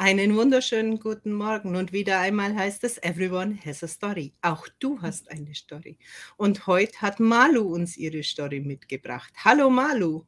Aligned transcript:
Einen 0.00 0.36
wunderschönen 0.36 1.00
guten 1.00 1.32
Morgen 1.32 1.74
und 1.74 1.92
wieder 1.92 2.20
einmal 2.20 2.54
heißt 2.54 2.84
es 2.84 3.02
Everyone 3.02 3.58
has 3.66 3.82
a 3.82 3.88
story. 3.88 4.32
Auch 4.42 4.68
du 4.78 5.02
hast 5.02 5.28
eine 5.28 5.52
Story. 5.56 5.98
Und 6.36 6.68
heute 6.68 7.00
hat 7.00 7.18
Malu 7.18 7.74
uns 7.74 7.96
ihre 7.96 8.22
Story 8.22 8.60
mitgebracht. 8.60 9.32
Hallo 9.44 9.68
Malu. 9.68 10.22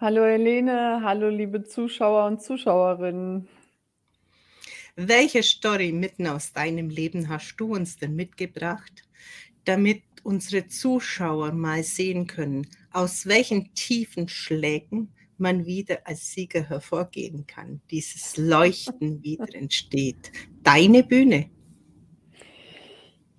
Hallo 0.00 0.24
Helene, 0.24 1.02
hallo 1.04 1.28
liebe 1.28 1.62
Zuschauer 1.62 2.24
und 2.24 2.42
Zuschauerinnen. 2.42 3.46
Welche 4.96 5.42
Story 5.42 5.92
mitten 5.92 6.26
aus 6.26 6.54
deinem 6.54 6.88
Leben 6.88 7.28
hast 7.28 7.56
du 7.58 7.74
uns 7.74 7.98
denn 7.98 8.16
mitgebracht, 8.16 9.02
damit 9.66 10.04
unsere 10.22 10.68
Zuschauer 10.68 11.52
mal 11.52 11.82
sehen 11.82 12.26
können, 12.26 12.66
aus 12.92 13.26
welchen 13.26 13.74
tiefen 13.74 14.26
Schlägen 14.30 15.12
man 15.40 15.66
wieder 15.66 15.98
als 16.04 16.32
Sieger 16.32 16.68
hervorgehen 16.68 17.46
kann, 17.46 17.80
dieses 17.90 18.36
Leuchten 18.36 19.22
wieder 19.22 19.54
entsteht. 19.54 20.32
Deine 20.62 21.02
Bühne. 21.02 21.50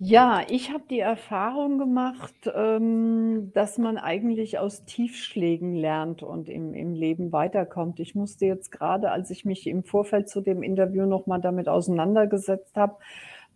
Ja, 0.04 0.42
ich 0.48 0.72
habe 0.72 0.82
die 0.90 0.98
Erfahrung 0.98 1.78
gemacht, 1.78 2.34
ähm, 2.52 3.52
dass 3.54 3.78
man 3.78 3.98
eigentlich 3.98 4.58
aus 4.58 4.84
Tiefschlägen 4.84 5.76
lernt 5.76 6.24
und 6.24 6.48
im, 6.48 6.74
im 6.74 6.92
Leben 6.92 7.30
weiterkommt. 7.30 8.00
Ich 8.00 8.16
musste 8.16 8.46
jetzt 8.46 8.72
gerade, 8.72 9.12
als 9.12 9.30
ich 9.30 9.44
mich 9.44 9.64
im 9.68 9.84
Vorfeld 9.84 10.28
zu 10.28 10.40
dem 10.40 10.64
Interview 10.64 11.06
nochmal 11.06 11.40
damit 11.40 11.68
auseinandergesetzt 11.68 12.74
habe, 12.74 12.96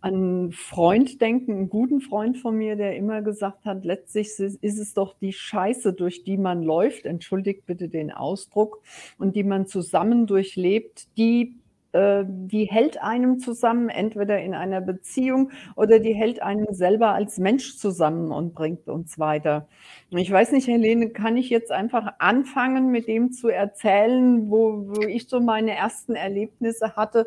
an 0.01 0.51
Freund 0.51 1.21
denken, 1.21 1.53
einen 1.53 1.69
guten 1.69 2.01
Freund 2.01 2.37
von 2.37 2.57
mir, 2.57 2.75
der 2.75 2.95
immer 2.95 3.21
gesagt 3.21 3.65
hat, 3.65 3.83
letztlich 3.83 4.27
ist 4.39 4.63
es 4.63 4.93
doch 4.93 5.15
die 5.19 5.33
Scheiße, 5.33 5.93
durch 5.93 6.23
die 6.23 6.37
man 6.37 6.61
läuft, 6.63 7.05
entschuldigt 7.05 7.65
bitte 7.65 7.89
den 7.89 8.11
Ausdruck, 8.11 8.81
und 9.17 9.35
die 9.35 9.43
man 9.43 9.65
zusammen 9.67 10.27
durchlebt, 10.27 11.07
die 11.17 11.55
äh, 11.93 12.25
die 12.27 12.65
hält 12.65 13.01
einem 13.01 13.39
zusammen, 13.39 13.89
entweder 13.89 14.39
in 14.41 14.53
einer 14.53 14.81
Beziehung 14.81 15.51
oder 15.75 15.99
die 15.99 16.13
hält 16.13 16.41
einem 16.41 16.67
selber 16.73 17.13
als 17.13 17.39
Mensch 17.39 17.77
zusammen 17.77 18.31
und 18.31 18.53
bringt 18.53 18.87
uns 18.87 19.17
weiter. 19.17 19.67
Ich 20.11 20.31
weiß 20.31 20.51
nicht, 20.51 20.67
Helene, 20.67 21.09
kann 21.09 21.37
ich 21.37 21.49
jetzt 21.49 21.71
einfach 21.71 22.13
anfangen, 22.19 22.91
mit 22.91 23.07
dem 23.07 23.31
zu 23.31 23.49
erzählen, 23.49 24.49
wo, 24.49 24.89
wo 24.89 25.01
ich 25.01 25.27
so 25.27 25.39
meine 25.39 25.71
ersten 25.75 26.13
Erlebnisse 26.15 26.95
hatte, 26.95 27.25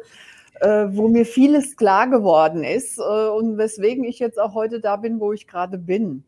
äh, 0.61 0.87
wo 0.91 1.09
mir 1.09 1.27
vieles 1.27 1.77
klar 1.77 2.09
geworden 2.09 2.65
ist 2.65 2.99
äh, 2.99 3.03
und 3.03 3.59
weswegen 3.59 4.05
ich 4.05 4.19
jetzt 4.19 4.39
auch 4.39 4.55
heute 4.55 4.81
da 4.81 4.97
bin, 4.97 5.21
wo 5.21 5.33
ich 5.33 5.47
gerade 5.47 5.79
bin. 5.79 6.25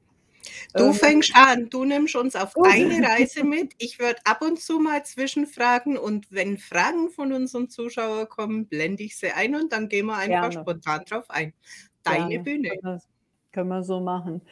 Du 0.74 0.86
ähm, 0.86 0.94
fängst 0.94 1.32
an, 1.36 1.68
du 1.70 1.84
nimmst 1.84 2.16
uns 2.16 2.34
auf 2.34 2.52
oh. 2.54 2.64
deine 2.64 3.06
Reise 3.06 3.44
mit. 3.44 3.72
Ich 3.78 3.98
würde 3.98 4.20
ab 4.24 4.42
und 4.42 4.60
zu 4.60 4.78
mal 4.78 5.04
zwischenfragen 5.04 5.96
und 5.96 6.30
wenn 6.30 6.58
Fragen 6.58 7.10
von 7.10 7.32
unseren 7.32 7.68
Zuschauern 7.68 8.28
kommen, 8.28 8.66
blende 8.66 9.02
ich 9.02 9.16
sie 9.16 9.30
ein 9.30 9.54
und 9.54 9.72
dann 9.72 9.88
gehen 9.88 10.06
wir 10.06 10.16
einfach 10.16 10.50
Gerne. 10.50 10.62
spontan 10.62 11.04
drauf 11.08 11.24
ein. 11.28 11.52
Deine 12.02 12.28
Gerne. 12.28 12.44
Bühne. 12.44 12.68
Können 12.68 12.82
wir, 12.82 13.00
können 13.52 13.68
wir 13.68 13.82
so 13.84 14.00
machen. 14.00 14.42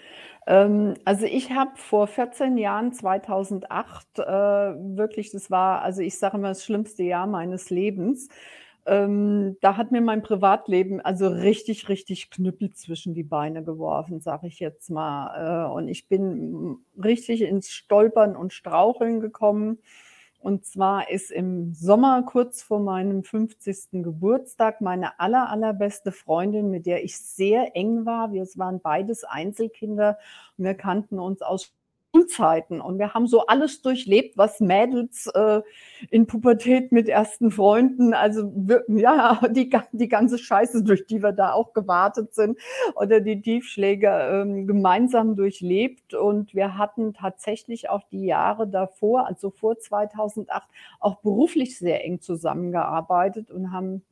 Ähm, 0.46 0.94
also 1.04 1.26
ich 1.26 1.50
habe 1.50 1.72
vor 1.76 2.06
14 2.06 2.56
Jahren, 2.56 2.92
2008, 2.92 4.18
äh, 4.18 4.22
wirklich, 4.22 5.30
das 5.30 5.50
war, 5.50 5.82
also 5.82 6.02
ich 6.02 6.18
sage 6.18 6.36
immer, 6.36 6.48
das 6.48 6.64
schlimmste 6.64 7.02
Jahr 7.02 7.26
meines 7.26 7.70
Lebens. 7.70 8.28
Ähm, 8.86 9.56
da 9.60 9.76
hat 9.76 9.92
mir 9.92 10.00
mein 10.00 10.22
Privatleben 10.22 11.00
also 11.00 11.28
richtig, 11.28 11.88
richtig 11.88 12.30
Knüppel 12.30 12.72
zwischen 12.72 13.14
die 13.14 13.22
Beine 13.22 13.62
geworfen, 13.62 14.20
sage 14.20 14.46
ich 14.46 14.58
jetzt 14.58 14.90
mal. 14.90 15.66
Äh, 15.68 15.72
und 15.72 15.88
ich 15.88 16.08
bin 16.08 16.78
richtig 17.02 17.42
ins 17.42 17.70
Stolpern 17.70 18.36
und 18.36 18.52
Straucheln 18.52 19.20
gekommen. 19.20 19.78
Und 20.40 20.64
zwar 20.64 21.10
ist 21.10 21.30
im 21.30 21.74
Sommer 21.74 22.22
kurz 22.22 22.62
vor 22.62 22.80
meinem 22.80 23.24
50. 23.24 24.02
Geburtstag 24.02 24.80
meine 24.80 25.20
aller, 25.20 25.50
allerbeste 25.50 26.12
Freundin, 26.12 26.70
mit 26.70 26.86
der 26.86 27.04
ich 27.04 27.18
sehr 27.18 27.76
eng 27.76 28.06
war. 28.06 28.32
Wir 28.32 28.46
waren 28.56 28.80
beides 28.80 29.24
Einzelkinder 29.24 30.18
und 30.56 30.64
wir 30.64 30.74
kannten 30.74 31.18
uns 31.18 31.42
aus 31.42 31.74
Schulzeiten 32.12 32.80
und 32.80 32.98
wir 32.98 33.14
haben 33.14 33.26
so 33.26 33.46
alles 33.46 33.82
durchlebt, 33.82 34.36
was 34.36 34.60
Mädels 34.60 35.26
äh, 35.34 35.60
in 36.10 36.26
Pubertät 36.26 36.92
mit 36.92 37.08
ersten 37.08 37.50
Freunden, 37.50 38.14
also 38.14 38.52
ja, 38.88 39.40
die, 39.50 39.70
die 39.92 40.08
ganze 40.08 40.38
Scheiße, 40.38 40.82
durch 40.82 41.06
die 41.06 41.22
wir 41.22 41.32
da 41.32 41.52
auch 41.52 41.72
gewartet 41.72 42.34
sind 42.34 42.58
oder 42.96 43.20
die 43.20 43.40
Tiefschläge 43.40 44.08
ähm, 44.08 44.66
gemeinsam 44.66 45.36
durchlebt 45.36 46.14
und 46.14 46.54
wir 46.54 46.76
hatten 46.76 47.14
tatsächlich 47.14 47.90
auch 47.90 48.02
die 48.10 48.24
Jahre 48.24 48.66
davor, 48.66 49.26
also 49.26 49.50
vor 49.50 49.78
2008, 49.78 50.68
auch 50.98 51.16
beruflich 51.16 51.78
sehr 51.78 52.04
eng 52.04 52.20
zusammengearbeitet 52.20 53.50
und 53.50 53.72
haben 53.72 54.02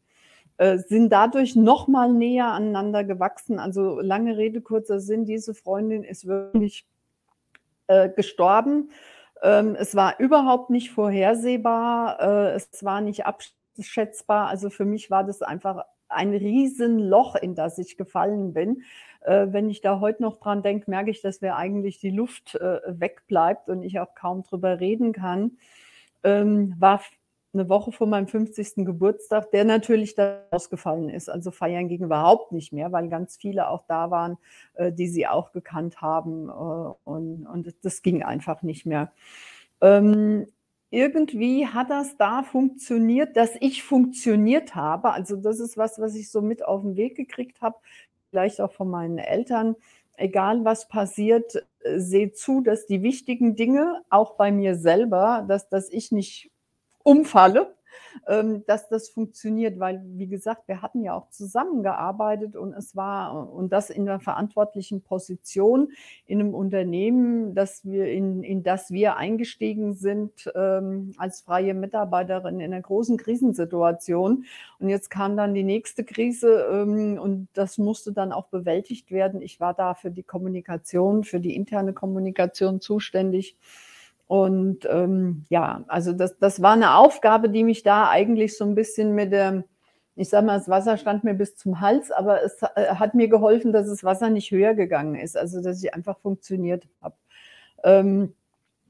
äh, 0.58 0.78
sind 0.78 1.10
dadurch 1.10 1.56
noch 1.56 1.88
mal 1.88 2.12
näher 2.12 2.48
aneinander 2.48 3.04
gewachsen. 3.04 3.58
Also 3.58 4.00
lange 4.00 4.36
Rede, 4.36 4.60
kurzer 4.60 5.00
Sinn, 5.00 5.24
diese 5.24 5.54
Freundin 5.54 6.02
ist 6.04 6.26
wirklich 6.26 6.84
äh, 7.88 8.08
gestorben. 8.08 8.90
Ähm, 9.42 9.76
es 9.78 9.94
war 9.94 10.18
überhaupt 10.18 10.70
nicht 10.70 10.90
vorhersehbar, 10.90 12.20
äh, 12.20 12.54
es 12.54 12.84
war 12.84 13.00
nicht 13.00 13.26
abschätzbar. 13.26 14.48
Also 14.48 14.70
für 14.70 14.84
mich 14.84 15.10
war 15.10 15.24
das 15.24 15.42
einfach 15.42 15.84
ein 16.08 16.30
Riesenloch, 16.32 17.36
in 17.36 17.54
das 17.54 17.78
ich 17.78 17.96
gefallen 17.96 18.52
bin. 18.52 18.82
Äh, 19.20 19.48
wenn 19.50 19.68
ich 19.68 19.80
da 19.80 20.00
heute 20.00 20.22
noch 20.22 20.38
dran 20.38 20.62
denke, 20.62 20.90
merke 20.90 21.10
ich, 21.10 21.20
dass 21.20 21.40
mir 21.40 21.56
eigentlich 21.56 21.98
die 22.00 22.10
Luft 22.10 22.54
äh, 22.54 22.80
wegbleibt 22.86 23.68
und 23.68 23.82
ich 23.82 24.00
auch 24.00 24.14
kaum 24.14 24.42
drüber 24.42 24.80
reden 24.80 25.12
kann. 25.12 25.58
Ähm, 26.24 26.74
war 26.78 27.00
eine 27.52 27.68
Woche 27.68 27.92
vor 27.92 28.06
meinem 28.06 28.28
50. 28.28 28.84
Geburtstag, 28.84 29.50
der 29.50 29.64
natürlich 29.64 30.14
da 30.14 30.42
ausgefallen 30.50 31.08
ist. 31.08 31.30
Also 31.30 31.50
feiern 31.50 31.88
ging 31.88 32.04
überhaupt 32.04 32.52
nicht 32.52 32.72
mehr, 32.72 32.92
weil 32.92 33.08
ganz 33.08 33.36
viele 33.36 33.68
auch 33.68 33.84
da 33.86 34.10
waren, 34.10 34.36
äh, 34.74 34.92
die 34.92 35.08
sie 35.08 35.26
auch 35.26 35.52
gekannt 35.52 36.00
haben. 36.00 36.48
Äh, 36.48 36.52
und, 37.04 37.46
und 37.46 37.74
das 37.82 38.02
ging 38.02 38.22
einfach 38.22 38.62
nicht 38.62 38.84
mehr. 38.84 39.12
Ähm, 39.80 40.46
irgendwie 40.90 41.66
hat 41.66 41.90
das 41.90 42.16
da 42.16 42.42
funktioniert, 42.42 43.36
dass 43.36 43.54
ich 43.60 43.82
funktioniert 43.82 44.74
habe. 44.74 45.10
Also 45.12 45.36
das 45.36 45.60
ist 45.60 45.76
was, 45.76 45.98
was 45.98 46.14
ich 46.14 46.30
so 46.30 46.40
mit 46.40 46.64
auf 46.64 46.82
den 46.82 46.96
Weg 46.96 47.16
gekriegt 47.16 47.60
habe, 47.60 47.76
vielleicht 48.30 48.60
auch 48.60 48.72
von 48.72 48.88
meinen 48.88 49.18
Eltern. 49.18 49.76
Egal 50.16 50.64
was 50.64 50.88
passiert, 50.88 51.64
äh, 51.80 51.98
seht 51.98 52.36
zu, 52.36 52.60
dass 52.60 52.86
die 52.86 53.02
wichtigen 53.02 53.56
Dinge, 53.56 54.02
auch 54.10 54.36
bei 54.36 54.52
mir 54.52 54.74
selber, 54.76 55.44
dass, 55.48 55.68
dass 55.68 55.90
ich 55.90 56.12
nicht 56.12 56.50
umfalle, 57.02 57.74
ähm, 58.26 58.64
dass 58.66 58.88
das 58.88 59.08
funktioniert, 59.08 59.78
weil, 59.78 60.02
wie 60.04 60.26
gesagt, 60.26 60.68
wir 60.68 60.82
hatten 60.82 61.02
ja 61.02 61.14
auch 61.14 61.28
zusammengearbeitet 61.30 62.56
und 62.56 62.72
es 62.72 62.96
war, 62.96 63.52
und 63.52 63.72
das 63.72 63.90
in 63.90 64.06
der 64.06 64.20
verantwortlichen 64.20 65.02
Position 65.02 65.92
in 66.26 66.40
einem 66.40 66.54
Unternehmen, 66.54 67.54
dass 67.54 67.84
wir 67.84 68.06
in, 68.06 68.42
in 68.42 68.62
das 68.62 68.90
wir 68.90 69.16
eingestiegen 69.16 69.94
sind 69.94 70.50
ähm, 70.54 71.12
als 71.18 71.42
freie 71.42 71.74
Mitarbeiterin 71.74 72.60
in 72.60 72.72
einer 72.72 72.82
großen 72.82 73.16
Krisensituation. 73.16 74.44
Und 74.78 74.88
jetzt 74.88 75.10
kam 75.10 75.36
dann 75.36 75.54
die 75.54 75.64
nächste 75.64 76.04
Krise 76.04 76.66
ähm, 76.70 77.18
und 77.18 77.48
das 77.54 77.78
musste 77.78 78.12
dann 78.12 78.32
auch 78.32 78.46
bewältigt 78.46 79.10
werden. 79.10 79.42
Ich 79.42 79.60
war 79.60 79.74
da 79.74 79.94
für 79.94 80.10
die 80.10 80.22
Kommunikation, 80.22 81.24
für 81.24 81.40
die 81.40 81.54
interne 81.54 81.92
Kommunikation 81.92 82.80
zuständig. 82.80 83.56
Und 84.28 84.86
ähm, 84.90 85.46
ja, 85.48 85.84
also 85.88 86.12
das, 86.12 86.38
das 86.38 86.60
war 86.60 86.74
eine 86.74 86.96
Aufgabe, 86.96 87.48
die 87.48 87.64
mich 87.64 87.82
da 87.82 88.08
eigentlich 88.10 88.56
so 88.58 88.64
ein 88.64 88.74
bisschen 88.74 89.14
mit 89.14 89.32
dem, 89.32 89.64
ich 90.16 90.28
sag 90.28 90.44
mal, 90.44 90.58
das 90.58 90.68
Wasser 90.68 90.98
stand 90.98 91.24
mir 91.24 91.32
bis 91.32 91.56
zum 91.56 91.80
Hals, 91.80 92.10
aber 92.10 92.42
es 92.42 92.60
äh, 92.76 92.94
hat 92.94 93.14
mir 93.14 93.28
geholfen, 93.28 93.72
dass 93.72 93.88
das 93.88 94.04
Wasser 94.04 94.28
nicht 94.28 94.50
höher 94.50 94.74
gegangen 94.74 95.14
ist, 95.14 95.36
also 95.36 95.62
dass 95.62 95.82
ich 95.82 95.94
einfach 95.94 96.18
funktioniert 96.18 96.86
habe. 97.00 97.16
Ähm, 97.84 98.34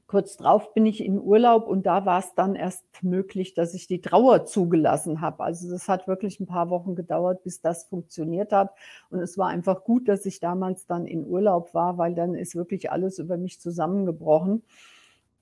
kurz 0.07 0.35
drauf 0.35 0.73
bin 0.73 0.85
ich 0.85 1.05
in 1.05 1.21
Urlaub 1.21 1.67
und 1.67 1.85
da 1.85 2.05
war 2.05 2.19
es 2.19 2.33
dann 2.35 2.55
erst 2.55 2.83
möglich, 3.01 3.53
dass 3.53 3.73
ich 3.73 3.87
die 3.87 4.01
Trauer 4.01 4.45
zugelassen 4.45 5.21
habe. 5.21 5.43
Also 5.43 5.69
das 5.71 5.87
hat 5.87 6.07
wirklich 6.07 6.41
ein 6.41 6.47
paar 6.47 6.69
Wochen 6.69 6.95
gedauert, 6.95 7.43
bis 7.43 7.61
das 7.61 7.85
funktioniert 7.85 8.51
hat. 8.51 8.71
Und 9.09 9.19
es 9.21 9.37
war 9.37 9.47
einfach 9.47 9.85
gut, 9.85 10.09
dass 10.09 10.25
ich 10.25 10.41
damals 10.41 10.85
dann 10.85 11.05
in 11.05 11.25
Urlaub 11.25 11.73
war, 11.73 11.97
weil 11.97 12.13
dann 12.13 12.35
ist 12.35 12.55
wirklich 12.55 12.91
alles 12.91 13.19
über 13.19 13.37
mich 13.37 13.61
zusammengebrochen. 13.61 14.63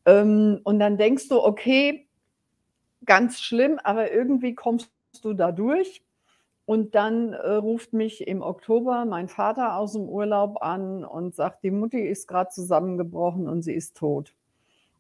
Ähm, 0.08 0.62
und 0.64 0.80
dann 0.80 0.98
denkst 0.98 1.28
du, 1.28 1.44
okay, 1.44 2.08
ganz 3.06 3.42
schlimm, 3.42 3.80
aber 3.84 4.12
irgendwie 4.12 4.56
kommst 4.56 4.90
du 5.22 5.34
da 5.34 5.52
durch. 5.52 6.02
Und 6.66 6.96
dann 6.96 7.34
äh, 7.34 7.52
ruft 7.52 7.94
mich 7.94 8.28
im 8.28 8.42
Oktober 8.42 9.06
mein 9.06 9.28
Vater 9.28 9.76
aus 9.78 9.94
dem 9.94 10.10
Urlaub 10.10 10.62
an 10.62 11.06
und 11.06 11.36
sagt, 11.36 11.64
die 11.64 11.72
Mutti 11.72 12.00
ist 12.00 12.28
gerade 12.28 12.50
zusammengebrochen 12.50 13.48
und 13.48 13.62
sie 13.62 13.74
ist 13.74 13.96
tot. 13.96 14.34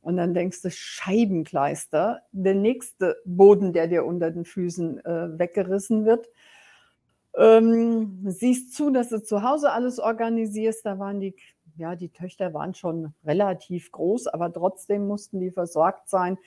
Und 0.02 0.16
dann 0.18 0.34
denkst 0.34 0.62
du, 0.62 0.72
Scheibenkleister, 0.72 2.22
der 2.32 2.56
nächste 2.56 3.18
Boden, 3.26 3.74
der 3.74 3.88
dir 3.88 4.06
unter 4.06 4.32
den 4.32 4.46
Füßen 4.46 5.06
äh, 5.06 5.40
weggerissen 5.40 6.06
wird. 6.06 6.30
Ähm, 7.36 8.20
siehst 8.26 8.74
zu, 8.74 8.90
dass 8.90 9.10
du 9.10 9.22
zu 9.22 9.44
Hause 9.44 9.72
alles 9.72 10.00
organisierst. 10.00 10.86
Da 10.86 11.00
waren 11.00 11.20
die 11.20 11.36
ja, 11.78 11.96
die 11.96 12.10
Töchter 12.10 12.54
waren 12.54 12.74
schon 12.74 13.14
relativ 13.26 13.92
groß, 13.92 14.28
aber 14.28 14.52
trotzdem 14.52 15.08
mussten 15.08 15.40
die 15.40 15.52
versorgt 15.52 16.10
sein. 16.10 16.38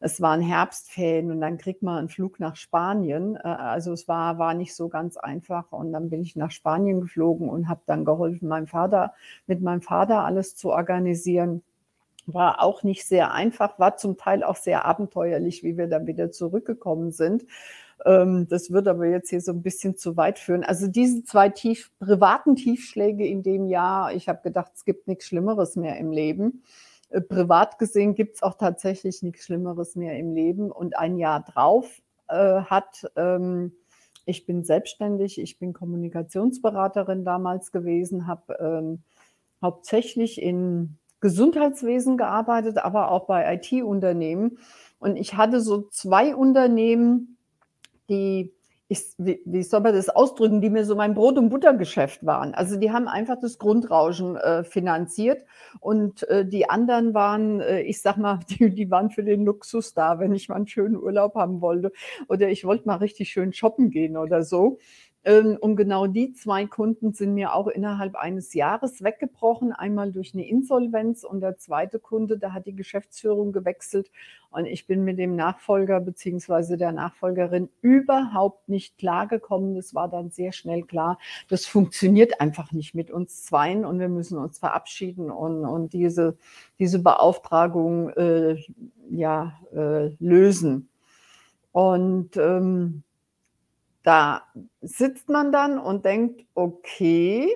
es 0.00 0.20
waren 0.20 0.40
Herbstferien 0.40 1.30
und 1.30 1.40
dann 1.42 1.58
kriegt 1.58 1.82
man 1.82 1.98
einen 1.98 2.08
Flug 2.08 2.40
nach 2.40 2.56
Spanien. 2.56 3.36
Äh, 3.36 3.40
also 3.48 3.92
es 3.92 4.08
war, 4.08 4.38
war 4.38 4.54
nicht 4.54 4.74
so 4.74 4.88
ganz 4.88 5.16
einfach. 5.16 5.72
Und 5.72 5.92
dann 5.92 6.08
bin 6.10 6.22
ich 6.22 6.36
nach 6.36 6.50
Spanien 6.50 7.02
geflogen 7.02 7.48
und 7.50 7.68
habe 7.68 7.82
dann 7.86 8.04
geholfen, 8.04 8.48
meinem 8.48 8.66
Vater, 8.66 9.14
mit 9.46 9.60
meinem 9.60 9.82
Vater 9.82 10.24
alles 10.24 10.56
zu 10.56 10.70
organisieren. 10.70 11.62
War 12.26 12.62
auch 12.62 12.82
nicht 12.82 13.06
sehr 13.06 13.32
einfach, 13.32 13.78
war 13.78 13.96
zum 13.96 14.16
Teil 14.16 14.42
auch 14.42 14.56
sehr 14.56 14.84
abenteuerlich, 14.84 15.62
wie 15.64 15.76
wir 15.76 15.88
dann 15.88 16.06
wieder 16.06 16.30
zurückgekommen 16.30 17.12
sind. 17.12 17.44
Ähm, 18.04 18.46
das 18.48 18.70
wird 18.70 18.88
aber 18.88 19.06
jetzt 19.06 19.30
hier 19.30 19.40
so 19.40 19.52
ein 19.52 19.62
bisschen 19.62 19.96
zu 19.96 20.16
weit 20.16 20.38
führen. 20.38 20.64
Also 20.64 20.86
diese 20.86 21.24
zwei 21.24 21.48
tief, 21.48 21.90
privaten 21.98 22.56
Tiefschläge 22.56 23.26
in 23.26 23.42
dem 23.42 23.66
Jahr, 23.66 24.12
ich 24.12 24.28
habe 24.28 24.40
gedacht, 24.42 24.72
es 24.74 24.84
gibt 24.84 25.08
nichts 25.08 25.26
Schlimmeres 25.26 25.76
mehr 25.76 25.96
im 25.98 26.10
Leben. 26.10 26.62
Äh, 27.10 27.20
privat 27.20 27.78
gesehen 27.78 28.14
gibt 28.14 28.36
es 28.36 28.42
auch 28.42 28.54
tatsächlich 28.54 29.22
nichts 29.22 29.44
Schlimmeres 29.44 29.96
mehr 29.96 30.18
im 30.18 30.32
Leben. 30.32 30.70
Und 30.70 30.96
ein 30.96 31.18
Jahr 31.18 31.42
drauf 31.42 32.00
äh, 32.28 32.62
hat, 32.62 33.10
ähm, 33.16 33.72
ich 34.24 34.46
bin 34.46 34.64
selbstständig, 34.64 35.40
ich 35.40 35.58
bin 35.58 35.72
Kommunikationsberaterin 35.72 37.24
damals 37.24 37.72
gewesen, 37.72 38.26
habe 38.26 38.54
ähm, 38.60 39.02
hauptsächlich 39.62 40.40
in 40.40 40.96
Gesundheitswesen 41.20 42.16
gearbeitet, 42.16 42.78
aber 42.78 43.10
auch 43.10 43.26
bei 43.26 43.54
IT-Unternehmen. 43.54 44.58
Und 44.98 45.16
ich 45.16 45.36
hatte 45.36 45.60
so 45.60 45.82
zwei 45.88 46.34
Unternehmen, 46.34 47.36
die, 48.10 48.52
ich, 48.88 49.14
wie, 49.18 49.40
wie 49.44 49.62
soll 49.62 49.80
man 49.80 49.94
das 49.94 50.08
ausdrücken, 50.08 50.60
die 50.60 50.68
mir 50.68 50.84
so 50.84 50.96
mein 50.96 51.14
Brot- 51.14 51.38
und 51.38 51.48
Buttergeschäft 51.48 52.26
waren. 52.26 52.54
Also 52.54 52.76
die 52.76 52.90
haben 52.90 53.08
einfach 53.08 53.38
das 53.40 53.58
Grundrauschen 53.58 54.36
äh, 54.36 54.64
finanziert 54.64 55.44
und 55.78 56.28
äh, 56.28 56.44
die 56.44 56.68
anderen 56.68 57.14
waren, 57.14 57.60
äh, 57.60 57.82
ich 57.82 58.02
sag 58.02 58.16
mal, 58.16 58.40
die, 58.50 58.74
die 58.74 58.90
waren 58.90 59.10
für 59.10 59.22
den 59.22 59.44
Luxus 59.44 59.94
da, 59.94 60.18
wenn 60.18 60.34
ich 60.34 60.48
mal 60.48 60.56
einen 60.56 60.66
schönen 60.66 60.96
Urlaub 60.96 61.36
haben 61.36 61.60
wollte 61.60 61.92
oder 62.28 62.48
ich 62.48 62.64
wollte 62.64 62.86
mal 62.86 62.96
richtig 62.96 63.30
schön 63.30 63.52
shoppen 63.52 63.90
gehen 63.90 64.16
oder 64.16 64.42
so. 64.42 64.78
Ähm, 65.24 65.58
und 65.60 65.76
genau 65.76 66.06
die 66.06 66.32
zwei 66.32 66.66
Kunden 66.66 67.12
sind 67.12 67.34
mir 67.34 67.54
auch 67.54 67.68
innerhalb 67.68 68.16
eines 68.16 68.54
Jahres 68.54 69.02
weggebrochen. 69.02 69.72
Einmal 69.72 70.12
durch 70.12 70.32
eine 70.34 70.48
Insolvenz 70.48 71.24
und 71.24 71.40
der 71.40 71.58
zweite 71.58 71.98
Kunde, 71.98 72.38
da 72.38 72.52
hat 72.52 72.66
die 72.66 72.74
Geschäftsführung 72.74 73.52
gewechselt 73.52 74.10
und 74.50 74.66
ich 74.66 74.86
bin 74.86 75.04
mit 75.04 75.18
dem 75.18 75.36
Nachfolger 75.36 76.00
beziehungsweise 76.00 76.76
der 76.76 76.92
Nachfolgerin 76.92 77.68
überhaupt 77.82 78.68
nicht 78.68 78.98
klargekommen. 78.98 79.74
Das 79.76 79.94
war 79.94 80.08
dann 80.08 80.30
sehr 80.30 80.52
schnell 80.52 80.82
klar. 80.82 81.18
Das 81.48 81.66
funktioniert 81.66 82.40
einfach 82.40 82.72
nicht 82.72 82.94
mit 82.94 83.10
uns 83.10 83.44
Zweien 83.44 83.84
und 83.84 84.00
wir 84.00 84.08
müssen 84.08 84.38
uns 84.38 84.58
verabschieden 84.58 85.30
und, 85.30 85.64
und 85.64 85.92
diese, 85.92 86.36
diese 86.78 86.98
Beauftragung 86.98 88.10
äh, 88.10 88.56
ja, 89.10 89.52
äh, 89.72 90.08
lösen. 90.18 90.88
Und 91.72 92.36
ähm, 92.36 93.04
da 94.02 94.42
sitzt 94.80 95.28
man 95.28 95.52
dann 95.52 95.78
und 95.78 96.04
denkt, 96.04 96.44
okay, 96.54 97.48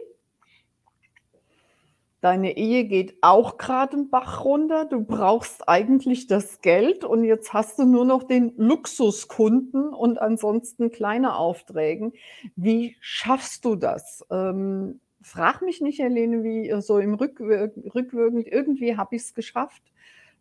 deine 2.25 2.57
Ehe 2.57 2.85
geht 2.85 3.19
auch 3.21 3.59
gerade 3.59 3.99
einen 3.99 4.09
Bach 4.09 4.45
runter, 4.47 4.87
du 4.87 5.05
brauchst 5.05 5.69
eigentlich 5.69 6.27
das 6.27 6.63
Geld 6.63 7.05
und 7.05 7.25
jetzt 7.25 7.53
hast 7.53 7.79
du 7.79 7.85
nur 7.85 8.07
noch 8.07 8.23
den 8.23 8.55
Luxuskunden 8.57 9.89
und 9.89 10.19
ansonsten 10.19 10.91
kleine 10.91 11.37
Aufträge. 11.37 12.13
Wie 12.57 12.97
schaffst 13.01 13.67
du 13.67 13.77
das? 13.77 14.25
Ähm, 14.31 15.01
frag 15.21 15.61
mich 15.61 15.83
nicht, 15.83 15.99
Helene, 15.99 16.43
wie 16.43 16.75
so 16.81 16.99
im 16.99 17.13
Rückwir 17.13 17.73
rückwirkend, 17.95 18.49
irgendwie 18.49 18.97
habe 18.97 19.17
ich 19.17 19.23
es 19.23 19.35
geschafft. 19.35 19.83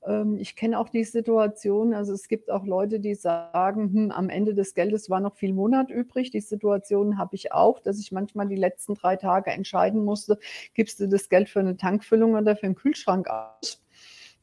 Ähm, 0.06 0.38
ich 0.38 0.56
kenne 0.56 0.80
auch 0.80 0.90
die 0.90 1.04
Situation, 1.04 1.94
also 1.94 2.14
es 2.14 2.28
gibt 2.28 2.50
auch 2.52 2.66
Leute, 2.66 3.00
die 3.00 3.16
sagen, 3.16 3.94
hm, 3.94 4.12
am 4.12 4.30
Ende 4.30 4.54
des 4.54 4.74
Geldes 4.74 5.10
war 5.10 5.20
noch 5.20 5.36
viel 5.36 5.54
Monat 5.54 5.90
übrig. 5.90 6.32
Die 6.32 6.42
Situation 6.42 7.18
habe 7.18 7.36
ich 7.36 7.52
auch, 7.52 7.80
dass 7.80 8.00
ich 8.00 8.12
manchmal 8.12 8.48
die 8.48 8.56
letzten 8.56 8.96
drei 8.96 9.16
Tage 9.16 9.52
entscheiden 9.52 10.04
musste, 10.04 10.40
gibst 10.74 11.00
du 11.00 11.08
das 11.08 11.30
Geld 11.30 11.50
für 11.50 11.60
eine 11.60 11.78
Tankfüllung 11.78 12.34
oder 12.36 12.56
für 12.56 12.66
einen 12.66 12.76
Kühlschrank 12.76 13.28
aus? 13.30 13.82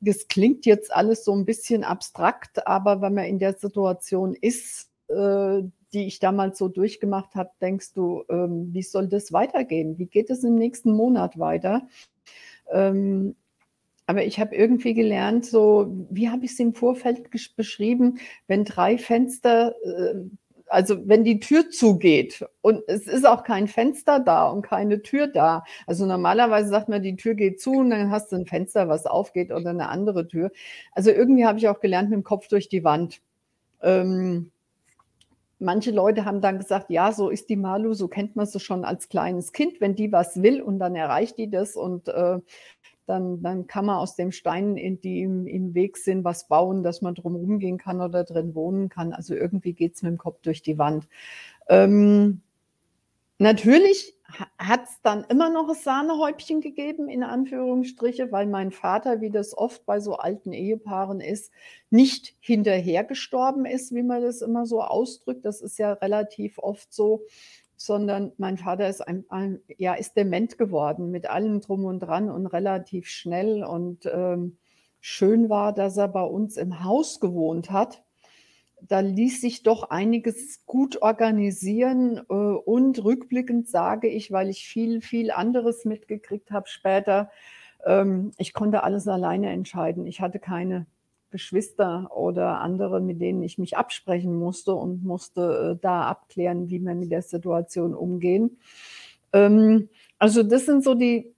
Das 0.01 0.29
klingt 0.29 0.65
jetzt 0.65 0.95
alles 0.95 1.25
so 1.25 1.35
ein 1.35 1.45
bisschen 1.45 1.85
abstrakt, 1.85 2.67
aber 2.67 3.03
wenn 3.03 3.15
man 3.15 3.27
in 3.27 3.39
der 3.39 3.55
Situation 3.55 4.35
ist, 4.35 4.91
äh, 5.09 5.63
die 5.93 6.07
ich 6.07 6.21
damals 6.21 6.57
so 6.59 6.69
durchgemacht 6.69 7.35
habe, 7.35 7.51
denkst 7.61 7.93
du, 7.95 8.25
ähm, 8.31 8.73
wie 8.73 8.83
soll 8.83 9.09
das 9.09 9.33
weitergehen? 9.33 9.99
Wie 9.99 10.07
geht 10.07 10.31
es 10.31 10.45
im 10.45 10.55
nächsten 10.55 10.93
Monat 10.93 11.39
weiter? 11.39 11.83
Ähm, 12.71 13.35
aber 14.11 14.25
ich 14.25 14.41
habe 14.41 14.57
irgendwie 14.57 14.93
gelernt, 14.93 15.47
so, 15.47 15.87
wie 16.11 16.29
habe 16.31 16.45
ich 16.45 16.51
es 16.51 16.59
im 16.59 16.75
Vorfeld 16.75 17.31
beschrieben, 17.57 18.19
wenn 18.49 18.65
drei 18.65 18.99
Fenster, 18.99 19.77
äh, 19.85 20.17
also 20.67 21.07
wenn 21.07 21.23
die 21.23 21.39
Tür 21.39 21.71
zugeht 21.71 22.45
und 22.61 22.83
es 22.89 23.07
ist 23.07 23.25
auch 23.25 23.45
kein 23.45 23.69
Fenster 23.69 24.19
da 24.19 24.49
und 24.49 24.63
keine 24.63 25.03
Tür 25.03 25.29
da. 25.29 25.63
Also 25.87 26.07
normalerweise 26.07 26.71
sagt 26.71 26.89
man, 26.89 27.05
die 27.05 27.15
Tür 27.15 27.35
geht 27.35 27.61
zu 27.61 27.71
und 27.71 27.91
dann 27.91 28.11
hast 28.11 28.33
du 28.33 28.37
ein 28.37 28.47
Fenster, 28.47 28.89
was 28.89 29.07
aufgeht 29.07 29.53
oder 29.53 29.71
eine 29.71 29.89
andere 29.89 30.27
Tür. 30.27 30.51
Also 30.91 31.13
irgendwie 31.13 31.47
habe 31.47 31.59
ich 31.59 31.69
auch 31.69 31.79
gelernt, 31.79 32.11
mit 32.11 32.17
dem 32.17 32.25
Kopf 32.25 32.49
durch 32.49 32.69
die 32.69 32.83
Wand. 32.83 33.21
Ähm, 33.81 34.51
manche 35.61 35.93
Leute 35.93 36.25
haben 36.25 36.41
dann 36.41 36.59
gesagt, 36.59 36.91
ja, 36.91 37.13
so 37.13 37.29
ist 37.29 37.49
die 37.49 37.57
Malu, 37.57 37.95
so 37.95 38.09
kennt 38.09 38.35
man 38.35 38.47
sie 38.47 38.59
schon 38.59 38.85
als 38.85 39.09
kleines 39.09 39.53
Kind, 39.53 39.81
wenn 39.81 39.95
die 39.95 40.11
was 40.11 40.43
will 40.43 40.61
und 40.61 40.81
dann 40.81 40.97
erreicht 40.97 41.39
die 41.39 41.49
das 41.49 41.77
und 41.77 42.09
äh, 42.09 42.41
dann, 43.11 43.43
dann 43.43 43.67
kann 43.67 43.87
man 43.87 43.97
aus 43.97 44.15
den 44.15 44.33
Steinen, 44.33 45.01
die 45.01 45.23
im, 45.23 45.47
im 45.47 45.75
Weg 45.75 45.97
sind, 45.97 46.25
was 46.25 46.47
bauen, 46.47 46.83
dass 46.83 47.03
man 47.03 47.15
drum 47.15 47.35
rumgehen 47.35 47.77
kann 47.77 48.01
oder 48.01 48.25
drin 48.25 48.55
wohnen 48.55 48.89
kann. 48.89 49.13
Also 49.13 49.35
irgendwie 49.35 49.73
geht 49.73 49.97
es 49.97 50.03
mit 50.03 50.13
dem 50.13 50.19
Kopf 50.19 50.41
durch 50.43 50.63
die 50.63 50.79
Wand. 50.79 51.09
Ähm, 51.69 52.41
natürlich 53.39 54.17
hat 54.59 54.85
es 54.85 55.03
dann 55.03 55.25
immer 55.25 55.51
noch 55.51 55.69
ein 55.69 55.75
Sahnehäubchen 55.75 56.61
gegeben, 56.61 57.09
in 57.09 57.25
Anführungsstriche, 57.25 58.31
weil 58.31 58.47
mein 58.47 58.71
Vater, 58.71 59.21
wie 59.21 59.31
das 59.31 59.59
oft 59.59 59.85
bei 59.87 59.99
so 59.99 60.15
alten 60.15 60.53
Ehepaaren 60.53 61.21
ist, 61.21 61.53
nicht 61.91 62.37
hinterher 62.39 63.03
gestorben 63.03 63.67
ist, 63.67 63.93
wie 63.93 64.05
man 64.05 64.23
das 64.23 64.41
immer 64.41 64.67
so 64.67 64.83
ausdrückt. 64.83 65.45
Das 65.45 65.61
ist 65.61 65.79
ja 65.79 65.95
relativ 65.95 66.59
oft 66.59 66.93
so 66.93 67.25
sondern 67.83 68.33
mein 68.37 68.59
Vater 68.59 68.91
ist 68.91 69.01
ein, 69.01 69.25
ein, 69.31 69.61
ja, 69.79 69.95
ist 69.95 70.15
dement 70.15 70.59
geworden 70.59 71.11
mit 71.11 71.31
allem 71.31 71.63
drum 71.63 71.87
und 71.87 72.01
dran 72.01 72.31
und 72.31 72.47
relativ 72.47 73.09
schnell. 73.09 73.65
Und 73.65 74.05
ähm, 74.05 74.59
schön 75.01 75.49
war, 75.49 75.73
dass 75.73 75.97
er 75.97 76.09
bei 76.09 76.23
uns 76.23 76.59
im 76.59 76.85
Haus 76.85 77.21
gewohnt 77.21 77.71
hat. 77.71 78.05
Da 78.83 79.01
ließ 79.01 79.41
sich 79.41 79.63
doch 79.63 79.89
einiges 79.89 80.67
gut 80.67 81.01
organisieren 81.01 82.19
äh, 82.29 82.35
und 82.35 83.03
rückblickend 83.03 83.67
sage 83.67 84.09
ich, 84.09 84.31
weil 84.31 84.51
ich 84.51 84.69
viel, 84.69 85.01
viel 85.01 85.31
anderes 85.31 85.87
mitgekriegt 85.87 86.51
habe 86.51 86.69
später, 86.69 87.31
ähm, 87.87 88.33
ich 88.37 88.53
konnte 88.53 88.83
alles 88.83 89.09
alleine 89.09 89.49
entscheiden. 89.49 90.05
Ich 90.05 90.21
hatte 90.21 90.39
keine 90.39 90.85
Geschwister 91.31 92.11
oder 92.15 92.61
andere, 92.61 93.01
mit 93.01 93.21
denen 93.21 93.43
ich 93.43 93.59
mich 93.59 93.77
absprechen 93.77 94.39
musste 94.39 94.75
und 94.75 95.05
musste 95.05 95.77
äh, 95.77 95.83
da 95.83 96.03
abklären, 96.03 96.71
wie 96.71 96.81
wir 96.81 96.95
mit 96.95 97.11
der 97.11 97.23
Situation 97.23 97.95
umgehen. 97.95 98.59
Ähm, 99.33 99.89
also 100.19 100.43
das 100.43 100.67
sind 100.67 100.85
so 100.85 100.95
die, 100.95 101.33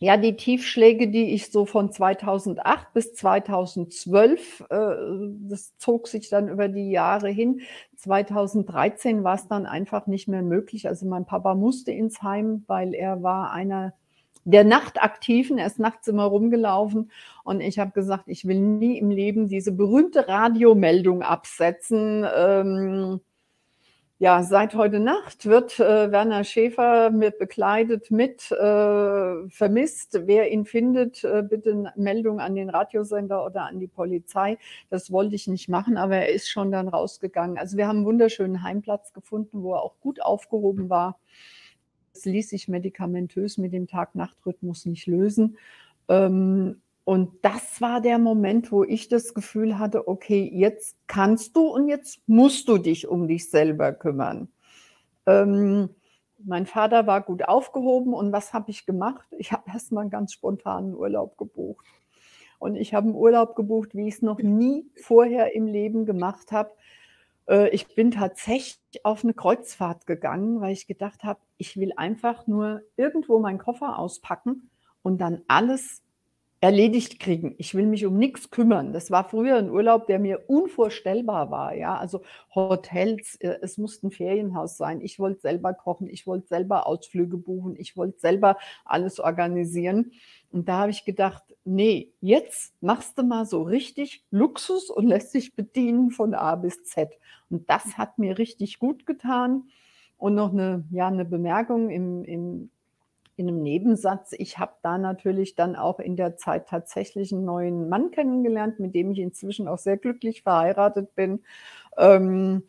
ja, 0.00 0.16
die 0.16 0.36
Tiefschläge, 0.36 1.08
die 1.08 1.32
ich 1.34 1.50
so 1.50 1.66
von 1.66 1.90
2008 1.90 2.92
bis 2.92 3.14
2012, 3.14 4.64
äh, 4.68 4.94
das 5.48 5.76
zog 5.78 6.08
sich 6.08 6.28
dann 6.28 6.48
über 6.48 6.68
die 6.68 6.90
Jahre 6.90 7.28
hin. 7.28 7.60
2013 7.96 9.24
war 9.24 9.36
es 9.36 9.48
dann 9.48 9.66
einfach 9.66 10.06
nicht 10.06 10.28
mehr 10.28 10.42
möglich. 10.42 10.88
Also 10.88 11.06
mein 11.06 11.24
Papa 11.24 11.54
musste 11.54 11.92
ins 11.92 12.22
Heim, 12.22 12.64
weil 12.66 12.94
er 12.94 13.22
war 13.22 13.52
einer 13.52 13.94
der 14.44 14.64
Nachtaktiven. 14.64 15.58
Er 15.58 15.66
ist 15.66 15.78
nachts 15.78 16.08
immer 16.08 16.24
rumgelaufen 16.24 17.10
und 17.42 17.60
ich 17.60 17.78
habe 17.78 17.92
gesagt, 17.92 18.24
ich 18.26 18.46
will 18.46 18.60
nie 18.60 18.98
im 18.98 19.10
Leben 19.10 19.48
diese 19.48 19.72
berühmte 19.72 20.28
Radiomeldung 20.28 21.22
absetzen. 21.22 22.24
Ähm, 22.36 23.20
ja, 24.20 24.44
seit 24.44 24.74
heute 24.74 25.00
Nacht 25.00 25.44
wird 25.44 25.80
äh, 25.80 26.10
Werner 26.12 26.44
Schäfer 26.44 27.10
mit 27.10 27.38
bekleidet 27.38 28.12
mit 28.12 28.50
äh, 28.52 29.48
vermisst. 29.48 30.20
Wer 30.26 30.52
ihn 30.52 30.64
findet, 30.64 31.24
äh, 31.24 31.42
bitte 31.42 31.92
Meldung 31.96 32.38
an 32.38 32.54
den 32.54 32.70
Radiosender 32.70 33.44
oder 33.44 33.66
an 33.66 33.80
die 33.80 33.88
Polizei. 33.88 34.56
Das 34.88 35.10
wollte 35.10 35.34
ich 35.34 35.48
nicht 35.48 35.68
machen, 35.68 35.96
aber 35.96 36.16
er 36.16 36.28
ist 36.28 36.48
schon 36.48 36.70
dann 36.70 36.88
rausgegangen. 36.88 37.58
Also 37.58 37.76
wir 37.76 37.88
haben 37.88 37.98
einen 37.98 38.06
wunderschönen 38.06 38.62
Heimplatz 38.62 39.12
gefunden, 39.12 39.62
wo 39.62 39.74
er 39.74 39.82
auch 39.82 39.98
gut 40.00 40.22
aufgehoben 40.22 40.88
war. 40.88 41.18
Das 42.14 42.24
ließ 42.24 42.50
sich 42.50 42.68
medikamentös 42.68 43.58
mit 43.58 43.72
dem 43.72 43.86
Tag-Nacht-Rhythmus 43.88 44.86
nicht 44.86 45.06
lösen. 45.06 45.58
Ähm, 46.08 46.80
und 47.04 47.32
das 47.42 47.80
war 47.80 48.00
der 48.00 48.18
Moment, 48.18 48.72
wo 48.72 48.84
ich 48.84 49.08
das 49.08 49.34
Gefühl 49.34 49.78
hatte, 49.78 50.08
okay, 50.08 50.48
jetzt 50.52 50.96
kannst 51.06 51.56
du 51.56 51.66
und 51.68 51.88
jetzt 51.88 52.20
musst 52.26 52.68
du 52.68 52.78
dich 52.78 53.08
um 53.08 53.28
dich 53.28 53.50
selber 53.50 53.92
kümmern. 53.92 54.48
Ähm, 55.26 55.90
mein 56.44 56.66
Vater 56.66 57.06
war 57.06 57.22
gut 57.22 57.48
aufgehoben 57.48 58.14
und 58.14 58.32
was 58.32 58.52
habe 58.54 58.70
ich 58.70 58.86
gemacht? 58.86 59.26
Ich 59.38 59.52
habe 59.52 59.64
erstmal 59.72 60.02
einen 60.02 60.10
ganz 60.10 60.32
spontanen 60.32 60.94
Urlaub 60.94 61.38
gebucht. 61.38 61.86
und 62.58 62.76
ich 62.76 62.94
habe 62.94 63.08
'n 63.08 63.14
Urlaub 63.14 63.56
gebucht, 63.56 63.94
wie 63.94 64.08
ich's 64.08 64.22
noch 64.22 64.38
nie 64.40 64.86
vorher 65.02 65.54
im 65.54 65.66
Leben 65.66 66.06
gemacht 66.06 66.52
habe. 66.52 66.70
Äh, 67.48 67.68
ich 67.70 67.94
bin 67.94 68.10
tatsächlich 68.10 69.04
auf 69.04 69.24
'ne 69.24 69.34
Kreuzfahrt 69.34 70.06
gegangen, 70.06 70.60
weil 70.60 70.72
ich 70.72 70.86
gedacht 70.86 71.24
habe: 71.24 71.40
„Ich 71.58 71.76
will 71.76 71.92
einfach 71.96 72.46
nur 72.46 72.82
irgendwo 72.96 73.38
meinen 73.38 73.58
Koffer 73.58 73.98
auspacken 73.98 74.70
und 75.02 75.18
dann 75.20 75.42
alles 75.48 76.02
erledigt 76.64 77.20
kriegen. 77.20 77.54
Ich 77.58 77.74
will 77.74 77.86
mich 77.86 78.06
um 78.06 78.18
nix 78.18 78.50
kümmern.“ 78.50 78.92
Das 78.92 79.10
war 79.10 79.28
früher 79.28 79.56
'n 79.58 79.70
Urlaub, 79.70 80.06
der 80.06 80.18
mir 80.18 80.44
unvorstellbar 80.48 81.50
war, 81.50 81.74
ja. 81.74 81.96
Also, 81.96 82.22
Hotels, 82.54 83.36
äh, 83.40 83.56
es 83.62 83.78
musste 83.78 84.06
'n 84.08 84.10
Ferienhaus 84.12 84.76
sein. 84.78 85.00
Ich 85.02 85.18
wollte 85.18 85.40
selber 85.42 85.74
kochen, 85.74 86.08
ich 86.08 86.26
wollte 86.26 86.48
selber 86.48 86.86
Ausflüge 86.86 87.36
buchen, 87.38 87.76
ich 87.76 87.96
wollte 87.96 88.18
selber 88.20 88.56
alles 88.84 89.20
organisieren. 89.20 90.12
Und 90.52 90.68
da 90.68 90.78
habe 90.80 90.90
ich 90.92 91.04
gedacht: 91.04 91.42
„Ne, 91.64 92.08
jetzt 92.20 92.74
machst 92.82 93.18
du 93.18 93.24
mal 93.24 93.46
so 93.46 93.62
richtig 93.62 94.24
Luxus 94.30 94.90
und 94.90 95.06
lässt 95.08 95.34
dich 95.34 95.54
bedienen 95.56 96.10
von 96.12 96.34
A 96.34 96.56
bis 96.56 96.84
Z.“ 96.84 97.10
Und 97.50 97.68
das 97.70 97.98
hat 97.98 98.18
mir 98.18 98.38
richtig 98.38 98.78
gut 98.78 99.06
getan. 99.06 99.64
Und 100.18 100.34
noch 100.36 100.52
'ne 100.52 100.84
ja, 100.92 101.10
'ne 101.10 101.24
Bemerkung 101.26 101.90
im 101.90 102.24
im 102.24 102.70
in 103.36 103.46
'nem 103.46 103.62
Nebensatz. 103.62 104.32
Ich 104.38 104.58
habe 104.58 104.74
da 104.82 104.98
natürlich 104.98 105.54
dann 105.56 105.76
auch 105.76 105.98
in 106.00 106.16
der 106.16 106.36
Zeit 106.36 106.68
tatsächlich 106.68 107.32
'n 107.32 107.44
neuen 107.44 107.88
Mann 107.88 108.10
kennengelernt, 108.12 108.80
mit 108.80 108.94
dem 108.94 109.10
ich 109.12 109.18
inzwischen 109.20 109.68
auch 109.68 109.78
sehr 109.78 109.96
glücklich 109.98 110.42
verheiratet 110.42 111.14
bin. 111.16 111.42
Ähm, 111.98 112.64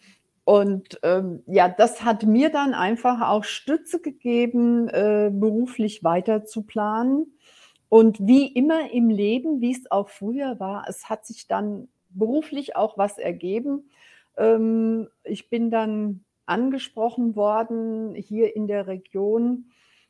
und, 0.46 1.00
ähm, 1.04 1.44
ja, 1.48 1.70
das 1.70 2.04
hat 2.06 2.24
mir 2.26 2.50
dann 2.52 2.74
einfach 2.76 3.22
auch 3.30 3.44
Stütze 3.46 4.02
gegeben, 4.02 4.90
äh, 4.90 5.32
beruflich 5.34 6.04
weiter 6.04 6.46
zu 6.46 6.64
planen. 6.64 7.34
Und 7.90 8.20
wie 8.28 8.48
immer 8.54 8.92
im 8.92 9.10
Leben, 9.10 9.62
wie's 9.62 9.90
auch 9.92 10.10
früher 10.10 10.60
war, 10.60 10.86
es 10.90 11.10
hat 11.10 11.26
sich 11.26 11.48
dann 11.48 11.88
beruflich 12.10 12.76
auch 12.76 12.98
was 12.98 13.18
ergeben. 13.18 13.90
Ähm, 14.38 15.08
ich 15.24 15.50
bin 15.50 15.72
dann 15.72 16.24
angesprochen 16.48 17.36
worden 17.36 18.16
hier 18.16 18.56
in 18.56 18.68
der 18.68 18.88
Region, 18.88 19.66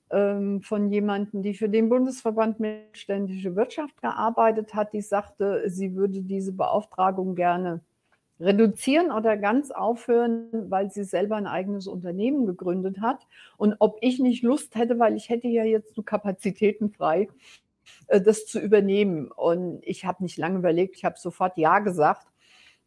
von 0.10 0.90
jemandem, 0.92 1.42
die 1.44 1.54
für 1.56 1.70
den 1.70 1.90
Bundesverband 1.90 2.60
Mittelständische 2.60 3.56
Wirtschaft 3.56 4.02
gearbeitet 4.02 4.74
hat, 4.76 4.94
die 4.94 5.02
sagte, 5.02 5.64
sie 5.70 5.96
würde 5.96 6.22
diese 6.22 6.54
Beauftragung 6.54 7.36
gerne 7.36 7.82
reduzieren 8.40 9.12
oder 9.12 9.38
ganz 9.38 9.72
aufhören, 9.72 10.50
weil 10.72 10.92
sie 10.92 11.04
selber 11.06 11.38
'n 11.38 11.48
eigenes 11.48 11.88
Unternehmen 11.88 12.46
gegründet 12.48 13.02
hat 13.02 13.28
und 13.58 13.76
ob 13.80 13.98
ich 14.02 14.20
nicht 14.20 14.44
Lust 14.44 14.76
hätte, 14.76 15.00
weil 15.00 15.16
ich 15.18 15.30
hätte 15.30 15.48
ja 15.50 15.64
jetzt 15.66 15.96
so 15.96 16.04
Kapazitäten 16.04 16.92
frei, 16.92 17.30
äh, 18.08 18.22
das 18.22 18.46
zu 18.48 18.60
übernehmen. 18.62 19.32
Und 19.32 19.82
ich 19.84 20.06
habe 20.06 20.24
nicht 20.24 20.38
lange 20.40 20.60
überlegt, 20.60 20.98
ich 20.98 21.06
habe 21.06 21.18
sofort 21.20 21.58
ja 21.58 21.80
gesagt. 21.80 22.28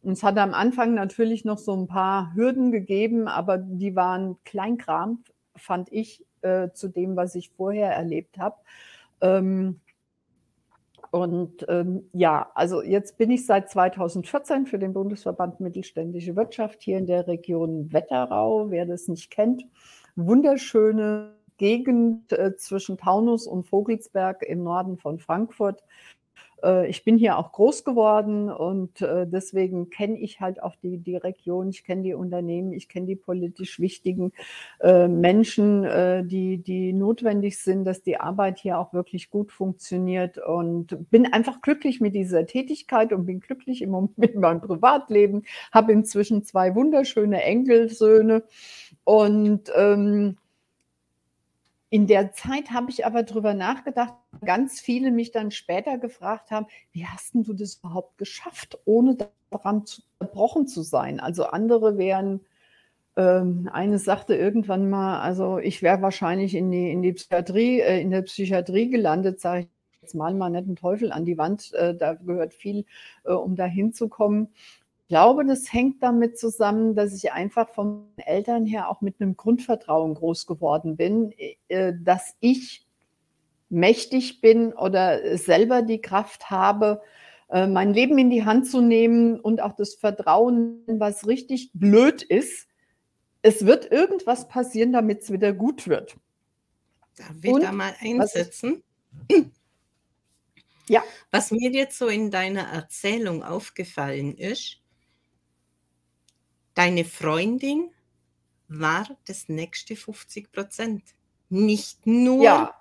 Und 0.03 0.13
es 0.13 0.23
hat 0.23 0.37
am 0.39 0.53
Anfang 0.55 0.93
natürlich 0.95 1.45
noch 1.45 1.57
so 1.59 1.73
'n 1.75 1.87
paar 1.87 2.33
Hürden 2.35 2.71
gegeben, 2.71 3.27
aber 3.29 3.57
die 3.59 3.95
waren 3.97 4.37
Kleinkram, 4.45 5.23
fand 5.57 5.91
ich, 5.93 6.25
äh, 6.41 6.69
zu 6.73 6.87
dem, 6.87 7.15
was 7.15 7.35
ich 7.35 7.49
vorher 7.49 7.91
erlebt 7.91 8.37
habe. 8.37 8.55
Ähm 9.21 9.79
und, 11.11 11.65
ähm, 11.69 12.07
ja, 12.13 12.51
also 12.53 12.83
jetzt 12.83 13.17
bin 13.17 13.31
ich 13.31 13.45
seit 13.45 13.69
2014 13.71 14.67
für 14.67 14.77
den 14.77 14.93
Bundesverband 14.93 15.59
Mittelständische 15.59 16.35
Wirtschaft 16.35 16.83
hier 16.83 16.99
in 16.99 17.07
der 17.07 17.27
Region 17.27 17.91
Wetterau. 17.91 18.69
Wer 18.69 18.85
das 18.85 19.07
nicht 19.07 19.31
kennt, 19.31 19.65
wunderschöne 20.15 21.33
Gegend, 21.57 22.31
äh, 22.31 22.55
zwischen 22.57 22.97
Taunus 22.97 23.47
und 23.47 23.63
Vogelsberg 23.63 24.43
im 24.43 24.63
Norden 24.63 24.97
von 24.97 25.19
Frankfurt. 25.19 25.83
Äh, 26.63 26.87
ich 26.89 27.03
bin 27.03 27.17
hier 27.17 27.37
auch 27.37 27.51
groß 27.51 27.83
geworden 27.83 28.49
und, 28.49 29.01
äh, 29.01 29.25
deswegen 29.27 29.89
kenne 29.89 30.17
ich 30.19 30.39
halt 30.41 30.61
auch 30.63 30.75
die 30.75 30.97
die 30.97 31.15
Region. 31.15 31.69
Ich 31.69 31.83
kenne 31.83 32.03
die 32.03 32.13
Unternehmen, 32.13 32.73
ich 32.73 32.89
kenne 32.89 33.05
die 33.07 33.15
politisch 33.15 33.79
wichtigen, 33.79 34.31
äh, 34.81 35.07
Menschen, 35.07 35.83
die 36.27 36.57
die 36.57 36.93
notwendig 36.93 37.59
sind, 37.59 37.85
dass 37.85 38.01
die 38.01 38.17
Arbeit 38.19 38.59
hier 38.59 38.79
auch 38.79 38.93
wirklich 38.93 39.29
gut 39.29 39.51
funktioniert 39.51 40.37
und 40.37 41.09
bin 41.09 41.31
einfach 41.33 41.61
glücklich 41.61 42.01
mit 42.01 42.15
dieser 42.15 42.45
Tätigkeit 42.45 43.13
und 43.13 43.25
bin 43.25 43.39
glücklich 43.39 43.81
im 43.81 43.91
Moment 43.91 44.17
mit 44.17 44.35
meinem 44.35 44.61
Privatleben, 44.61 45.43
habe 45.71 45.91
inzwischen 45.93 46.43
2 46.43 46.75
wunderschöne 46.75 47.43
Enkelsöhne 47.43 48.43
und, 49.03 49.71
ähm 49.75 50.37
in 51.89 52.07
der 52.07 52.33
Zeit 52.33 52.71
habe 52.71 52.91
ich 52.91 53.05
aber 53.05 53.23
drüber 53.23 53.53
nachgedacht 53.53 54.13
ganz 54.45 54.79
viele 54.79 55.11
mich 55.11 55.31
dann 55.31 55.51
später 55.51 55.97
gefragt 55.97 56.51
haben: 56.51 56.67
„Wie 56.91 57.05
hast 57.05 57.33
du 57.35 57.53
das 57.53 57.75
überhaupt 57.77 58.17
geschafft, 58.17 58.77
ohne 58.85 59.17
daran 59.51 59.85
zu 59.85 60.01
zerbrochen 60.19 60.67
zu 60.67 60.81
sein?“ 60.83 61.19
Also, 61.19 61.45
andere 61.45 61.97
wären 61.97 62.41
ähm, 63.17 63.69
eine 63.73 63.99
sagte 63.99 64.35
irgendwann 64.35 64.89
mal: 64.89 65.21
„Also, 65.21 65.59
ich 65.59 65.81
wäre 65.83 66.01
wahrscheinlich 66.01 66.55
in 66.55 66.71
die 66.71 66.91
in 66.91 67.01
die 67.03 67.13
Psychiatrie 67.13 67.81
äh, 67.81 68.01
in 68.01 68.11
der 68.11 68.21
Psychiatrie 68.23 68.89
gelandet“, 68.89 69.39
sage 69.41 69.61
ich: 69.61 69.67
„Jetzt 70.01 70.15
mal 70.15 70.33
mal 70.35 70.49
nicht 70.51 70.67
'n 70.67 70.75
Teufel 70.77 71.11
an 71.11 71.25
die 71.25 71.37
Wand, 71.37 71.73
äh, 71.73 71.95
da 71.95 72.13
gehört 72.15 72.53
viel, 72.53 72.85
äh, 73.25 73.33
um 73.33 73.55
da 73.55 73.65
hinzukommen.“ 73.65 74.49
Glaube, 75.09 75.43
das 75.43 75.73
hängt 75.73 76.03
damit 76.03 76.37
zusammen, 76.37 76.93
dass 76.93 77.15
ich 77.15 77.31
einfach 77.31 77.67
von 77.69 78.05
Eltern 78.17 78.67
her 78.67 78.89
auch 78.89 79.01
mit 79.01 79.19
'nem 79.19 79.35
Grundvertrauen 79.35 80.13
groß 80.13 80.45
geworden 80.45 80.97
bin, 80.97 81.31
äh, 81.35 81.55
äh, 81.69 81.93
dass 81.99 82.35
ich 82.41 82.85
mächtig 83.69 84.41
bin 84.41 84.73
oder 84.73 85.37
selber 85.37 85.81
die 85.83 86.01
Kraft 86.01 86.51
habe, 86.51 87.01
äh, 87.51 87.67
mein 87.67 87.93
Leben 87.93 88.19
in 88.19 88.29
die 88.29 88.45
Hand 88.45 88.67
zu 88.67 88.81
nehmen 88.81 89.39
und 89.39 89.61
auch 89.61 89.73
das 89.73 89.95
Vertrauen, 89.95 90.83
was 90.87 91.27
richtig 91.27 91.71
blöd 91.73 92.21
ist. 92.23 92.67
Es 93.43 93.65
wird 93.65 93.91
irgendwas 93.91 94.47
passieren, 94.49 94.93
damit's 94.93 95.31
wieder 95.31 95.53
gut 95.53 95.87
wird. 95.87 96.17
Darf 97.17 97.35
ich 97.43 97.51
Und 97.51 97.63
da 97.63 97.71
mal 97.71 97.93
was 98.15 98.35
einsetzen? 98.35 98.83
Ja. 100.89 101.03
Was 101.31 101.51
mir 101.51 101.71
jetzt 101.71 101.97
so 101.99 102.07
in 102.07 102.31
deiner 102.31 102.63
Erzählung 102.63 103.43
aufgefallen 103.43 104.35
ist 104.35 104.78
deine 106.79 107.03
Freundin 107.05 107.91
war 108.69 109.05
das 109.25 109.49
nächste 109.49 109.95
50 109.97 110.49
%. 110.53 111.03
Nicht 111.49 112.07
nur 112.07 112.43
Ja. 112.45 112.75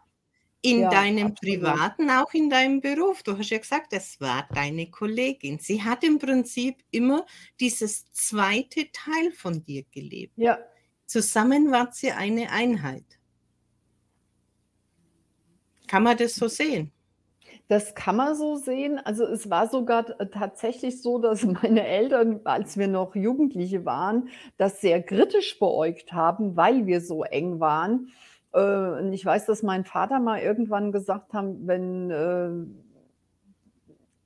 in 0.62 0.80
Ja, 0.82 0.90
deinem 0.90 1.28
absolut. 1.28 1.40
Privaten, 1.40 2.10
auch 2.10 2.32
in 2.34 2.50
deinem 2.50 2.80
Beruf. 2.80 3.22
Du 3.24 3.36
hast 3.38 3.50
ja 3.50 3.58
gesagt, 3.58 3.92
es 3.92 4.20
war 4.20 4.48
deine 4.54 4.90
Kollegin. 4.90 5.58
Sie 5.58 5.82
hat 5.82 6.04
im 6.04 6.18
Prinzip 6.18 6.76
immer 6.92 7.26
dieses 7.60 8.10
2. 8.12 8.90
Teil 8.92 9.32
von 9.32 9.64
dir 9.64 9.84
gelebt. 9.90 10.34
Ja. 10.36 10.58
Zusammen 11.06 11.70
wart 11.72 12.00
ihr 12.02 12.16
eine 12.18 12.50
Einheit. 12.52 13.18
Kann 15.88 16.02
man 16.02 16.16
das 16.18 16.34
so 16.36 16.48
sehen? 16.48 16.92
Das 17.68 17.94
kann 17.94 18.16
man 18.16 18.34
so 18.34 18.56
sehen. 18.56 18.98
Also, 19.04 19.25
es 19.25 19.50
war 19.50 19.68
sogar 19.68 20.06
tatsächlich 20.30 21.02
so, 21.02 21.18
dass 21.18 21.44
meine 21.62 21.87
Eltern, 21.87 22.40
als 22.44 22.76
wir 22.76 22.88
noch 22.88 23.14
Jugendliche 23.14 23.84
waren, 23.84 24.28
das 24.56 24.80
sehr 24.80 25.02
kritisch 25.02 25.58
beäugt 25.58 26.12
haben, 26.12 26.56
weil 26.56 26.87
wir 26.87 27.00
so 27.00 27.25
eng 27.25 27.60
waren. 27.60 28.08
Äh, 28.52 28.60
und 29.00 29.12
ich 29.12 29.25
weiß, 29.25 29.46
dass 29.46 29.62
mein 29.62 29.84
Vater 29.84 30.18
mal 30.20 30.40
irgendwann 30.40 30.92
gesagt 30.92 31.32
haben, 31.34 31.66
wenn, 31.66 32.10
äh 32.10 32.88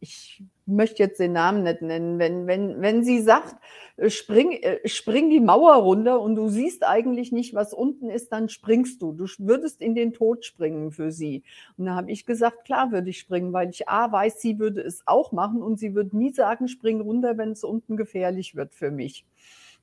ich 0.03 0.43
möchte 0.67 1.03
jetzt 1.03 1.21
den 1.21 1.33
Namen 1.33 1.63
nicht 1.65 1.83
nennen, 1.83 2.19
wenn 2.19 2.47
wenn 2.49 2.81
wenn 2.83 3.05
sie 3.05 3.21
sagt: 3.23 3.57
„Äh, 3.97 4.11
spring 4.11 4.53
äh, 4.53 4.87
spring 4.89 5.31
die 5.31 5.41
Mauer 5.41 5.75
runter 5.77 6.21
und 6.21 6.35
du 6.37 6.49
siehst 6.49 6.85
eigentlich 6.85 7.33
nicht, 7.33 7.55
was 7.55 7.73
unten 7.73 8.11
ist, 8.11 8.33
dann 8.33 8.49
springst 8.49 9.01
du. 9.03 9.13
Du 9.13 9.27
würdest 9.39 9.81
in 9.81 9.95
den 9.95 10.13
Tod 10.13 10.45
springen 10.45 10.91
für 10.93 11.13
sie.“ 11.13 11.45
Und 11.79 11.87
da 11.87 11.95
habe 11.97 12.11
ich 12.11 12.27
gesagt: 12.27 12.65
„Klar 12.65 12.93
würde 12.93 13.11
ich 13.11 13.21
springen“, 13.21 13.53
weil 13.53 13.71
ich 13.71 13.89
A 13.89 14.11
weiß, 14.13 14.41
sie 14.41 14.59
würde 14.59 14.83
es 14.83 15.03
auch 15.07 15.33
machen 15.33 15.63
und 15.63 15.79
sie 15.79 15.95
würde 15.95 16.17
nie 16.17 16.33
sagen: 16.33 16.69
„Spring 16.69 17.01
runter, 17.01 17.39
wenn's 17.39 17.65
unten 17.65 17.97
gefährlich 17.97 18.57
wird 18.57 18.75
für 18.75 18.91
mich.“ 18.91 19.25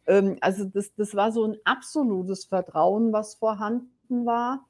Ähm, 0.07 0.37
also, 0.41 0.65
das 0.65 0.93
das 0.95 1.15
war 1.15 1.31
so 1.31 1.45
'n 1.45 1.57
absolutes 1.65 2.45
Vertrauen, 2.45 3.13
was 3.13 3.35
vorhanden 3.35 4.25
war. 4.25 4.65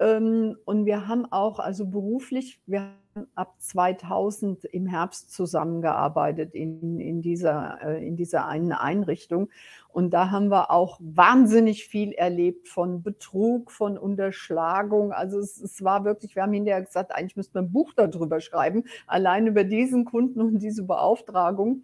Ähm, 0.00 0.56
und 0.64 0.86
wir 0.86 1.08
haben 1.08 1.26
auch 1.32 1.58
also, 1.58 1.86
beruflich 1.86 2.60
wir 2.66 2.80
haben 2.82 3.26
ab 3.34 3.56
2000 3.60 4.64
im 4.66 4.86
Herbst 4.86 5.32
zusammengearbeitet 5.32 6.54
in 6.54 7.00
in 7.00 7.20
dieser 7.20 7.78
äh, 7.82 8.06
in 8.06 8.14
dieser 8.16 8.46
einen 8.46 8.72
Einrichtung. 8.72 9.50
Und 9.88 10.10
da 10.14 10.30
haben 10.30 10.50
wir 10.50 10.70
auch 10.70 10.98
wahnsinnig 11.02 11.86
viel 11.86 12.12
erlebt 12.12 12.68
von 12.68 13.02
Betrug, 13.02 13.72
von 13.72 13.98
Unterschlagung. 13.98 15.12
Also, 15.12 15.40
es 15.40 15.60
es 15.60 15.82
war 15.82 16.04
wirklich 16.04 16.36
wir 16.36 16.44
haben 16.44 16.52
hinterher 16.52 16.82
gesagt: 16.84 17.12
„Eigentlich 17.12 17.36
müssten 17.36 17.54
wir 17.56 17.62
'n 17.62 17.72
Buch 17.72 17.92
da 17.94 18.06
drüber 18.06 18.40
schreiben, 18.40 18.84
allein 19.08 19.48
über 19.48 19.64
diesen 19.64 20.04
Kunden 20.04 20.40
und 20.40 20.60
diese 20.60 20.84
Beauftragung.“ 20.84 21.82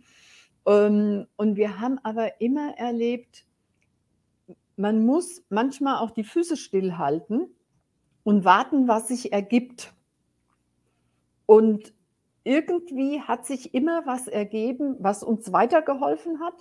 Ähm, 0.66 1.26
und 1.37 1.56
wir 1.56 1.80
haben 1.80 1.99
aber 2.04 2.40
immer 2.40 2.75
erlebt 2.78 3.44
man 4.76 5.04
muss 5.04 5.42
manchmal 5.50 5.99
auch 5.99 6.11
die 6.11 6.25
Füße 6.25 6.56
stillhalten 6.56 7.53
und 8.25 8.45
warten, 8.45 8.88
was 8.88 9.09
sich 9.09 9.33
ergibt. 9.33 9.93
Und 11.47 11.95
irgendwie 12.45 13.23
hat 13.23 13.47
sich 13.47 13.75
immer 13.75 14.04
was 14.04 14.28
ergeben, 14.28 14.97
was 14.99 15.23
uns 15.23 15.50
weitergeholfen 15.50 16.40
hat, 16.40 16.54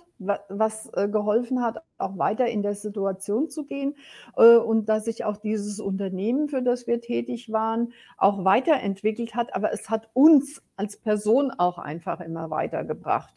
was 0.48 0.90
äh, 0.94 1.08
geholfen 1.08 1.62
hat, 1.62 1.82
auch 1.98 2.16
weiter 2.16 2.46
in 2.46 2.62
der 2.62 2.74
Situation 2.74 3.50
zu 3.50 3.66
gehen 3.66 3.94
äh, 4.36 4.56
und 4.56 4.88
dass 4.88 5.04
sich 5.04 5.24
auch 5.24 5.36
dieses 5.36 5.80
Unternehmen, 5.80 6.48
für 6.48 6.62
das 6.62 6.86
wir 6.86 7.02
tätig 7.02 7.52
waren, 7.52 7.92
auch 8.16 8.44
weiterentwickelt 8.46 9.34
hat. 9.34 9.54
Aber 9.54 9.72
es 9.74 9.90
hat 9.90 10.08
uns 10.14 10.62
als 10.76 10.96
Person 10.96 11.50
auch 11.50 11.76
einfach 11.76 12.20
immer 12.20 12.48
weitergebracht. 12.48 13.34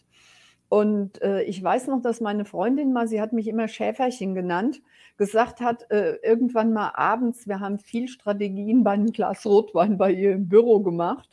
Und 0.70 1.22
äh, 1.22 1.44
ich 1.44 1.64
weiß 1.64 1.88
noch, 1.88 2.02
dass 2.02 2.20
meine 2.20 2.44
Freundin 2.44 2.92
mal, 2.92 3.08
sie 3.08 3.22
hat 3.22 3.32
mich 3.32 3.48
immer 3.48 3.68
Schäferchen 3.68 4.36
genannt, 4.36 4.82
gesagt 5.18 5.62
hat, 5.62 5.90
äh, 5.92 6.18
irgendwann 6.24 6.74
mal 6.74 6.92
abends, 6.94 7.48
wir 7.48 7.60
haben 7.60 7.80
viel 7.80 8.08
Strategien 8.08 8.84
bei 8.84 8.92
einem 8.92 9.12
Glas 9.12 9.46
Rotwein 9.46 9.98
bei 9.98 10.12
ihr 10.12 10.34
im 10.34 10.50
Büro 10.50 10.82
gemacht. 10.82 11.30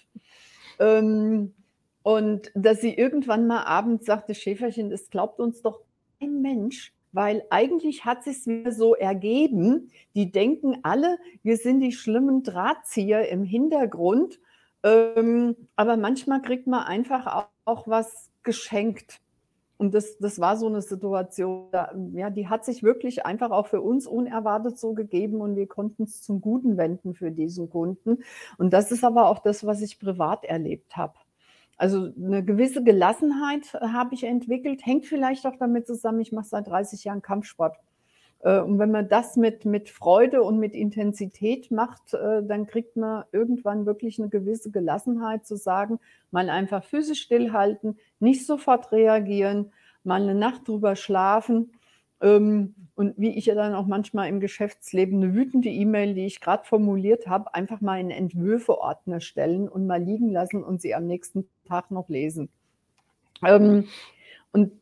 Ähm, 0.79 1.53
und 2.03 2.53
dass 2.55 2.81
sie 2.81 2.95
irgendwann 2.95 3.47
mal 3.47 3.65
abends 3.65 4.07
sagte, 4.07 4.35
Schäferchen, 4.35 4.91
das 4.91 5.11
glaubt 5.11 5.41
uns 5.41 5.63
doch 5.63 5.81
kein 6.21 6.41
Mensch, 6.41 6.93
weil 7.13 7.45
eigentlich 7.51 8.05
hat 8.05 8.25
sich 8.25 8.47
wieder 8.47 8.73
so 8.73 8.95
ergeben, 8.95 9.91
die 10.15 10.31
denken 10.31 10.79
alle, 10.83 11.19
wir 11.43 11.57
sind 11.57 11.81
die 11.81 11.93
schlimmen 11.93 12.43
Drahtzieher 12.43 13.29
im 13.29 13.43
Hintergrund, 13.43 14.39
ähm, 14.83 15.57
aber 15.77 15.97
manchmal 15.97 16.43
kriegt 16.43 16.67
man 16.67 16.85
einfach 16.85 17.27
auch, 17.27 17.49
auch 17.65 17.89
was 17.89 18.31
geschenkt. 18.43 19.21
Und 19.85 19.93
das, 19.93 20.17
das 20.17 20.41
war 20.41 20.57
so 20.57 20.67
eine 20.67 20.81
Situation, 20.81 21.69
ja, 22.15 22.31
die 22.31 22.49
hat 22.49 22.65
sich 22.65 22.83
wirklich 22.83 23.27
einfach 23.27 23.51
auch 23.51 23.67
für 23.67 23.83
uns 23.83 24.07
unerwartet 24.07 24.79
so 24.79 24.95
gegeben 24.95 25.43
und 25.43 25.57
wir 25.57 25.67
konnten 25.67 26.05
es 26.05 26.23
zum 26.23 26.41
Guten 26.41 26.79
wenden 26.79 27.13
für 27.15 27.31
diesen 27.31 27.69
Kunden. 27.69 28.25
Und 28.57 28.73
das 28.73 28.91
ist 28.91 29.05
aber 29.05 29.29
auch 29.29 29.41
das, 29.41 29.67
was 29.67 29.83
ich 29.83 29.99
privat 30.01 30.47
erlebt 30.47 30.97
habe. 30.97 31.13
Also 31.77 32.09
eine 32.17 32.43
gewisse 32.43 32.83
Gelassenheit 32.83 33.75
äh, 33.75 33.89
habe 33.89 34.15
ich 34.15 34.25
entwickelt, 34.25 34.87
hängt 34.87 35.05
vielleicht 35.05 35.47
auch 35.47 35.57
damit 35.59 35.87
zusammen, 35.87 36.21
ich 36.21 36.33
mache 36.33 36.47
seit 36.47 36.67
30 36.67 37.05
Jahren 37.05 37.21
Kampfsport. 37.21 37.77
Äh, 38.45 38.61
und 38.61 38.79
wenn 38.79 38.91
man 38.91 39.09
das 39.09 39.37
mit, 39.37 39.65
mit 39.65 39.89
Freude 39.89 40.43
und 40.43 40.59
mit 40.59 40.75
Intensität 40.75 41.71
macht, 41.71 42.15
äh, 42.15 42.45
dann 42.45 42.67
kriegt 42.67 42.97
man 42.97 43.25
irgendwann 43.33 43.87
wirklich 43.87 44.21
eine 44.21 44.29
gewisse 44.29 44.71
Gelassenheit 44.71 45.47
zu 45.47 45.57
sagen, 45.57 45.99
mal 46.31 46.51
einfach 46.51 46.85
physisch 46.85 47.23
stillhalten, 47.23 47.99
nicht 48.21 48.47
sofort 48.47 48.93
reagieren, 48.93 49.73
mal 50.05 50.23
eine 50.23 50.35
Nacht 50.35 50.69
drüber 50.69 50.95
schlafen. 50.95 51.73
Ähm, 52.21 52.75
und 52.95 53.15
wie 53.17 53.37
ich 53.37 53.47
ja 53.47 53.55
dann 53.55 53.75
auch 53.75 53.87
manchmal 53.87 54.29
im 54.29 54.41
Geschäftsleben 54.41 55.23
eine 55.23 55.35
wütende 55.35 55.71
E-Mail, 55.71 56.15
die 56.15 56.27
ich 56.27 56.41
gerade 56.41 56.65
formuliert 56.65 57.27
habe, 57.27 57.55
einfach 57.55 57.81
mal 57.81 57.99
in 57.99 58.11
Entwürfeordner 58.11 59.21
stellen 59.21 59.69
und 59.69 59.87
mal 59.87 60.03
liegen 60.03 60.31
lassen 60.31 60.63
und 60.63 60.81
sie 60.81 60.95
am 60.95 61.07
nächsten 61.07 61.49
Tag 61.67 61.91
noch 61.91 62.09
lesen. 62.09 62.51
Ähm, 63.43 63.89
und 64.53 64.73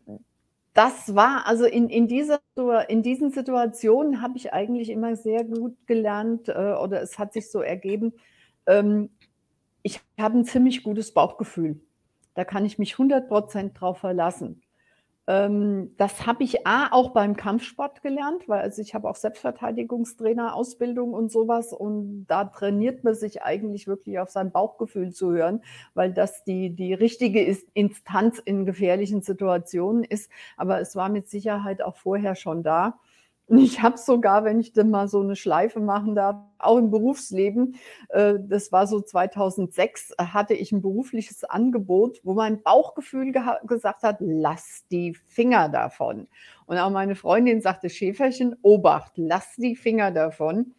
das 0.74 1.14
war 1.14 1.46
also 1.46 1.64
in, 1.64 1.88
in, 1.88 2.08
dieser, 2.08 2.40
in 2.88 3.02
diesen 3.02 3.30
Situationen 3.30 4.22
habe 4.22 4.36
ich 4.36 4.52
eigentlich 4.52 4.88
immer 4.88 5.16
sehr 5.16 5.44
gut 5.44 5.76
gelernt 5.86 6.48
äh, 6.48 6.74
oder 6.74 7.02
es 7.02 7.18
hat 7.18 7.32
sich 7.32 7.50
so 7.50 7.60
ergeben, 7.60 8.12
ähm, 8.66 9.10
ich 9.82 10.00
habe 10.18 10.38
ein 10.38 10.44
ziemlich 10.44 10.82
gutes 10.82 11.12
Bauchgefühl. 11.12 11.80
Da 12.34 12.44
kann 12.44 12.64
ich 12.64 12.78
mich 12.78 12.94
100 12.94 13.28
Prozent 13.28 13.78
drauf 13.80 13.98
verlassen. 13.98 14.62
Ähm, 15.28 15.94
das 15.98 16.26
habe 16.26 16.42
ich 16.42 16.66
A, 16.66 16.88
auch 16.90 17.10
beim 17.10 17.36
Kampfsport 17.36 18.02
gelernt, 18.02 18.48
weil 18.48 18.60
also 18.60 18.82
ich 18.82 18.92
habe 18.94 19.08
auch 19.08 19.14
Selbstverteidigungstrainer, 19.14 20.54
Ausbildung 20.54 21.14
und 21.14 21.30
sowas 21.30 21.72
und 21.72 22.26
da 22.26 22.44
trainiert 22.44 23.04
man 23.04 23.14
sich 23.14 23.42
eigentlich 23.42 23.86
wirklich 23.86 24.18
auf 24.18 24.30
sein 24.30 24.50
Bauchgefühl 24.50 25.12
zu 25.12 25.30
hören, 25.30 25.62
weil 25.94 26.12
das 26.12 26.42
die, 26.42 26.70
die 26.74 26.92
richtige 26.92 27.40
Instanz 27.72 28.40
in 28.40 28.66
gefährlichen 28.66 29.22
Situationen 29.22 30.02
ist. 30.02 30.30
Aber 30.56 30.80
es 30.80 30.96
war 30.96 31.08
mit 31.08 31.30
Sicherheit 31.30 31.82
auch 31.82 31.96
vorher 31.96 32.34
schon 32.34 32.64
da. 32.64 32.98
Ich 33.49 33.82
habe 33.82 33.99
sogar, 33.99 34.44
wenn 34.44 34.61
ich 34.61 34.72
dann 34.72 34.90
mal 34.90 35.08
so 35.08 35.20
eine 35.20 35.37
Schleife 35.37 35.81
machen 35.81 36.14
darf, 36.14 36.37
auch 36.59 36.78
im 36.78 36.90
Berufsleben, 36.90 37.76
äh, 38.09 38.35
das 38.40 38.72
war 38.72 38.87
so 38.87 39.00
2006, 39.00 40.14
hatte 40.18 40.55
ich 40.55 40.72
ein 40.72 40.81
berufliches 40.81 41.44
Angebot, 41.44 42.20
wo 42.22 42.35
mein 42.35 42.62
Bauchgefühl 42.62 43.33
gesagt 43.64 44.05
hat, 44.05 44.16
lass 44.20 44.85
die 44.90 45.14
Finger 45.26 45.68
davon. 45.68 46.28
Und 46.66 46.78
auch 46.78 46.90
meine 46.90 47.14
Freundin 47.14 47.61
sagte, 47.61 47.90
Schäferchen, 47.90 48.57
Obacht, 48.62 49.12
lass 49.16 49.57
die 49.57 49.76
Finger 49.76 50.12
davon. 50.12 50.74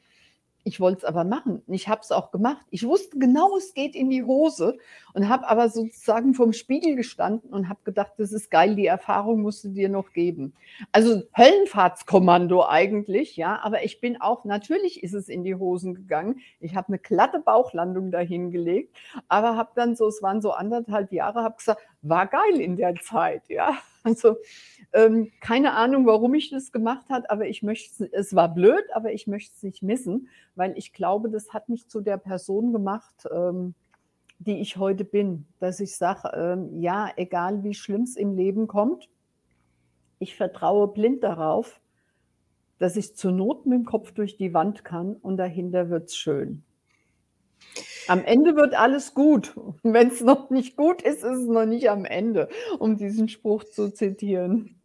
Ich 0.65 0.79
wollte 0.79 0.99
es 0.99 1.03
aber 1.03 1.25
machen. 1.25 1.61
Ich 1.67 1.89
habe 1.89 2.01
es 2.01 2.11
auch 2.11 2.31
gemacht. 2.31 2.65
Ich 2.69 2.85
wusste 2.85 3.19
genau, 3.19 3.57
es 3.57 3.73
geht 3.73 3.95
in 3.95 4.09
die 4.09 4.23
Hose 4.23 4.77
und 5.13 5.27
habe 5.27 5.47
aber 5.49 5.67
sozusagen 5.67 6.33
vom 6.33 6.53
Spiegel 6.53 6.95
gestanden 6.95 7.49
und 7.49 7.67
habe 7.67 7.81
gedacht, 7.83 8.13
das 8.17 8.31
ist 8.31 8.49
geil, 8.49 8.75
die 8.75 8.85
Erfahrung 8.85 9.41
musst 9.41 9.65
du 9.65 9.69
dir 9.69 9.89
noch 9.89 10.13
geben. 10.13 10.53
Also 10.93 11.23
Höllenfahrtskommando 11.37 12.65
eigentlich, 12.65 13.35
ja, 13.35 13.59
aber 13.61 13.83
ich 13.83 13.99
bin 13.99 14.21
auch, 14.21 14.45
natürlich 14.45 15.03
ist 15.03 15.13
es 15.13 15.27
in 15.27 15.43
die 15.43 15.55
Hosen 15.55 15.95
gegangen. 15.95 16.39
Ich 16.61 16.75
habe 16.75 16.87
eine 16.87 16.99
glatte 16.99 17.39
Bauchlandung 17.39 18.09
dahin 18.09 18.51
gelegt, 18.51 18.95
aber 19.27 19.57
habe 19.57 19.71
dann 19.75 19.97
so, 19.97 20.07
es 20.07 20.21
waren 20.21 20.41
so 20.41 20.51
anderthalb 20.51 21.11
Jahre, 21.11 21.43
habe 21.43 21.57
gesagt, 21.57 21.81
war 22.03 22.27
geil 22.27 22.59
in 22.59 22.77
der 22.77 22.95
Zeit, 22.95 23.43
ja. 23.49 23.77
Also 24.03 24.35
ähm, 24.91 25.31
keine 25.39 25.73
Ahnung, 25.75 26.05
warum 26.05 26.33
ich 26.33 26.49
das 26.49 26.73
gemacht 26.73 27.05
habe, 27.09 27.29
aber 27.29 27.47
ich 27.47 27.63
möchte 27.63 28.09
es 28.11 28.35
war 28.35 28.53
blöd, 28.53 28.83
aber 28.93 29.13
ich 29.13 29.27
möchte 29.27 29.53
es 29.55 29.63
nicht 29.63 29.81
missen, 29.81 30.27
weil 30.55 30.77
ich 30.77 30.91
glaube, 30.91 31.29
das 31.29 31.53
hat 31.53 31.69
mich 31.69 31.87
zu 31.87 32.01
der 32.01 32.17
Person 32.17 32.73
gemacht, 32.73 33.27
ähm, 33.31 33.75
die 34.39 34.59
ich 34.59 34.75
heute 34.75 35.05
bin, 35.05 35.45
dass 35.59 35.79
ich 35.79 35.95
sage, 35.95 36.29
ähm, 36.35 36.81
ja, 36.81 37.09
egal 37.15 37.63
wie 37.63 37.73
schlimm 37.73 38.01
es 38.01 38.17
im 38.17 38.35
Leben 38.35 38.67
kommt, 38.67 39.07
ich 40.19 40.35
vertraue 40.35 40.89
blind 40.89 41.23
darauf, 41.23 41.79
dass 42.79 42.97
ich 42.97 43.15
zur 43.15 43.31
Not 43.31 43.65
mit 43.65 43.79
dem 43.79 43.85
Kopf 43.85 44.11
durch 44.11 44.35
die 44.35 44.53
Wand 44.53 44.83
kann 44.83 45.15
und 45.15 45.37
dahinter 45.37 45.89
wird 45.89 46.09
es 46.09 46.17
schön. 46.17 46.63
Am 48.07 48.23
Ende 48.25 48.55
wird 48.55 48.73
alles 48.73 49.13
gut. 49.13 49.53
Wenn 49.83 50.09
es 50.09 50.21
noch 50.21 50.49
nicht 50.49 50.75
gut 50.75 51.01
ist, 51.01 51.23
ist 51.23 51.39
es 51.39 51.47
noch 51.47 51.65
nicht 51.65 51.89
am 51.89 52.05
Ende, 52.05 52.49
um 52.79 52.97
diesen 52.97 53.29
Spruch 53.29 53.63
zu 53.63 53.93
zitieren. 53.93 54.81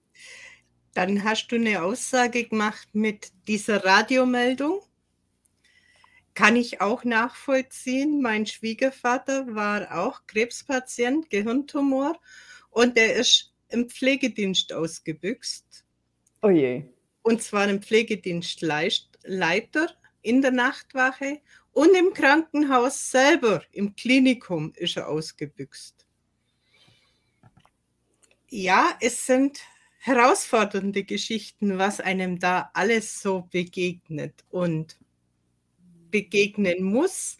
Dann 0.95 1.25
hast 1.25 1.49
du 1.49 1.57
eine 1.57 1.83
Aussage 1.83 2.45
gemacht 2.45 2.89
mit 2.93 3.33
dieser 3.47 3.85
Radiomeldung. 3.85 4.81
Kann 6.35 6.57
ich 6.57 6.81
auch 6.81 7.05
nachvollziehen. 7.05 8.23
Mein 8.23 8.47
Schwiegervater 8.47 9.55
war 9.55 9.99
auch 9.99 10.27
Krebspatient, 10.27 11.31
Gehirntumor, 11.31 12.19
und 12.71 12.97
der 12.97 13.17
ist 13.17 13.53
im 13.71 13.89
Pflegedienst 13.89 14.73
ausgebüxt. 14.73 15.85
Oh 16.43 16.51
je. 16.51 16.85
Und 17.23 17.43
zwar 17.43 17.69
im 17.69 17.83
Pflegedienstleiter 17.83 19.89
in 20.23 20.43
der 20.43 20.53
Nachtwache 20.53 21.41
und 21.79 21.95
im 21.95 22.13
Krankenhaus 22.13 23.13
selber, 23.13 23.63
im 23.71 23.95
Klinikum, 23.95 24.73
ist 24.75 24.97
er 24.97 25.09
ausgebüxt. 25.09 26.09
Ja, 28.49 28.97
es 29.01 29.27
sind 29.27 29.61
herausfordernde 30.01 31.05
Geschichten, 31.05 31.79
was 31.79 32.01
einem 32.01 32.41
da 32.41 32.69
alles 32.75 33.23
so 33.23 33.47
begegnet 33.53 34.45
und 34.51 34.99
begegnen 36.11 36.83
muss 36.83 37.39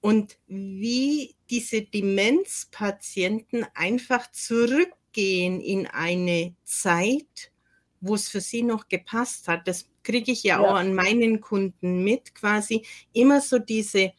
und 0.00 0.36
wie 0.48 1.36
diese 1.48 1.82
Demenzpatienten 1.82 3.66
einfach 3.72 4.32
zurückgehen 4.32 5.60
in 5.60 5.86
eine 5.86 6.56
Zeit, 6.64 7.52
wo 8.00 8.16
es 8.16 8.28
für 8.28 8.40
sie 8.40 8.64
noch 8.64 8.88
gepasst 8.88 9.46
hat. 9.46 9.68
Das 9.68 9.84
kriege 10.06 10.32
ich 10.32 10.44
ja, 10.44 10.62
ja, 10.62 10.66
auch 10.66 10.76
an 10.76 10.94
meinen 10.94 11.40
Kunden 11.40 12.04
mit, 12.04 12.34
quasi 12.34 12.86
immer 13.12 13.40
so 13.40 13.58
diese, 13.58 14.12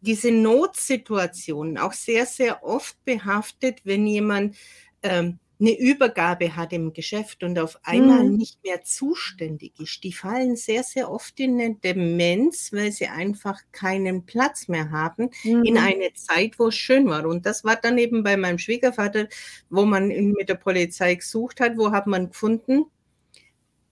diese 0.00 0.32
Notsituationen, 0.32 1.78
auch 1.78 1.92
sehr, 1.92 2.26
sehr 2.26 2.64
oft 2.64 3.04
behaftet, 3.04 3.82
wenn 3.84 4.06
jemand 4.06 4.56
ähm, 5.02 5.38
eine 5.60 5.78
Übergabe 5.78 6.56
hat 6.56 6.72
im 6.72 6.92
Geschäft 6.92 7.44
und 7.44 7.58
auf 7.58 7.78
einmal 7.84 8.24
mhm. 8.24 8.36
nicht 8.36 8.62
mehr 8.64 8.82
zuständig 8.82 9.78
ist. 9.78 10.02
Die 10.02 10.12
fallen 10.12 10.56
sehr, 10.56 10.82
sehr 10.82 11.10
oft 11.10 11.38
in 11.38 11.60
eine 11.60 11.74
Demenz, 11.76 12.72
weil 12.72 12.90
sie 12.90 13.06
einfach 13.06 13.60
keinen 13.70 14.26
Platz 14.26 14.66
mehr 14.68 14.90
haben 14.90 15.30
mhm. 15.44 15.64
in 15.64 15.78
eine 15.78 16.12
Zeit, 16.14 16.58
wo 16.58 16.68
es 16.68 16.74
schön 16.74 17.06
war. 17.06 17.26
Und 17.26 17.46
das 17.46 17.64
war 17.64 17.76
dann 17.76 17.98
eben 17.98 18.24
bei 18.24 18.36
meinem 18.36 18.58
Schwiegervater, 18.58 19.28
wo 19.70 19.84
man 19.84 20.08
mit 20.08 20.48
der 20.48 20.56
Polizei 20.56 21.14
gesucht 21.14 21.60
hat, 21.60 21.76
wo 21.76 21.92
hat 21.92 22.06
man 22.06 22.28
gefunden? 22.28 22.86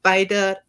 Bei 0.03 0.25
der 0.25 0.62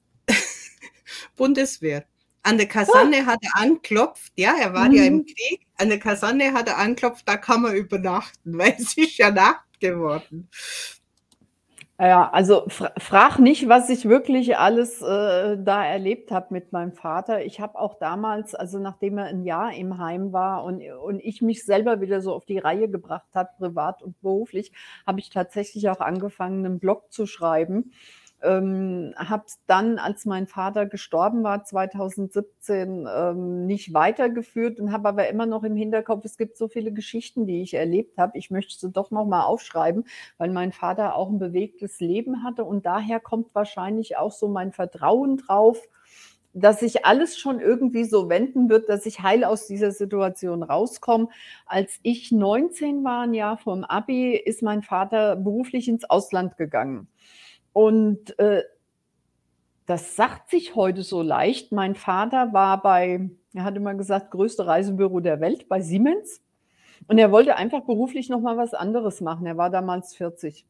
Bundeswehr. 1.36 2.06
An 2.44 2.58
der 2.58 2.68
Kaserne 2.68 3.24
oh. 3.24 3.26
hat 3.26 3.40
er 3.42 3.62
anklopft, 3.62 4.34
ja, 4.36 4.54
er 4.60 4.74
war 4.74 4.90
mhm. 4.90 4.96
ja 4.96 5.04
im 5.04 5.16
mhm. 5.16 5.26
Krieg. 5.26 5.66
An 5.78 5.90
der 5.90 6.00
Kaserne 6.00 6.54
hat 6.54 6.68
er 6.68 6.78
anklopft, 6.78 7.28
da 7.28 7.38
kann 7.38 7.62
man 7.62 7.76
übernachten, 7.76 8.58
weil 8.58 8.76
es 8.78 8.98
ist 8.98 9.18
ja 9.18 9.32
Nacht 9.32 9.80
geworden. 9.80 10.50
Ja, 12.00 12.30
also 12.32 12.66
fra 12.68 12.92
frag 12.98 13.38
nicht, 13.38 13.70
was 13.70 13.90
ich 13.90 14.10
wirklich 14.10 14.58
alles, 14.58 15.02
äh, 15.02 15.58
da 15.58 15.86
erlebt 15.86 16.32
habe 16.32 16.48
mit 16.50 16.74
meinem 16.74 16.92
Vater. 16.92 17.46
Ich 17.46 17.62
habe 17.62 17.80
auch 17.80 18.00
damals 18.00 18.56
also 18.56 18.80
nachdem 18.80 19.20
er 19.20 19.28
'n 19.30 19.44
Jahr 19.44 19.74
im 19.74 20.00
Heim 20.00 20.34
war 20.34 20.64
und 20.64 20.82
und 20.82 21.20
ich 21.20 21.42
mich 21.42 21.64
selber 21.64 22.02
wieder 22.02 22.20
so 22.22 22.34
auf 22.34 22.46
die 22.46 22.58
Reihe 22.58 22.90
gebracht 22.90 23.30
habe, 23.36 23.52
privat 23.58 24.02
und 24.02 24.20
beruflich, 24.22 24.74
habe 25.08 25.20
ich 25.20 25.30
tatsächlich 25.30 25.88
auch 25.90 26.02
angefangen, 26.02 26.64
'nen 26.64 26.80
Blog 26.80 27.14
zu 27.14 27.26
schreiben 27.28 27.94
ähm, 28.44 29.14
habe 29.18 29.46
dann, 29.68 29.98
als 30.00 30.26
mein 30.26 30.48
Vater 30.48 30.86
gestorben 30.86 31.44
war, 31.44 31.64
2017, 31.64 33.08
ähm, 33.14 33.66
nicht 33.66 33.94
weitergeführt 33.94 34.80
und 34.80 34.92
habe 34.92 35.10
aber 35.10 35.28
immer 35.30 35.46
noch 35.46 35.64
im 35.64 35.76
Hinterkopf, 35.76 36.26
es 36.26 36.38
gibt 36.38 36.58
so 36.58 36.68
viele 36.68 36.92
Geschichten, 36.92 37.48
die 37.48 37.62
ich 37.64 37.74
erlebt 37.74 38.18
habe. 38.18 38.38
Ich 38.38 38.52
möchte 38.52 38.78
sie 38.80 38.92
doch 38.92 39.12
noch 39.12 39.26
mal 39.26 39.44
aufschreiben, 39.44 40.06
weil 40.38 40.52
mein 40.52 40.72
Vater 40.74 41.16
auch 41.16 41.30
ein 41.30 41.40
bewegtes 41.40 42.00
Leben 42.00 42.44
hatte 42.44 42.66
und 42.66 42.86
daher 42.86 43.20
kommt 43.20 43.56
wahrscheinlich 43.56 44.18
auch 44.18 44.32
so 44.32 44.48
mein 44.48 44.72
Vertrauen 44.74 45.38
drauf, 45.38 45.82
dass 46.56 46.82
sich 46.82 47.06
alles 47.06 47.38
schon 47.40 47.60
irgendwie 47.60 48.04
so 48.04 48.30
wenden 48.30 48.70
wird, 48.70 48.88
dass 48.90 49.06
ich 49.08 49.22
heil 49.22 49.44
aus 49.44 49.66
dieser 49.66 49.92
Situation 49.92 50.62
rauskomme. 50.62 51.30
Als 51.66 52.00
ich 52.04 52.32
19 52.32 53.04
war, 53.04 53.24
'n 53.26 53.34
Jahr 53.34 53.58
vorm 53.58 53.84
Abi, 53.84 54.36
ist 54.36 54.62
mein 54.62 54.84
Vater 54.84 55.36
beruflich 55.36 55.88
ins 55.88 56.08
Ausland 56.10 56.58
gegangen. 56.58 57.08
Und, 57.76 58.38
äh, 58.40 58.64
das 59.86 60.16
sagt 60.16 60.50
sich 60.50 60.76
heute 60.76 61.02
so 61.04 61.22
leicht. 61.22 61.72
Mein 61.72 61.96
Vater 61.96 62.54
war 62.54 62.82
bei 62.82 63.30
er 63.56 63.64
hat 63.66 63.76
immer 63.76 63.94
gesagt: 63.94 64.32
„Größte 64.32 64.66
Reisebüro 64.66 65.20
der 65.20 65.40
Welt“, 65.40 65.68
bei 65.70 65.82
Siemens. 65.82 66.42
Und 67.08 67.18
er 67.20 67.32
wollte 67.32 67.56
einfach 67.58 67.82
beruflich 67.86 68.30
noch 68.30 68.42
mal 68.42 68.58
was 68.58 68.74
anderes 68.74 69.22
machen. 69.22 69.46
Er 69.48 69.58
war 69.58 69.70
damals 69.72 70.16
40, 70.16 70.66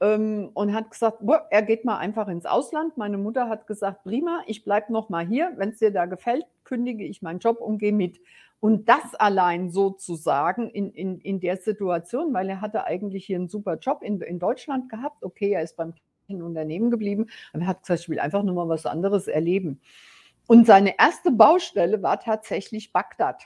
ähm, 0.00 0.50
und 0.54 0.74
hat 0.74 0.90
gesagt, 0.90 1.18
boah, 1.22 1.46
er 1.50 1.62
geht 1.62 1.84
mal 1.86 1.98
einfach 1.98 2.28
ins 2.28 2.46
Ausland. 2.46 2.96
Meine 2.98 3.18
Mutter 3.18 3.48
hat 3.48 3.66
gesagt: 3.68 4.04
„Prima, 4.04 4.42
ich 4.46 4.64
bleibe 4.64 4.92
noch 4.92 5.08
mal 5.10 5.26
hier. 5.26 5.52
Wenn's 5.56 5.78
dir 5.80 5.92
da 5.92 6.06
gefällt, 6.06 6.46
kündige 6.64 7.04
ich 7.06 7.22
meinen 7.22 7.40
Job 7.40 7.60
und 7.60 7.78
gehe 7.78 7.92
mit.“ 7.92 8.20
Und 8.60 8.88
das 8.88 9.14
allein 9.16 9.70
sozusagen 9.70 10.70
in 10.70 10.92
in 10.92 11.18
in 11.20 11.40
der 11.40 11.56
Situation, 11.58 12.34
weil 12.34 12.48
er 12.50 12.60
hatte 12.62 12.84
eigentlich 12.86 13.26
hier 13.26 13.38
'n 13.40 13.48
super 13.48 13.78
Job 13.78 14.02
in 14.02 14.20
in 14.22 14.38
Deutschland 14.40 14.88
gehabt. 14.90 15.24
Okay, 15.24 15.52
er 15.52 15.62
ist 15.62 15.76
beim 15.76 15.94
Unternehmen 16.28 16.90
geblieben, 16.90 17.26
aber 17.52 17.64
er 17.64 17.68
hat 17.68 17.82
gesagt: 17.82 18.00
„Ich 18.00 18.08
will 18.08 18.20
einfach 18.20 18.42
nur 18.42 18.54
mal 18.54 18.68
was 18.68 18.86
anderes 18.86 19.26
erleben.“ 19.26 19.80
Und 20.46 20.66
seine 20.66 20.98
erste 20.98 21.30
Baustelle 21.30 22.02
war 22.02 22.20
tatsächlich 22.20 22.92
Bagdad. 22.92 23.44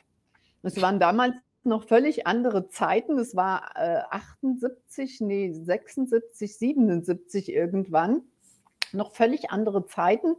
Das 0.63 0.81
waren 0.81 0.99
damals 0.99 1.37
noch 1.63 1.85
völlig 1.85 2.27
andere 2.27 2.69
Zeiten. 2.69 3.17
Das 3.17 3.37
war, 3.37 3.71
äh, 3.77 4.03
78, 4.11 5.21
ne, 5.21 5.53
76, 5.53 6.57
77 6.57 7.53
irgendwann. 7.53 8.23
Noch 8.93 9.15
völlig 9.15 9.51
andere 9.51 9.87
Zeiten. 9.87 10.37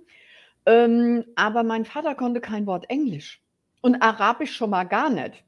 Ähm, 0.65 1.25
aber 1.35 1.63
mein 1.63 1.85
Vater 1.85 2.15
konnte 2.15 2.41
kein 2.41 2.65
Wort 2.65 2.89
Englisch 2.89 3.41
und 3.81 4.01
Arabisch 4.01 4.55
schon 4.55 4.69
mal 4.69 4.83
gar 4.83 5.09
nicht. 5.09 5.45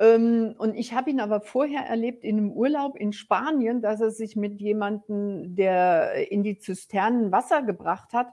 Ähm, 0.00 0.54
und 0.58 0.74
ich 0.76 0.94
habe 0.94 1.10
ihn 1.10 1.20
aber 1.20 1.42
vorher 1.42 1.82
erlebt 1.86 2.24
in 2.24 2.36
'nem 2.36 2.52
Urlaub 2.52 2.96
in 2.96 3.12
Spanien, 3.12 3.82
dass 3.82 4.00
er 4.00 4.10
sich 4.10 4.34
mit 4.34 4.60
jemandem, 4.60 5.54
der 5.56 6.30
in 6.32 6.42
die 6.42 6.58
Zisternen 6.58 7.30
Wasser 7.32 7.62
gebracht 7.62 8.14
hat, 8.14 8.28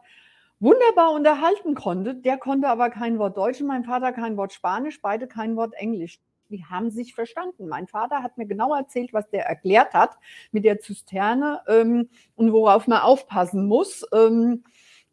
wunderbar 0.61 1.11
unterhalten 1.13 1.75
konnte. 1.75 2.15
Der 2.15 2.37
konnte 2.37 2.69
aber 2.69 2.89
kein 2.89 3.19
Wort 3.19 3.37
Deutsch 3.37 3.61
mein 3.61 3.83
Vater 3.83 4.13
kein 4.13 4.37
Wort 4.37 4.53
Spanisch, 4.53 5.01
beide 5.01 5.27
kein 5.27 5.55
Wort 5.57 5.73
Englisch. 5.75 6.19
Die 6.49 6.63
haben 6.65 6.89
sich 6.91 7.13
verstanden. 7.13 7.67
Mein 7.67 7.87
Vater 7.87 8.23
hat 8.23 8.37
mir 8.37 8.45
genau 8.47 8.73
erzählt, 8.73 9.11
was 9.13 9.29
der 9.29 9.45
erklärt 9.47 9.93
hat 9.93 10.17
mit 10.53 10.63
der 10.65 10.79
Zisterne, 10.79 11.61
ähm, 11.67 12.09
und 12.35 12.53
worauf 12.53 12.87
man 12.87 13.01
aufpassen 13.01 13.65
muss. 13.67 14.05
Ähm, 14.13 14.63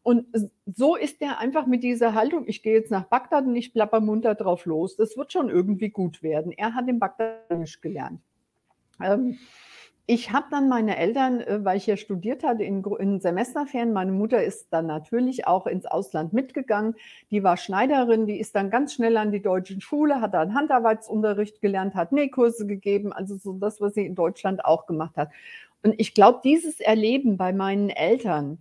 und 0.04 0.26
so 0.66 0.96
ist 0.96 1.20
der 1.20 1.38
einfach 1.40 1.66
mit 1.66 1.82
dieser 1.82 2.14
Haltung: 2.14 2.44
„Ich 2.46 2.62
gehe 2.62 2.74
jetzt 2.74 2.90
nach 2.92 3.04
Bagdad 3.04 3.46
und 3.46 3.56
ich 3.56 3.72
plapper 3.72 4.00
munter 4.00 4.34
drauf 4.36 4.66
los. 4.66 4.96
Das 4.96 5.16
wird 5.16 5.32
schon 5.32 5.48
irgendwie 5.50 5.90
gut 5.90 6.22
werden.“ 6.22 6.52
Er 6.52 6.74
hat 6.74 6.88
in 6.88 7.00
Bagdad 7.00 7.50
Englisch 7.50 7.80
gelernt. 7.80 8.20
Ähm, 9.02 9.38
ich 10.06 10.32
habe 10.32 10.46
dann 10.50 10.68
meine 10.68 10.98
Eltern, 10.98 11.40
äh, 11.40 11.64
weil 11.64 11.78
ich 11.78 11.86
ja 11.86 11.96
studiert 11.96 12.44
hatte 12.44 12.62
in 12.62 12.84
in 12.98 13.20
Semesterferien 13.20 13.94
meine 13.94 14.12
Mutter 14.12 14.44
ist 14.44 14.68
dann 14.70 14.86
natürlich 14.86 15.46
auch 15.46 15.66
ins 15.66 15.86
Ausland 15.86 16.34
mitgegangen. 16.34 16.94
Die 17.30 17.42
war 17.42 17.56
Schneiderin, 17.56 18.26
die 18.26 18.38
ist 18.38 18.54
dann 18.54 18.70
ganz 18.70 18.92
schnell 18.94 19.16
an 19.16 19.32
die 19.32 19.40
deutschen 19.40 19.80
Schule, 19.80 20.20
hat 20.20 20.34
dann 20.34 20.54
Handarbeitsunterricht 20.54 21.62
gelernt, 21.62 21.94
hat 21.94 22.12
Nähkurse 22.12 22.66
gegeben, 22.66 23.12
also 23.14 23.36
so 23.36 23.54
das, 23.54 23.80
was 23.80 23.94
sie 23.94 24.04
in 24.04 24.14
Deutschland 24.14 24.64
auch 24.66 24.86
gemacht 24.86 25.16
hat. 25.16 25.30
Und 25.82 25.94
ich 25.98 26.12
glaube, 26.14 26.40
dieses 26.44 26.80
Erleben 26.80 27.38
bei 27.38 27.52
meinen 27.54 27.88
Eltern 27.88 28.58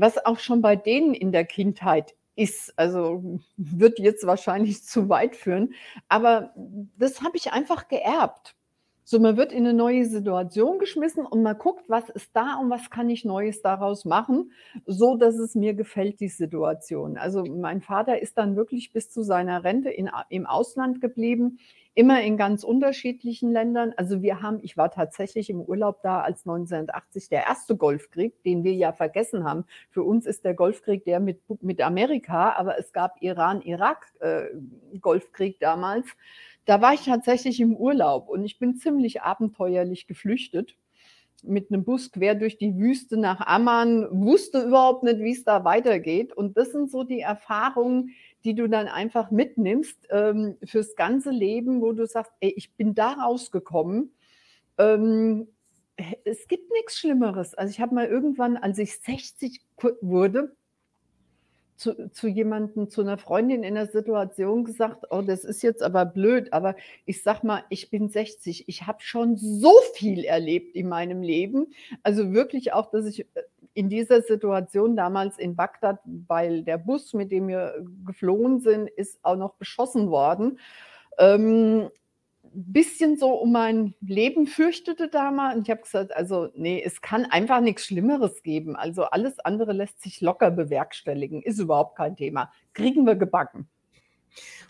was 0.00 0.24
auch 0.24 0.38
schon 0.38 0.62
bei 0.62 0.76
denen 0.76 1.14
in 1.14 1.32
der 1.32 1.44
Kindheit 1.44 2.14
ist, 2.36 2.72
also 2.78 3.40
wird 3.56 3.98
jetzt 3.98 4.26
wahrscheinlich 4.26 4.82
zu 4.84 5.08
weit 5.08 5.36
führen, 5.36 5.74
aber 6.08 6.54
das 6.98 7.22
habe 7.22 7.36
ich 7.36 7.52
einfach 7.52 7.88
geerbt. 7.88 8.56
So, 9.04 9.18
man 9.18 9.36
wird 9.36 9.52
in 9.52 9.64
'ne 9.64 9.74
neue 9.74 10.04
Situation 10.06 10.78
geschmissen 10.78 11.26
und 11.26 11.42
man 11.42 11.58
guckt, 11.58 11.88
was 11.88 12.08
ist 12.10 12.30
da 12.34 12.54
und 12.60 12.70
was 12.70 12.90
kann 12.90 13.10
ich 13.10 13.24
Neues 13.24 13.60
daraus 13.60 14.04
machen, 14.04 14.52
so 14.86 15.16
dass 15.16 15.34
es 15.36 15.56
mir 15.56 15.74
gefällt, 15.74 16.20
die 16.20 16.28
Situation. 16.28 17.16
Also, 17.18 17.44
mein 17.44 17.80
Vater 17.82 18.20
ist 18.22 18.38
dann 18.38 18.54
wirklich 18.56 18.92
bis 18.92 19.10
zu 19.10 19.22
seiner 19.22 19.64
Rente 19.64 19.90
in 19.90 20.10
im 20.28 20.46
Ausland 20.46 21.00
geblieben, 21.00 21.58
immer 21.94 22.22
in 22.22 22.36
ganz 22.36 22.64
unterschiedlichen 22.64 23.52
Ländern. 23.52 23.92
Also, 23.96 24.22
wir 24.22 24.42
haben 24.42 24.60
ich 24.62 24.76
war 24.76 24.90
tatsächlich 24.90 25.50
im 25.50 25.60
Urlaub 25.60 26.02
da, 26.02 26.20
als 26.22 26.44
1980 26.46 27.28
der 27.28 27.46
1. 27.48 27.76
Golfkrieg, 27.76 28.42
den 28.44 28.64
wir 28.64 28.74
ja 28.74 28.92
vergessen 28.92 29.44
haben. 29.44 29.64
Für 29.90 30.02
uns 30.04 30.26
ist 30.26 30.44
der 30.44 30.54
Golfkrieg 30.54 31.04
der 31.04 31.20
mit 31.20 31.40
mit 31.62 31.80
Amerika, 31.82 32.52
aber 32.56 32.78
es 32.78 32.92
gab 32.92 33.20
Iran, 33.22 33.62
Irak, 33.62 34.12
äh, 34.20 34.44
damals. 35.60 36.06
Da 36.66 36.80
war 36.82 36.94
ich 36.94 37.04
tatsächlich 37.04 37.60
im 37.60 37.74
Urlaub 37.76 38.28
und 38.28 38.44
ich 38.44 38.58
bin 38.58 38.76
ziemlich 38.76 39.22
abenteuerlich 39.22 40.06
geflüchtet 40.06 40.76
mit 41.44 41.70
'nem 41.70 41.84
Bus 41.84 42.12
quer 42.12 42.34
durch 42.36 42.58
die 42.58 42.76
Wüste 42.78 43.16
nach 43.18 43.40
Amman, 43.46 44.08
wusste 44.12 44.62
überhaupt 44.62 45.04
nicht, 45.04 45.20
wie's 45.20 45.44
da 45.44 45.64
weitergeht. 45.64 46.32
Und 46.34 46.56
das 46.58 46.72
sind 46.72 46.90
so 46.90 47.04
die 47.04 47.20
Erfahrungen, 47.20 48.10
die 48.44 48.54
du 48.54 48.68
dann 48.68 48.88
einfach 48.88 49.30
mitnimmst, 49.30 50.08
ähm, 50.10 50.56
fürs 50.64 50.96
ganze 50.96 51.30
Leben, 51.30 51.80
wo 51.82 51.92
du 51.92 52.06
sagst: 52.06 52.32
„Ey, 52.40 52.50
ich 52.56 52.74
bin 52.76 52.94
da 52.94 53.12
rausgekommen.“ 53.14 54.12
Ähm, 54.78 55.48
es 56.24 56.48
gibt 56.48 56.70
nix 56.72 56.98
Schlimmeres. 56.98 57.54
Also, 57.54 57.70
ich 57.72 57.80
habe 57.80 57.94
mal 57.94 58.06
irgendwann, 58.08 58.56
als 58.58 58.78
ich 58.78 58.98
60 59.00 59.62
ku 59.76 59.90
wurde 60.02 60.54
zu 61.80 62.10
zu 62.10 62.28
jemandem, 62.28 62.90
zu 62.90 63.02
'ner 63.02 63.16
Freundin 63.16 63.62
in 63.62 63.74
der 63.74 63.86
Situation 63.86 64.64
gesagt: 64.64 65.06
„Oh, 65.10 65.22
das 65.22 65.44
ist 65.44 65.62
jetzt 65.62 65.82
aber 65.82 66.04
blöd, 66.04 66.52
aber 66.52 66.76
ich 67.06 67.22
sage 67.22 67.46
mal, 67.46 67.64
ich 67.70 67.88
bin 67.90 68.10
60. 68.10 68.68
Ich 68.68 68.86
habe 68.86 68.98
schon 69.02 69.36
so 69.38 69.72
viel 69.94 70.24
erlebt 70.24 70.76
in 70.76 70.88
meinem 70.90 71.22
Leben.“ 71.22 71.68
Also, 72.02 72.32
wirklich 72.34 72.74
auch, 72.74 72.90
dass 72.90 73.06
ich, 73.06 73.20
äh, 73.34 73.42
in 73.74 73.88
dieser 73.88 74.22
Situation 74.22 74.96
damals 74.96 75.38
in 75.38 75.56
Bagdad 75.56 76.00
weil 76.26 76.62
der 76.62 76.78
Bus, 76.78 77.14
mit 77.14 77.30
dem 77.30 77.48
wir 77.48 77.84
geflohen 78.04 78.60
sind, 78.60 78.88
ist 78.90 79.18
auch 79.22 79.36
noch 79.36 79.54
beschossen 79.54 80.10
worden. 80.10 80.58
Ähm, 81.18 81.90
bisschen 82.52 83.16
so 83.16 83.34
um 83.34 83.52
mein 83.52 83.94
Leben 84.00 84.46
fürchtete 84.46 85.08
da 85.08 85.30
mal 85.30 85.56
und 85.56 85.68
ich 85.68 85.70
habe 85.70 85.82
gesagt: 85.82 86.14
„Also, 86.16 86.48
ne, 86.54 86.82
es 86.82 87.00
kann 87.00 87.26
einfach 87.26 87.60
nix 87.60 87.86
Schlimmeres 87.86 88.42
geben. 88.42 88.76
Also, 88.76 89.04
alles 89.04 89.38
andere 89.40 89.72
lässt 89.72 90.02
sich 90.02 90.20
locker 90.20 90.50
bewerkstelligen, 90.50 91.42
ist 91.42 91.58
überhaupt 91.58 91.96
kein 91.96 92.16
Thema. 92.16 92.52
Kriegen 92.72 93.06
wir 93.06 93.14
gebacken.“ 93.16 93.68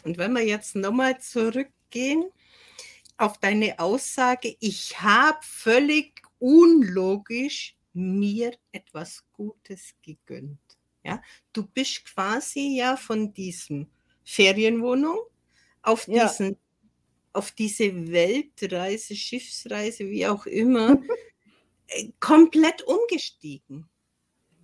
Und 0.04 0.18
wenn 0.18 0.32
wir 0.32 0.44
jetzt 0.44 0.76
noch 0.76 0.92
mal 0.92 1.18
zurückgehen 1.18 2.24
auf 3.16 3.38
deine 3.38 3.78
Aussage: 3.78 4.54
„Ich 4.60 5.00
habe 5.00 5.38
völlig 5.42 6.20
unlogisch 6.38 7.76
mir 7.92 8.53
etwas 8.72 9.24
Gutes 9.33 9.94
gegönnt“, 10.03 10.79
ja? 11.05 11.22
Du 11.53 11.66
bist 11.66 12.05
quasi 12.07 12.76
ja 12.76 12.96
von 12.96 13.33
diesem 13.35 13.88
Ferienwohnung 14.24 15.18
auf 15.83 16.07
Ja. 16.09 16.26
diesen 16.29 16.57
auf 17.33 17.53
diese 17.53 18.11
Weltreise, 18.12 19.14
Schiffsreise, 19.14 20.11
wie 20.11 20.26
auch 20.26 20.46
immer, 20.46 21.00
äh, 21.88 22.11
komplett 22.20 22.83
umgestiegen. 22.83 23.88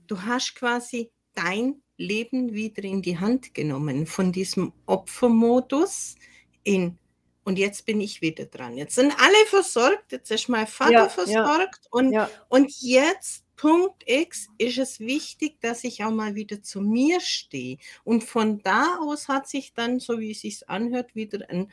Du 0.08 0.22
hast 0.22 0.54
quasi 0.56 1.10
dein 1.34 1.82
Leben 1.96 2.52
wieder 2.54 2.82
in 2.84 3.02
die 3.02 3.18
Hand 3.18 3.54
genommen, 3.54 4.06
von 4.06 4.32
diesem 4.32 4.72
Opfermodus 4.86 6.16
in: 6.64 6.98
„Und 7.46 7.58
jetzt 7.58 7.86
bin 7.86 8.00
ich 8.00 8.20
wieder 8.22 8.46
dran. 8.46 8.76
Jetzt 8.76 8.96
sind 8.96 9.12
alle 9.18 9.46
versorgt, 9.46 10.10
jetzt 10.10 10.32
ist 10.32 10.48
mein 10.48 10.66
Vater 10.66 10.92
Ja, 10.92 11.02
ja, 11.04 11.08
versorgt 11.08 11.86
und 11.92 12.12
ja. 12.12 12.28
und 12.48 12.72
jetzt, 12.80 13.44
Punkt 13.56 14.02
X, 14.04 14.48
ist 14.58 14.78
es 14.78 14.98
wichtig, 14.98 15.60
dass 15.60 15.84
ich 15.84 16.02
auch 16.02 16.10
mal 16.10 16.34
wieder 16.34 16.60
zu 16.62 16.80
mir 16.80 17.20
stehe.“ 17.20 17.78
Und 18.04 18.24
von 18.24 18.62
da 18.62 18.98
aus 19.00 19.28
hat 19.28 19.48
sich 19.48 19.72
dann, 19.74 20.00
so 20.00 20.18
wie 20.18 20.32
es 20.32 20.40
sich's 20.40 20.64
anhört, 20.64 21.14
wieder 21.14 21.48
ein 21.48 21.70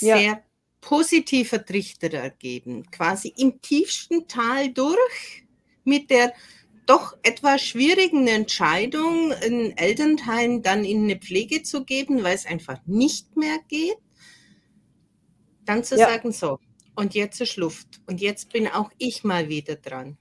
Ja. 0.00 0.16
sehr 0.18 0.42
positiver 0.82 1.64
Trichter 1.64 2.12
ergeben. 2.12 2.90
Quasi 2.90 3.32
im 3.36 3.60
tiefsten 3.62 4.28
Tal 4.28 4.68
durch 4.74 5.44
mit 5.84 6.10
der 6.10 6.34
doch 6.86 7.16
etwas 7.22 7.62
schwierigen 7.62 8.26
Entscheidung, 8.28 9.32
ein 9.32 9.76
Elternteil 9.76 10.60
dann 10.60 10.84
in 10.84 11.04
eine 11.04 11.16
Pflege 11.16 11.62
zu 11.62 11.84
geben, 11.84 12.22
weil 12.24 12.34
es 12.34 12.46
einfach 12.46 12.78
nicht 12.86 13.36
mehr 13.36 13.58
geht, 13.68 13.96
dann 15.68 15.84
zu 15.84 15.96
ja. 15.96 16.08
sagen, 16.08 16.32
so, 16.32 16.58
und 16.96 17.14
jetzt 17.14 17.40
ist 17.40 17.56
Luft. 17.56 18.00
Und 18.08 18.20
jetzt 18.20 18.52
bin 18.52 18.66
auch 18.66 18.90
ich 18.98 19.22
mal 19.22 19.48
wieder 19.48 19.76
dran. 19.76 20.16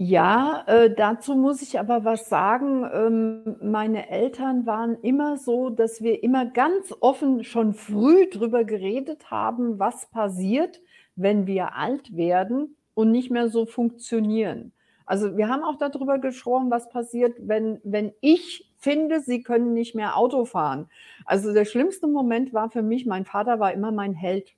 Ja, 0.00 0.64
äh, 0.68 0.94
dazu 0.94 1.34
muss 1.34 1.60
ich 1.60 1.78
aber 1.78 2.04
was 2.04 2.28
sagen. 2.28 2.88
Ähm, 2.92 3.56
meine 3.60 4.08
Eltern 4.10 4.64
waren 4.64 4.96
immer 5.02 5.38
so, 5.38 5.70
dass 5.70 6.02
wir 6.02 6.22
immer 6.22 6.46
ganz 6.46 6.94
offen 7.00 7.42
schon 7.42 7.74
früh 7.74 8.28
drüber 8.30 8.64
geredet 8.64 9.30
haben, 9.30 9.78
was 9.78 10.08
passiert, 10.10 10.80
wenn 11.16 11.46
wir 11.46 11.74
alt 11.74 12.16
werden 12.16 12.76
und 12.94 13.10
nicht 13.10 13.30
mehr 13.30 13.48
so 13.48 13.66
funktionieren. 13.66 14.72
Also 15.04 15.36
wir 15.36 15.48
haben 15.48 15.64
auch 15.64 15.78
darüber 15.78 16.18
gesprochen, 16.18 16.70
was 16.70 16.88
passiert, 16.90 17.36
wenn, 17.40 17.80
wenn 17.82 18.12
ich 18.20 18.67
finde, 18.78 19.20
sie 19.20 19.42
können 19.42 19.74
nicht 19.74 19.94
mehr 19.94 20.16
Auto 20.16 20.44
fahren. 20.44 20.88
Also 21.24 21.52
der 21.52 21.64
schlimmste 21.64 22.06
Moment 22.06 22.54
war 22.54 22.70
für 22.70 22.82
mich, 22.82 23.06
mein 23.06 23.24
Vater 23.24 23.60
war 23.60 23.72
immer 23.72 23.92
mein 23.92 24.14
Held. 24.14 24.54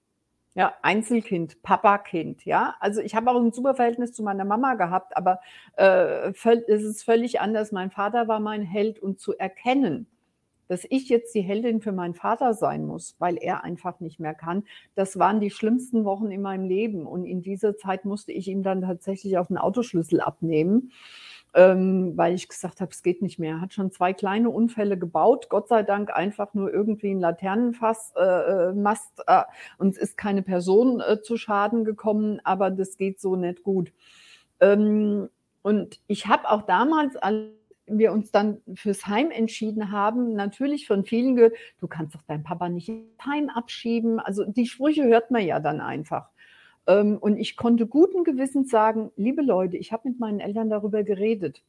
Ja, 0.54 0.74
Einzelkind, 0.82 1.62
Papakind, 1.62 2.44
ja. 2.44 2.74
Also 2.80 3.00
ich 3.00 3.14
habe 3.14 3.30
auch 3.30 3.40
ein 3.40 3.52
super 3.52 3.74
Verhältnis 3.74 4.12
zu 4.12 4.22
meiner 4.22 4.44
Mama 4.44 4.74
gehabt, 4.74 5.16
aber 5.16 5.40
äh, 5.76 6.32
es 6.32 6.82
ist 6.82 7.04
völlig 7.04 7.40
anders. 7.40 7.70
Mein 7.70 7.90
Vater 7.90 8.26
war 8.26 8.40
mein 8.40 8.62
Held 8.62 8.98
und 8.98 9.20
zu 9.20 9.38
erkennen, 9.38 10.08
dass 10.66 10.84
ich 10.90 11.08
jetzt 11.08 11.34
die 11.36 11.40
Heldin 11.40 11.80
für 11.80 11.92
meinen 11.92 12.14
Vater 12.14 12.52
sein 12.54 12.84
muss, 12.84 13.14
weil 13.20 13.36
er 13.36 13.62
einfach 13.64 14.00
nicht 14.00 14.18
mehr 14.18 14.34
kann, 14.34 14.64
das 14.96 15.18
waren 15.18 15.40
die 15.40 15.50
schlimmsten 15.50 16.04
Wochen 16.04 16.32
in 16.32 16.42
meinem 16.42 16.64
Leben. 16.64 17.06
Und 17.06 17.24
in 17.24 17.42
dieser 17.42 17.76
Zeit 17.76 18.04
musste 18.04 18.32
ich 18.32 18.48
ihm 18.48 18.64
dann 18.64 18.82
tatsächlich 18.82 19.38
auf 19.38 19.48
den 19.48 19.58
Autoschlüssel 19.58 20.20
abnehmen 20.20 20.90
ähm, 21.54 22.16
weil 22.16 22.34
ich 22.34 22.48
gesagt 22.48 22.80
habe, 22.80 22.90
es 22.92 23.02
geht 23.02 23.22
nicht 23.22 23.38
mehr. 23.38 23.60
Hat 23.60 23.72
schon 23.72 23.90
zwei 23.90 24.12
kleine 24.12 24.50
Unfälle 24.50 24.98
gebaut, 24.98 25.48
Gott 25.48 25.68
sei 25.68 25.82
Dank 25.82 26.14
einfach 26.14 26.54
nur 26.54 26.72
irgendwie 26.72 27.10
ein 27.10 27.20
Laternenfass, 27.20 28.12
äh, 28.16 28.22
äh, 28.22 28.72
Mast 28.72 29.22
äh, 29.26 29.42
und 29.78 29.96
es 29.96 29.98
ist 29.98 30.16
keine 30.16 30.42
Person 30.42 31.00
äh, 31.00 31.20
zu 31.22 31.36
Schaden 31.36 31.84
gekommen, 31.84 32.40
aber 32.44 32.70
das 32.70 32.96
geht 32.96 33.20
so 33.20 33.36
nicht 33.36 33.62
gut. 33.62 33.92
Ähm, 34.60 35.28
und 35.62 36.00
ich 36.06 36.26
habe 36.26 36.48
auch 36.50 36.62
damals, 36.62 37.16
als 37.16 37.50
wir 37.86 38.12
uns 38.12 38.30
dann 38.30 38.58
fürs 38.74 39.06
Heim 39.06 39.30
entschieden 39.30 39.90
haben, 39.90 40.34
natürlich 40.34 40.86
von 40.86 41.04
vielen 41.04 41.36
gehört, 41.36 41.54
du 41.80 41.88
kannst 41.88 42.14
doch 42.14 42.22
deinen 42.22 42.44
Papa 42.44 42.68
nicht 42.68 42.88
ins 42.88 43.24
Heim 43.24 43.48
abschieben. 43.48 44.20
Also 44.20 44.44
die 44.44 44.66
Sprüche 44.66 45.04
hört 45.04 45.30
man 45.30 45.42
ja 45.42 45.58
dann 45.60 45.80
einfach. 45.80 46.28
Ähm, 46.86 47.18
und 47.18 47.36
ich 47.36 47.56
konnte 47.56 47.86
guten 47.86 48.24
Gewissens 48.24 48.70
sagen, 48.70 49.10
liebe 49.16 49.42
Leute, 49.42 49.76
ich 49.76 49.92
habe 49.92 50.08
mit 50.08 50.20
meinen 50.20 50.40
Eltern 50.40 50.70
darüber 50.70 51.02
geredet. 51.02 51.62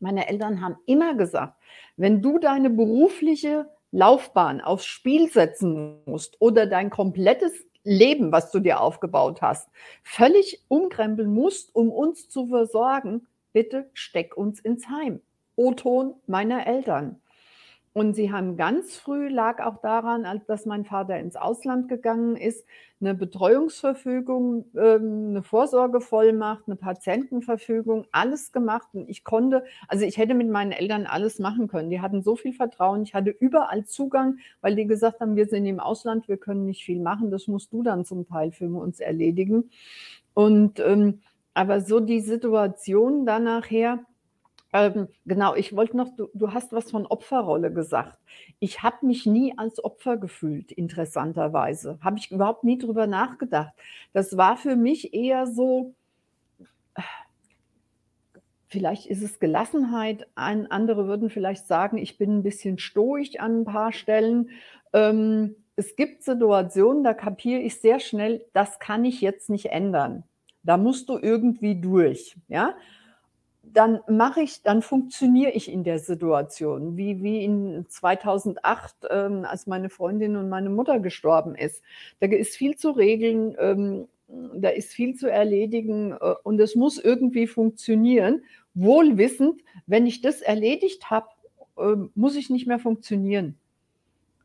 Meine 0.00 0.28
Eltern 0.28 0.60
haben 0.60 0.76
immer 0.86 1.14
gesagt, 1.14 1.54
wenn 1.96 2.22
du 2.22 2.38
deine 2.38 2.70
berufliche 2.70 3.68
Laufbahn 3.90 4.60
aufs 4.60 4.86
Spiel 4.86 5.30
setzen 5.30 5.98
musst 6.06 6.40
oder 6.40 6.66
dein 6.66 6.88
komplettes 6.88 7.52
Leben, 7.84 8.32
was 8.32 8.50
du 8.50 8.60
dir 8.60 8.80
aufgebaut 8.80 9.42
hast, 9.42 9.68
völlig 10.02 10.64
umkrempeln 10.68 11.32
musst, 11.32 11.74
um 11.74 11.90
uns 11.90 12.28
zu 12.28 12.46
versorgen, 12.46 13.26
bitte 13.52 13.90
steck 13.92 14.36
uns 14.36 14.60
ins 14.60 14.88
Heim. 14.88 15.20
O-Ton 15.56 16.14
meiner 16.26 16.66
Eltern. 16.66 17.20
Und 17.94 18.14
sie 18.14 18.32
haben 18.32 18.56
ganz 18.56 18.96
früh, 18.96 19.28
lag 19.28 19.62
auch 19.62 19.82
daran, 19.82 20.26
dass 20.46 20.64
mein 20.64 20.86
Vater 20.86 21.18
ins 21.18 21.36
Ausland 21.36 21.88
gegangen 21.88 22.36
ist, 22.36 22.64
eine 23.02 23.14
Betreuungsverfügung, 23.14 24.64
ähm, 24.76 25.26
eine 25.30 25.42
Vorsorgevollmacht, 25.42 26.62
eine 26.66 26.76
Patientenverfügung, 26.76 28.06
alles 28.10 28.52
gemacht. 28.52 28.88
Und 28.94 29.10
ich 29.10 29.24
konnte, 29.24 29.64
also 29.88 30.06
ich 30.06 30.16
hätte 30.16 30.34
mit 30.34 30.48
meinen 30.48 30.72
Eltern 30.72 31.06
alles 31.06 31.38
machen 31.38 31.68
können. 31.68 31.90
Die 31.90 32.00
hatten 32.00 32.22
so 32.22 32.36
viel 32.36 32.54
Vertrauen. 32.54 33.02
Ich 33.02 33.12
hatte 33.12 33.30
überall 33.30 33.84
Zugang, 33.84 34.38
weil 34.62 34.74
die 34.74 34.86
gesagt 34.86 35.20
haben, 35.20 35.36
wir 35.36 35.46
sind 35.46 35.66
im 35.66 35.80
Ausland, 35.80 36.28
wir 36.28 36.38
können 36.38 36.64
nicht 36.64 36.84
viel 36.84 37.00
machen. 37.00 37.30
Das 37.30 37.46
musst 37.46 37.72
du 37.72 37.82
dann 37.82 38.06
zum 38.06 38.26
Teil 38.26 38.52
für 38.52 38.68
uns 38.68 39.00
erledigen. 39.00 39.70
Und 40.32 40.80
ähm, 40.80 41.20
aber 41.54 41.82
so 41.82 42.00
die 42.00 42.20
Situation 42.20 43.26
dann 43.26 43.44
nachher, 43.44 43.98
ähm, 44.72 45.08
genau, 45.26 45.54
ich 45.54 45.76
wollte 45.76 45.96
noch, 45.96 46.16
du, 46.16 46.28
du 46.32 46.52
hast 46.52 46.72
was 46.72 46.90
von 46.90 47.06
Opferrolle 47.06 47.72
gesagt. 47.72 48.18
Ich 48.58 48.82
habe 48.82 49.06
mich 49.06 49.26
nie 49.26 49.56
als 49.58 49.82
Opfer 49.84 50.16
gefühlt, 50.16 50.72
interessanterweise. 50.72 51.98
Habe 52.00 52.18
ich 52.18 52.30
überhaupt 52.30 52.64
nie 52.64 52.78
drüber 52.78 53.06
nachgedacht. 53.06 53.74
Das 54.12 54.36
war 54.36 54.56
für 54.56 54.76
mich 54.76 55.12
eher 55.12 55.46
so, 55.46 55.94
vielleicht 58.68 59.06
ist 59.06 59.22
es 59.22 59.38
Gelassenheit. 59.38 60.26
Ein, 60.34 60.70
andere 60.70 61.06
würden 61.06 61.28
vielleicht 61.28 61.66
sagen, 61.66 61.98
ich 61.98 62.16
bin 62.16 62.38
ein 62.38 62.42
bisschen 62.42 62.78
stoisch 62.78 63.38
an 63.38 63.60
ein 63.60 63.64
paar 63.64 63.92
Stellen. 63.92 64.50
Ähm, 64.94 65.56
es 65.76 65.96
gibt 65.96 66.22
Situationen, 66.22 67.04
da 67.04 67.12
kapiere 67.12 67.60
ich 67.60 67.80
sehr 67.80 68.00
schnell, 68.00 68.44
das 68.54 68.78
kann 68.78 69.04
ich 69.04 69.20
jetzt 69.20 69.50
nicht 69.50 69.66
ändern. 69.66 70.24
Da 70.62 70.76
musst 70.76 71.08
du 71.08 71.18
irgendwie 71.18 71.80
durch. 71.80 72.36
Ja, 72.48 72.74
dann 73.72 74.00
mache 74.08 74.42
ich, 74.42 74.62
dann 74.62 74.82
funktioniere 74.82 75.52
ich 75.52 75.70
in 75.70 75.84
der 75.84 75.98
Situation, 75.98 76.96
wie, 76.96 77.22
wie 77.22 77.44
in 77.44 77.86
2008, 77.88 78.96
ähm, 79.10 79.44
als 79.44 79.66
meine 79.66 79.88
Freundin 79.88 80.36
und 80.36 80.48
meine 80.48 80.70
Mutter 80.70 81.00
gestorben 81.00 81.54
ist. 81.54 81.82
Da 82.20 82.26
ist 82.26 82.56
viel 82.56 82.76
zu 82.76 82.90
regeln, 82.90 83.56
ähm, 83.58 84.08
da 84.54 84.68
ist 84.68 84.92
viel 84.92 85.14
zu 85.14 85.30
erledigen 85.30 86.12
äh, 86.12 86.34
und 86.42 86.60
es 86.60 86.74
muss 86.74 86.98
irgendwie 86.98 87.46
funktionieren. 87.46 88.42
Wohl 88.74 89.18
wissend, 89.18 89.62
wenn 89.86 90.06
ich 90.06 90.20
das 90.20 90.40
erledigt 90.40 91.10
habe, 91.10 91.28
äh, 91.78 91.96
muss 92.14 92.36
ich 92.36 92.50
nicht 92.50 92.66
mehr 92.66 92.78
funktionieren. 92.78 93.56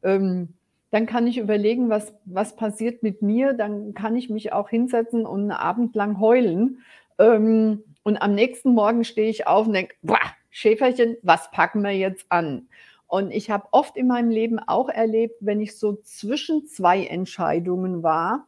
Ähm, 0.04 0.50
dann 0.92 1.06
kann 1.06 1.28
ich 1.28 1.38
überlegen, 1.38 1.90
was, 1.90 2.13
was 2.26 2.56
passiert 2.56 3.04
mit 3.04 3.22
mir. 3.22 3.54
Dann 3.54 3.94
kann 3.94 4.16
ich 4.16 4.30
mich 4.30 4.54
auch 4.54 4.70
hinsetzen 4.70 5.26
und 5.26 5.42
einen 5.42 5.52
Abend 5.52 5.96
lang 5.96 6.20
heulen. 6.20 6.80
Ähm, 7.20 7.84
und 8.08 8.22
am 8.22 8.36
nächsten 8.36 8.74
Morgen 8.74 9.04
stehe 9.04 9.30
ich 9.30 9.48
auf 9.48 9.67
und 9.67 9.74
denke, 9.74 9.93
Schäferchen, 10.50 11.17
was 11.24 11.52
packen 11.52 11.82
wir 11.82 11.91
jetzt 11.91 12.26
an? 12.30 12.70
Und 13.06 13.32
ich 13.32 13.50
habe 13.50 13.67
oft 13.72 13.98
in 13.98 14.08
meinem 14.08 14.30
Leben 14.30 14.60
auch 14.60 14.88
erlebt, 14.88 15.36
wenn 15.41 15.60
ich 15.60 15.78
so 15.78 15.98
zwischen 16.04 16.67
zwei 16.67 17.04
Entscheidungen 17.06 18.04
war, 18.04 18.48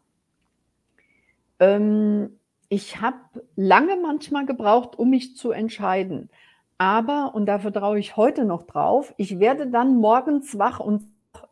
ähm, 1.59 2.39
ich 2.69 3.01
habe 3.01 3.17
lange 3.57 3.97
manchmal 3.97 4.45
gebraucht, 4.45 4.97
um 4.97 5.09
mich 5.09 5.35
zu 5.35 5.51
entscheiden. 5.51 6.29
Aber, 6.77 7.35
und 7.35 7.45
da 7.45 7.59
vertraue 7.59 7.99
ich 7.99 8.15
heute 8.15 8.45
noch 8.45 8.63
drauf, 8.63 9.13
ich 9.17 9.39
werde 9.39 9.67
dann 9.67 9.97
morgens 9.97 10.57
wach 10.57 10.79
und, 10.79 11.03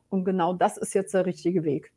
und 0.08 0.24
genau 0.24 0.54
das 0.54 0.78
ist 0.78 0.94
jetzt 0.94 1.14
der 1.14 1.26
richtige 1.26 1.66
Weg. 1.66 1.92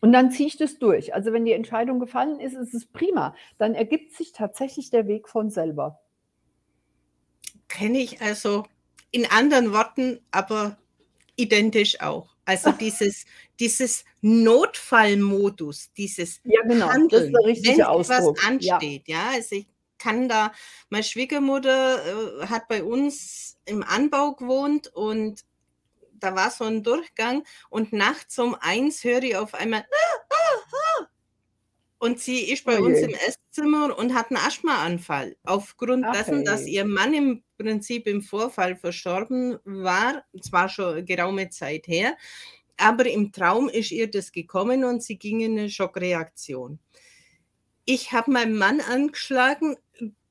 Und 0.00 0.12
dann 0.12 0.30
ziehe 0.30 0.46
ich 0.46 0.56
das 0.56 0.78
durch. 0.78 1.14
Also 1.14 1.32
wenn 1.32 1.44
die 1.44 1.52
Entscheidung 1.52 2.00
gefallen 2.00 2.40
ist, 2.40 2.54
ist 2.54 2.74
es 2.74 2.86
prima. 2.86 3.34
Dann 3.58 3.74
ergibt 3.74 4.14
sich 4.14 4.32
tatsächlich 4.32 4.90
der 4.90 5.06
Weg 5.06 5.28
von 5.28 5.50
selber. 5.50 6.00
Kenne 7.68 7.98
ich 7.98 8.20
also 8.22 8.64
in 9.10 9.26
anderen 9.26 9.72
Worten, 9.72 10.20
aber 10.30 10.78
identisch 11.36 12.00
auch. 12.00 12.34
Also 12.44 12.72
dieses, 12.80 13.26
dieses 13.58 14.04
Notfallmodus, 14.22 15.92
dieses 15.92 16.40
ja, 16.44 16.62
genau. 16.62 16.88
Handeln, 16.88 17.32
wenn 17.32 17.78
was 17.78 18.44
ansteht. 18.46 19.06
Ja. 19.06 19.16
ja, 19.16 19.30
also 19.34 19.56
ich 19.56 19.68
kann 19.98 20.28
da, 20.28 20.52
meine 20.88 21.04
Schwiegermutter 21.04 22.42
äh, 22.42 22.46
hat 22.46 22.68
bei 22.68 22.82
uns 22.82 23.58
im 23.66 23.82
Anbau 23.82 24.32
gewohnt 24.32 24.88
und 24.88 25.44
da 26.22 26.34
war 26.34 26.50
so 26.50 26.64
ein 26.64 26.82
Durchgang 26.82 27.44
und 27.68 27.92
nachts 27.92 28.38
um 28.38 28.54
eins 28.60 29.04
höre 29.04 29.22
ich 29.22 29.36
auf 29.36 29.54
einmal 29.54 29.80
ah, 29.80 30.18
ah, 30.30 30.74
ah. 31.00 31.06
und 31.98 32.20
sie 32.20 32.50
ist 32.50 32.64
bei 32.64 32.80
oh 32.80 32.84
uns 32.84 32.98
im 33.00 33.14
Esszimmer 33.14 33.96
und 33.98 34.14
hat 34.14 34.30
einen 34.30 34.44
Asthmaanfall. 34.44 35.36
Aufgrund 35.44 36.04
Ach, 36.06 36.12
dessen, 36.12 36.44
dass 36.44 36.66
ihr 36.66 36.84
Mann 36.84 37.14
im 37.14 37.42
Prinzip 37.58 38.06
im 38.06 38.22
Vorfall 38.22 38.76
verstorben 38.76 39.58
war, 39.64 40.24
zwar 40.40 40.68
schon 40.68 41.04
geraume 41.04 41.50
Zeit 41.50 41.86
her, 41.88 42.16
aber 42.76 43.06
im 43.06 43.30
Traum 43.32 43.68
ist 43.68 43.90
ihr 43.90 44.10
das 44.10 44.32
gekommen 44.32 44.84
und 44.84 45.02
sie 45.02 45.18
ging 45.18 45.40
in 45.40 45.58
eine 45.58 45.70
Schockreaktion. 45.70 46.78
Ich 47.84 48.12
habe 48.12 48.30
meinen 48.30 48.56
Mann 48.56 48.80
angeschlagen, 48.80 49.76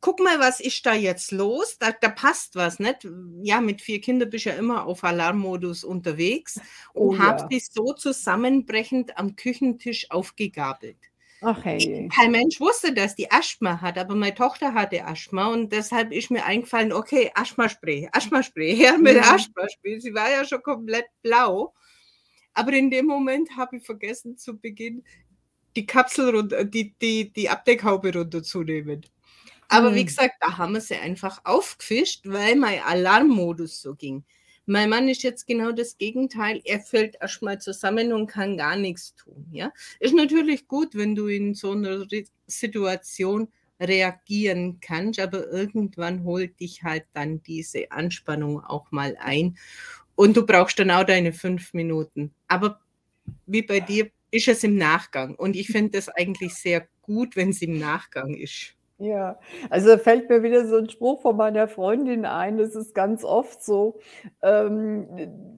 guck 0.01 0.19
mal, 0.19 0.39
was 0.39 0.59
ist 0.59 0.85
da 0.85 0.93
jetzt 0.93 1.31
los? 1.31 1.77
Da, 1.79 1.91
da 1.91 2.09
passt 2.09 2.55
was, 2.55 2.79
nicht? 2.79 3.07
Ja, 3.41 3.61
mit 3.61 3.81
vier 3.81 4.01
Kindern 4.01 4.29
bist 4.29 4.45
du 4.45 4.49
ja 4.49 4.55
immer 4.55 4.85
auf 4.85 5.03
Alarmmodus 5.03 5.83
unterwegs 5.83 6.59
und 6.93 7.17
oh, 7.17 7.19
habe 7.19 7.41
ja. 7.41 7.47
sie 7.49 7.67
so 7.71 7.93
zusammenbrechend 7.93 9.17
am 9.17 9.35
Küchentisch 9.35 10.09
aufgegabelt. 10.11 10.97
Ach 11.41 11.63
hey. 11.63 12.09
Kein 12.13 12.31
Mensch 12.31 12.59
wusste, 12.59 12.93
dass 12.93 13.15
die 13.15 13.31
Asthma 13.31 13.79
hat, 13.79 13.97
aber 13.97 14.13
meine 14.13 14.35
Tochter 14.35 14.73
hatte 14.73 15.05
Asthma 15.05 15.47
und 15.47 15.71
deshalb 15.71 16.11
ist 16.11 16.31
mir 16.31 16.43
eingefallen, 16.45 16.91
okay, 16.91 17.31
Asthma-Spray, 17.33 18.09
Asthma-Spray, 18.11 18.75
her 18.77 18.97
mit 18.97 19.15
ja. 19.15 19.35
Asthma-Spray. 19.35 19.99
Sie 19.99 20.13
war 20.13 20.29
ja 20.29 20.43
schon 20.43 20.61
komplett 20.61 21.05
blau. 21.21 21.73
Aber 22.53 22.73
in 22.73 22.89
dem 22.89 23.05
Moment 23.05 23.55
habe 23.55 23.77
ich 23.77 23.85
vergessen 23.85 24.37
zu 24.37 24.59
Beginn 24.59 25.03
die 25.75 25.85
Kapsel 25.85 26.35
runter, 26.35 26.63
die, 26.65 26.93
die, 27.01 27.31
die 27.31 27.49
Abdeckhaube 27.49 28.13
runterzunehmen. 28.13 29.05
Aber 29.69 29.95
wie 29.95 30.01
Mhm. 30.01 30.07
gesagt, 30.07 30.35
da 30.41 30.57
haben 30.57 30.73
wir 30.73 30.81
sie 30.81 30.95
einfach 30.95 31.41
aufgefischt, 31.45 32.21
weil 32.25 32.55
mein 32.55 32.81
Alarmmodus 32.81 33.81
so 33.81 33.95
ging. 33.95 34.23
Mein 34.65 34.89
Mann 34.89 35.07
ist 35.09 35.23
jetzt 35.23 35.47
genau 35.47 35.71
das 35.71 35.97
Gegenteil. 35.97 36.61
Er 36.65 36.79
fällt 36.79 37.17
erst 37.21 37.41
mal 37.41 37.59
zusammen 37.59 38.13
und 38.13 38.27
kann 38.27 38.57
gar 38.57 38.75
nichts 38.77 39.15
tun, 39.15 39.47
ja? 39.51 39.71
Ist 39.99 40.13
natürlich 40.13 40.67
gut, 40.67 40.95
wenn 40.95 41.15
du 41.15 41.27
in 41.27 41.55
so 41.55 41.73
'ner 41.73 42.05
Ri 42.11 42.27
Situation 42.47 43.49
reagieren 43.81 44.79
kannst, 44.81 45.19
aber 45.19 45.47
irgendwann 45.49 46.23
holt 46.23 46.59
dich 46.59 46.83
halt 46.83 47.05
dann 47.13 47.41
diese 47.43 47.91
Anspannung 47.91 48.61
auch 48.63 48.91
mal 48.91 49.15
ein 49.19 49.57
und 50.15 50.35
du 50.37 50.45
brauchst 50.45 50.79
dann 50.79 50.91
auch 50.91 51.05
deine 51.05 51.33
5 51.33 51.73
Minuten. 51.73 52.33
Aber 52.47 52.79
wie 53.47 53.61
bei 53.63 53.79
dir 53.81 54.11
ist 54.31 54.47
es 54.47 54.63
im 54.63 54.75
Nachgang 54.77 55.35
und 55.35 55.55
ich 55.55 55.67
finde 55.67 55.91
das 55.91 56.09
eigentlich 56.09 56.55
sehr 56.55 56.87
gut, 57.01 57.35
wenn's 57.35 57.61
im 57.61 57.77
Nachgang 57.79 58.35
ist. 58.35 58.75
Ja, 59.01 59.39
also, 59.69 59.97
fällt 59.97 60.29
mir 60.29 60.43
wieder 60.43 60.65
so 60.67 60.75
'n 60.75 60.89
Spruch 60.89 61.21
von 61.21 61.37
meiner 61.37 61.69
Freundin 61.69 62.25
ein. 62.25 62.57
Das 62.57 62.75
ist 62.75 62.93
ganz 62.93 63.23
oft 63.23 63.63
so, 63.63 63.97
ähm, 64.41 65.07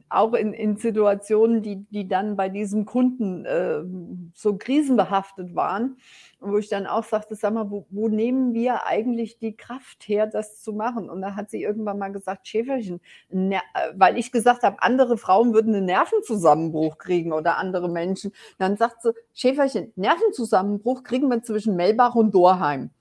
auch 0.10 0.34
in 0.34 0.54
in 0.54 0.78
Situationen, 0.78 1.64
die 1.64 1.78
die 1.90 2.08
dann 2.08 2.36
bei 2.36 2.50
diesem 2.50 2.86
Kunden, 2.86 3.44
ähm, 3.48 4.32
so 4.36 4.58
krisenbehaftet 4.58 5.56
waren, 5.56 5.98
wo 6.40 6.58
ich 6.60 6.70
dann 6.70 6.86
auch 6.86 7.04
sagte: 7.04 7.34
„Sag 7.34 7.54
mal, 7.56 7.72
wo 7.72 7.88
wo 7.90 8.10
nehmen 8.10 8.54
wir 8.54 8.86
eigentlich 8.86 9.40
die 9.40 9.56
Kraft 9.58 10.08
her, 10.08 10.28
das 10.28 10.62
zu 10.62 10.72
machen?“ 10.74 11.10
Und 11.10 11.24
da 11.24 11.34
hat 11.36 11.50
sie 11.50 11.64
irgendwann 11.64 11.98
mal 11.98 12.10
gesagt: 12.12 12.48
„Schäferchen, 12.48 13.02
ner“ 13.32 13.62
äh, 13.74 13.92
weil 13.96 14.20
ich 14.20 14.32
gesagt 14.32 14.62
habe, 14.62 14.78
andere 14.84 15.18
Frauen 15.18 15.52
würden 15.56 15.72
'nen 15.72 15.86
Nervenzusammenbruch 15.86 17.00
kriegen 17.00 17.34
oder 17.34 17.58
andere 17.58 17.90
Menschen. 17.90 18.34
Dann 18.60 18.78
sagt 18.78 19.02
sie: 19.02 19.14
„Schäferchen, 19.34 19.92
Nervenzusammenbruch 19.96 21.02
kriegen 21.04 21.28
wir 21.30 21.42
zwischen 21.42 21.76
Mellbach 21.76 22.14
und 22.14 22.36
Dorheim. 22.36 22.92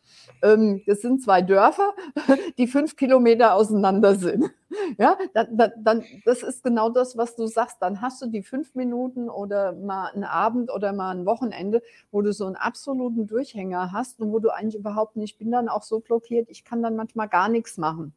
Ähm, 0.42 0.83
das 0.87 1.00
sind 1.03 1.22
2 1.22 1.42
Dörfer, 1.42 1.94
die 2.59 2.66
5 2.66 2.96
Kilometer 2.96 3.55
auseinander 3.55 4.14
sind.“ 4.16 4.50
Ja, 4.98 5.18
dann 5.35 5.72
dann 5.85 6.05
das 6.24 6.42
ist 6.44 6.62
genau 6.62 6.90
das, 6.90 7.16
was 7.16 7.35
du 7.37 7.46
sagst. 7.46 7.79
Dann 7.81 8.00
hast 8.00 8.22
du 8.22 8.26
die 8.29 8.42
5 8.42 8.74
Minuten 8.74 9.29
oder 9.29 9.72
mal 9.72 10.11
'n 10.14 10.24
Abend 10.24 10.72
oder 10.72 10.92
mal 10.92 11.12
'n 11.16 11.26
Wochenende, 11.26 11.83
wo 12.12 12.22
du 12.22 12.33
so 12.33 12.46
'n 12.46 12.57
absoluten 12.57 13.26
Durchhänger 13.26 13.92
hast 13.92 14.20
und 14.20 14.33
wo 14.33 14.38
du 14.38 14.50
eigentlich 14.50 14.76
überhaupt 14.76 15.16
nicht 15.16 15.33
ich 15.35 15.38
bin 15.38 15.50
dann 15.53 15.68
auch 15.68 15.83
so 15.83 16.00
blockiert, 16.00 16.48
ich 16.50 16.64
kann 16.64 16.83
dann 16.83 16.96
manchmal 16.96 17.29
gar 17.29 17.48
nix 17.48 17.76
machen. 17.79 18.14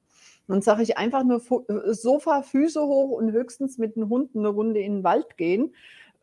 Dann 0.48 0.62
sage 0.62 0.84
ich 0.84 0.98
einfach 0.98 1.24
nur 1.24 1.42
äh, 1.70 1.94
Sofa, 1.94 2.42
Füße 2.44 2.82
hoch 2.82 3.12
und 3.12 3.32
höchstens 3.32 3.78
mit 3.80 3.98
'n 3.98 4.10
Hund 4.10 4.36
'ne 4.36 4.48
Runde 4.50 4.80
in 4.82 5.00
'n 5.00 5.04
Wald 5.04 5.38
gehen, 5.38 5.74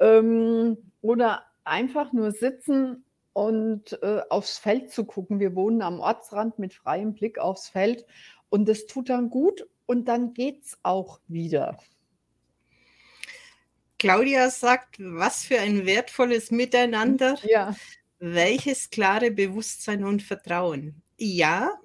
ähm, 0.01 0.79
oder 1.03 1.43
einfach 1.65 2.13
nur 2.13 2.33
sitzen 2.33 3.05
und, 3.33 4.01
äh, 4.03 4.23
aufs 4.29 4.59
Feld 4.59 4.91
zu 4.91 5.05
gucken. 5.05 5.41
Wir 5.41 5.55
wohnen 5.55 5.83
am 5.83 6.01
Ortsrand 6.01 6.59
mit 6.59 6.75
freiem 6.75 7.15
Blick 7.15 7.39
aufs 7.39 7.69
Feld 7.69 8.07
und 8.49 8.69
das 8.69 8.87
tut 8.87 9.09
dann 9.09 9.31
gut 9.31 9.67
und 9.87 10.07
dann 10.07 10.35
geht's 10.35 10.79
auch 10.83 11.21
wieder. 11.29 11.79
Claudia 13.99 14.49
sagt: 14.51 14.97
„Was 14.99 15.45
für 15.45 15.61
ein 15.61 15.85
wertvolles 15.87 16.51
Miteinander. 16.51 17.37
ja. 17.45 17.75
Welches 18.19 18.91
klare 18.91 19.31
Bewusstsein 19.31 20.05
und 20.05 20.23
Vertrauen.“ 20.23 21.03
Ja, 21.19 21.79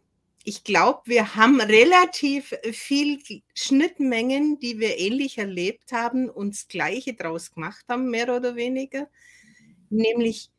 ich 0.44 0.64
glaube, 0.64 1.02
wir 1.06 1.36
haben 1.36 1.60
relativ 1.60 2.54
viel 2.72 3.20
Schnittmengen, 3.56 4.60
die 4.60 4.80
wir 4.80 4.98
ähnlich 5.00 5.40
erlebt 5.40 5.92
haben 5.92 6.30
und 6.30 6.54
das 6.54 6.68
Gleiche 6.68 7.16
draus 7.16 7.52
gemacht 7.52 7.84
haben, 7.90 8.10
mehr 8.12 8.34
oder 8.34 8.56
weniger, 8.56 9.10
nämlich 9.90 10.52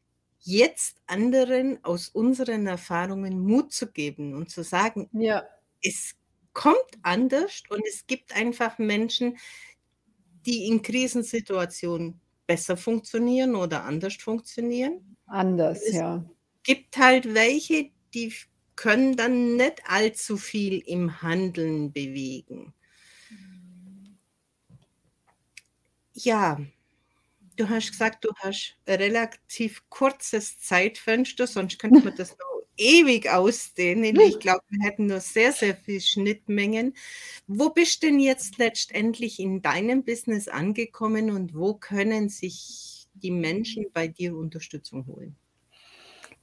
jetzt 0.46 0.98
anderen 1.06 1.84
aus 1.84 2.08
unseren 2.10 2.66
Erfahrungen 2.68 3.40
Mut 3.40 3.72
zu 3.72 3.92
geben 3.92 4.34
und 4.34 4.50
zu 4.50 4.62
sagen: 4.64 5.10
Ja. 5.12 5.48
„Es 5.82 6.16
kommt 6.54 6.98
anders 7.02 7.62
und 7.70 7.82
es 7.88 8.06
gibt 8.06 8.34
einfach 8.36 8.78
Menschen, 8.78 9.38
die 10.46 10.66
in 10.66 10.82
Krisensituationen 10.82 12.20
besser 12.46 12.76
funktionieren 12.76 13.54
oder 13.56 13.84
anders 13.84 14.14
funktionieren.“ 14.16 14.96
Und 14.96 15.16
Anders, 15.28 15.90
es 15.90 16.02
ja. 16.02 16.24
gibt 16.64 16.98
halt 16.98 17.34
welche, 17.34 17.90
die 18.14 18.34
können 18.76 19.16
dann 19.16 19.56
nicht 19.56 19.82
allzu 19.88 20.36
viel 20.38 20.80
im 20.80 21.22
Handeln 21.22 21.92
bewegen. 21.92 22.74
Ja, 26.14 26.58
du 27.56 27.68
hast 27.68 27.90
gesagt, 27.90 28.24
du 28.24 28.30
hast 28.38 28.76
ein 28.86 28.96
relativ 28.96 29.82
kurzes 29.88 30.60
Zeitfenster, 30.60 31.46
sonst 31.46 31.78
könnte 31.78 32.00
man 32.04 32.14
das 32.16 32.30
noch 32.30 32.46
ewig 32.76 33.30
ausdehnen. 33.30 34.18
Ich 34.20 34.38
glaube, 34.38 34.62
wir 34.68 34.86
hätten 34.86 35.06
noch 35.06 35.20
sehr, 35.20 35.52
sehr 35.52 35.74
viel 35.74 36.00
Schnittmengen. 36.00 36.94
Wo 37.46 37.70
bist 37.70 38.02
denn 38.02 38.20
jetzt 38.20 38.58
letztendlich 38.58 39.40
in 39.40 39.62
deinem 39.62 40.04
Business 40.04 40.48
angekommen 40.48 41.30
und 41.30 41.54
wo 41.54 41.74
können 41.74 42.28
sich 42.28 43.06
die 43.14 43.30
Menschen 43.30 43.86
bei 43.92 44.08
dir 44.08 44.36
Unterstützung 44.36 45.06
holen? 45.06 45.36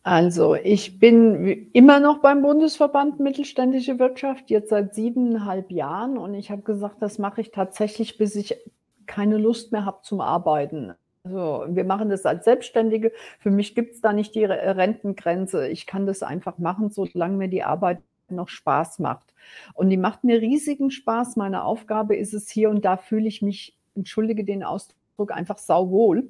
Also, 0.06 0.56
ich 0.56 1.00
bin 1.00 1.70
immer 1.72 2.02
noch 2.02 2.18
beim 2.20 2.42
Bundesverband 2.42 3.22
Mittelständische 3.22 4.00
Wirtschaft, 4.00 4.50
jetzt 4.50 4.70
seit 4.70 4.94
7,5 4.94 5.72
Jahren 5.72 6.18
und 6.18 6.34
ich 6.34 6.52
habe 6.52 6.62
gesagt, 6.62 7.02
das 7.02 7.20
mache 7.20 7.40
ich 7.40 7.52
tatsächlich, 7.52 8.18
bis 8.18 8.36
ich 8.36 8.58
keine 9.06 9.38
Lust 9.38 9.72
mehr 9.72 9.86
habe 9.86 10.02
zum 10.04 10.20
Arbeiten. 10.20 10.94
Also, 11.26 11.66
wir 11.70 11.86
machen 11.86 12.10
das 12.10 12.26
als 12.26 12.44
Selbstständige. 12.44 13.14
Für 13.40 13.50
mich 13.50 13.76
gibt's 13.76 14.02
da 14.02 14.12
nicht 14.12 14.36
die 14.36 14.44
Re 14.44 14.76
Rentengrenze. 14.76 15.68
Ich 15.70 15.86
kann 15.88 16.06
das 16.06 16.22
einfach 16.22 16.58
machen, 16.58 16.90
solange 16.92 17.38
mir 17.38 17.48
die 17.48 17.64
Arbeit 17.64 18.00
noch 18.30 18.50
Spaß 18.50 19.00
macht. 19.00 19.34
Und 19.74 19.90
die 19.90 19.98
macht 19.98 20.24
mir 20.26 20.42
riesigen 20.42 20.92
Spaß. 20.92 21.38
Meine 21.38 21.64
Aufgabe 21.64 22.16
ist 22.18 22.34
es 22.34 22.50
hier 22.50 22.70
und 22.70 22.84
da 22.84 22.98
fühle 22.98 23.28
ich 23.28 23.42
mich, 23.42 23.78
entschuldige 23.96 24.44
den 24.44 24.64
Ausdruck, 24.64 24.98
einfach 25.32 25.58
sauwohl. 25.58 26.30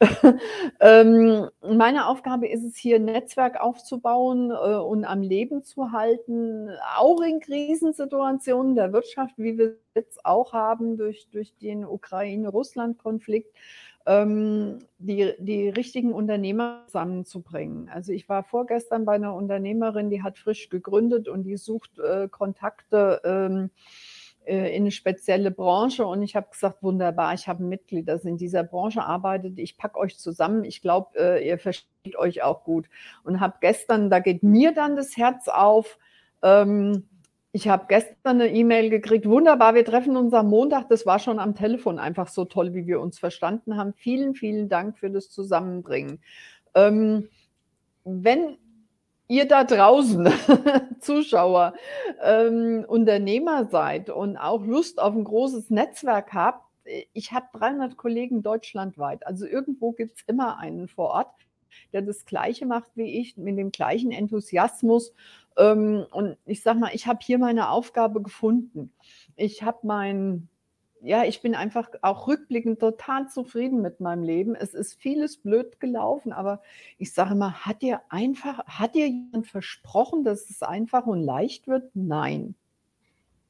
Ähm, 0.80 1.48
meine 1.62 2.06
Aufgabe 2.08 2.48
ist 2.48 2.64
es 2.64 2.76
hier, 2.76 2.96
'n 2.96 3.04
Netzwerk 3.06 3.60
aufzubauen, 3.60 4.50
äh, 4.50 4.54
und 4.76 5.04
am 5.04 5.22
Leben 5.22 5.62
zu 5.64 5.92
halten, 5.92 6.68
auch 6.98 7.20
in 7.22 7.40
Krisensituationen 7.40 8.74
der 8.74 8.92
Wirtschaft, 8.92 9.34
wie 9.38 9.56
wir 9.58 9.76
jetzt 9.94 10.24
auch 10.26 10.52
haben 10.52 10.96
durch 10.98 11.28
durch 11.30 11.54
den 11.58 11.84
Ukraine-Russland-Konflikt, 11.86 13.54
ähm, 14.06 14.78
die 14.98 15.32
die 15.38 15.68
richtigen 15.70 16.12
Unternehmer 16.12 16.82
zusammenzubringen. 16.86 17.88
Also, 17.90 18.12
ich 18.12 18.28
war 18.28 18.44
vorgestern 18.44 19.04
bei 19.04 19.18
'ner 19.18 19.34
Unternehmerin, 19.34 20.10
die 20.10 20.22
hat 20.22 20.38
frisch 20.38 20.68
gegründet 20.70 21.28
und 21.28 21.44
die 21.44 21.56
sucht, 21.56 21.98
äh, 21.98 22.28
Kontakte, 22.28 23.20
ähm, 23.24 23.70
äh, 24.46 24.76
in 24.76 24.84
'ne 24.84 24.90
spezielle 24.92 25.50
Branche 25.50 26.06
und 26.06 26.22
ich 26.22 26.36
habe 26.36 26.48
gesagt: 26.50 26.82
„Wunderbar, 26.82 27.34
ich 27.34 27.48
habe 27.48 27.62
'n 27.64 27.68
Mitglied, 27.70 28.08
das 28.08 28.24
in 28.26 28.36
dieser 28.38 28.64
Branche 28.64 29.02
arbeitet. 29.04 29.58
Ich 29.58 29.78
packe 29.78 29.98
euch 29.98 30.18
zusammen. 30.18 30.64
Ich 30.64 30.82
glaube, 30.82 31.18
äh, 31.18 31.46
ihr 31.48 31.58
versteht 31.58 32.16
euch 32.18 32.42
auch 32.42 32.64
gut.“ 32.64 32.88
Und 33.24 33.40
habe 33.40 33.56
gestern 33.60 34.10
da 34.10 34.20
geht 34.20 34.42
mir 34.42 34.72
dann 34.74 34.96
das 34.96 35.16
Herz 35.16 35.48
auf. 35.48 35.98
Ähm, 36.42 37.08
ich 37.54 37.68
habe 37.68 37.86
gestern 37.88 38.38
'ne 38.38 38.48
E-Mail 38.52 38.90
gekriegt: 38.90 39.26
„Wunderbar, 39.28 39.74
wir 39.76 39.84
treffen 39.86 40.16
uns 40.16 40.34
am 40.34 40.48
Montag.“ 40.50 40.88
Das 40.90 41.06
war 41.06 41.20
schon 41.20 41.38
am 41.38 41.54
Telefon 41.54 41.98
einfach 42.00 42.28
so 42.28 42.44
toll, 42.46 42.74
wie 42.74 42.86
wir 42.88 43.00
uns 43.00 43.18
verstanden 43.20 43.76
haben. 43.78 43.94
Vielen, 43.94 44.34
vielen 44.34 44.68
Dank 44.68 44.98
für 44.98 45.10
das 45.10 45.30
Zusammenbringen. 45.30 46.20
Ähm, 46.74 47.28
wenn 48.04 48.58
ihr 49.28 49.46
da 49.48 49.64
draußen, 49.64 50.28
Zuschauer, 51.00 51.74
ähm, 52.22 52.84
Unternehmer 52.88 53.66
seid 53.66 54.10
und 54.10 54.36
auch 54.38 54.64
Lust 54.64 55.00
auf 55.00 55.14
'n 55.14 55.24
großes 55.24 55.70
Netzwerk 55.70 56.32
habt, 56.34 56.64
ich 57.14 57.32
habe 57.32 57.46
300 57.54 57.96
Kollegen 57.96 58.42
deutschlandweit. 58.42 59.26
Also, 59.26 59.46
irgendwo 59.46 59.92
gibt's 59.92 60.22
immer 60.26 60.58
einen 60.58 60.88
vor 60.88 61.10
Ort, 61.10 61.30
der 61.92 62.02
das 62.02 62.24
Gleiche 62.24 62.66
macht 62.66 62.90
wie 62.96 63.20
ich, 63.20 63.36
mit 63.36 63.58
dem 63.58 63.72
gleichen 63.72 64.12
Enthusiasmus. 64.12 65.12
Ähm, 65.56 66.06
und 66.10 66.36
ich 66.46 66.62
sage 66.62 66.78
mal, 66.78 66.90
ich 66.92 67.06
habe 67.06 67.20
hier 67.22 67.38
meine 67.38 67.70
Aufgabe 67.70 68.22
gefunden. 68.22 68.92
Ich 69.36 69.62
habe 69.62 69.78
mein 69.86 70.48
ja, 71.04 71.24
ich 71.24 71.42
bin 71.42 71.54
einfach 71.54 71.90
auch 72.00 72.26
rückblickend 72.28 72.80
total 72.80 73.28
zufrieden 73.28 73.82
mit 73.82 74.00
meinem 74.00 74.22
Leben. 74.22 74.54
Es 74.54 74.72
ist 74.72 74.94
vieles 74.94 75.36
blöd 75.36 75.78
gelaufen, 75.78 76.32
aber 76.32 76.62
ich 76.98 77.12
sage 77.12 77.34
immer: 77.34 77.66
„Hat 77.66 77.82
dir 77.82 78.00
einfach 78.08 78.64
hat 78.66 78.94
dir 78.94 79.06
jemand 79.06 79.46
versprochen, 79.46 80.24
dass 80.24 80.48
es 80.48 80.62
einfach 80.62 81.06
und 81.06 81.22
leicht 81.22 81.68
wird? 81.68 81.90
Nein.“ 81.94 82.54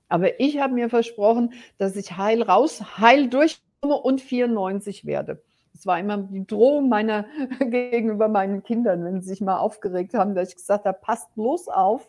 Aber 0.08 0.40
ich 0.40 0.58
habe 0.58 0.74
mir 0.74 0.90
versprochen, 0.90 1.52
dass 1.78 1.96
ich 1.96 2.16
heil 2.16 2.42
raus 2.42 2.98
heil 2.98 3.28
durchkomme 3.28 3.96
und 4.02 4.20
94 4.20 5.06
werde. 5.06 5.42
Das 5.74 5.86
war 5.86 5.98
immer 5.98 6.18
die 6.18 6.46
Drohung 6.46 6.88
meiner 6.88 7.26
gegenüber 7.60 8.28
meinen 8.28 8.62
Kindern, 8.62 9.04
wenn 9.04 9.20
sie 9.20 9.28
sich 9.28 9.40
mal 9.40 9.58
aufgeregt 9.58 10.14
haben, 10.14 10.34
dass 10.34 10.50
ich 10.50 10.56
gesagt 10.56 10.84
habe: 10.86 10.98
„Passt 11.02 11.34
bloß 11.34 11.68
auf. 11.68 12.08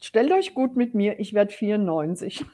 Stellt 0.00 0.32
euch 0.32 0.54
gut 0.54 0.76
mit 0.76 0.94
mir, 0.94 1.18
ich 1.20 1.32
werde 1.34 1.52
94.“ 1.54 2.44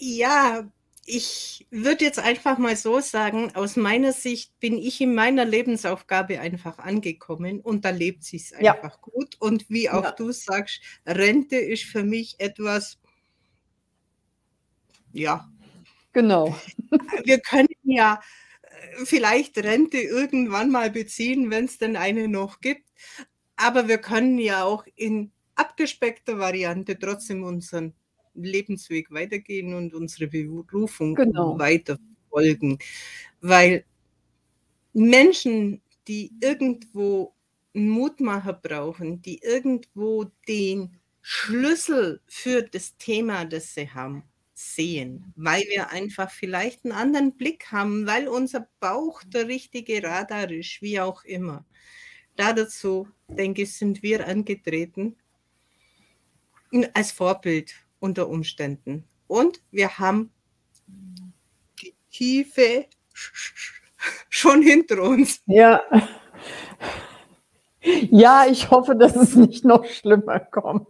Ja, 0.00 0.70
ich 1.06 1.66
würde 1.70 2.04
jetzt 2.04 2.18
einfach 2.20 2.58
mal 2.58 2.76
so 2.76 3.00
sagen, 3.00 3.54
aus 3.54 3.76
meiner 3.76 4.12
Sicht 4.12 4.52
bin 4.60 4.78
ich 4.78 5.00
in 5.00 5.14
meiner 5.14 5.44
Lebensaufgabe 5.44 6.38
einfach 6.40 6.78
angekommen 6.78 7.60
und 7.60 7.84
da 7.84 7.90
lebt 7.90 8.22
sich's 8.24 8.50
Ja. 8.60 8.72
einfach 8.74 9.00
gut. 9.00 9.36
Und 9.40 9.68
wie 9.70 9.90
auch 9.90 10.04
Ja. 10.04 10.12
du 10.12 10.30
sagst, 10.32 10.80
Rente 11.06 11.56
ist 11.56 11.84
für 11.84 12.04
mich 12.04 12.36
etwas 12.38 12.98
ja, 15.12 15.48
Genau. 16.14 16.54
wir 17.24 17.40
können 17.40 17.68
ja, 17.84 18.20
äh, 18.62 19.04
vielleicht 19.04 19.58
Rente 19.58 19.98
irgendwann 19.98 20.70
mal 20.70 20.90
beziehen, 20.90 21.50
wenn's 21.50 21.78
denn 21.78 21.96
eine 21.96 22.28
noch 22.28 22.60
gibt, 22.60 22.88
aber 23.56 23.88
wir 23.88 23.98
können 23.98 24.38
ja 24.38 24.64
auch 24.64 24.86
in 24.96 25.32
abgespeckter 25.56 26.38
Variante 26.38 26.98
trotzdem 26.98 27.44
unseren 27.44 27.94
Lebensweg 28.34 29.10
weitergehen 29.12 29.74
und 29.74 29.94
unsere 29.94 30.28
Berufung 30.28 31.14
Genau. 31.16 31.58
weiterverfolgen. 31.58 32.78
Weil 33.40 33.84
Menschen, 34.94 35.82
die 36.06 36.32
irgendwo 36.40 37.34
'n 37.74 37.88
Mutmacher 37.88 38.54
brauchen, 38.54 39.20
die 39.22 39.38
irgendwo 39.42 40.24
den 40.48 40.96
Schlüssel 41.20 42.20
für 42.26 42.62
das 42.62 42.96
Thema, 42.96 43.44
das 43.44 43.74
sie 43.74 43.90
haben, 43.90 44.22
sehen, 44.58 45.32
weil 45.36 45.62
wir 45.70 45.90
einfach 45.90 46.30
vielleicht 46.32 46.84
'n 46.84 46.92
anderen 46.92 47.36
Blick 47.36 47.70
haben, 47.72 48.06
weil 48.06 48.28
unser 48.28 48.68
Bauch 48.80 49.22
der 49.24 49.48
richtige 49.48 50.02
Radar 50.02 50.50
ist, 50.50 50.82
wie 50.82 51.00
auch 51.00 51.24
immer. 51.24 51.64
Da 52.36 52.52
dazu, 52.54 53.08
denke 53.28 53.62
ich, 53.62 53.74
sind 53.74 54.02
wir 54.02 54.26
angetreten 54.28 55.16
als 56.94 57.12
Vorbild 57.12 57.74
unter 57.98 58.28
Umständen. 58.28 59.04
Und 59.26 59.62
wir 59.70 59.98
haben 59.98 60.30
die 61.82 61.94
Tiefe 62.10 62.86
sch 63.12 63.30
sch 63.34 63.52
sch 63.56 63.82
schon 64.28 64.62
hinter 64.62 65.02
uns. 65.02 65.40
Ja. 65.46 65.80
Ja, 68.10 68.46
ich 68.50 68.70
hoffe, 68.70 68.96
dass 68.96 69.16
es 69.16 69.34
nicht 69.36 69.64
noch 69.64 69.84
schlimmer 69.86 70.40
kommt. 70.40 70.88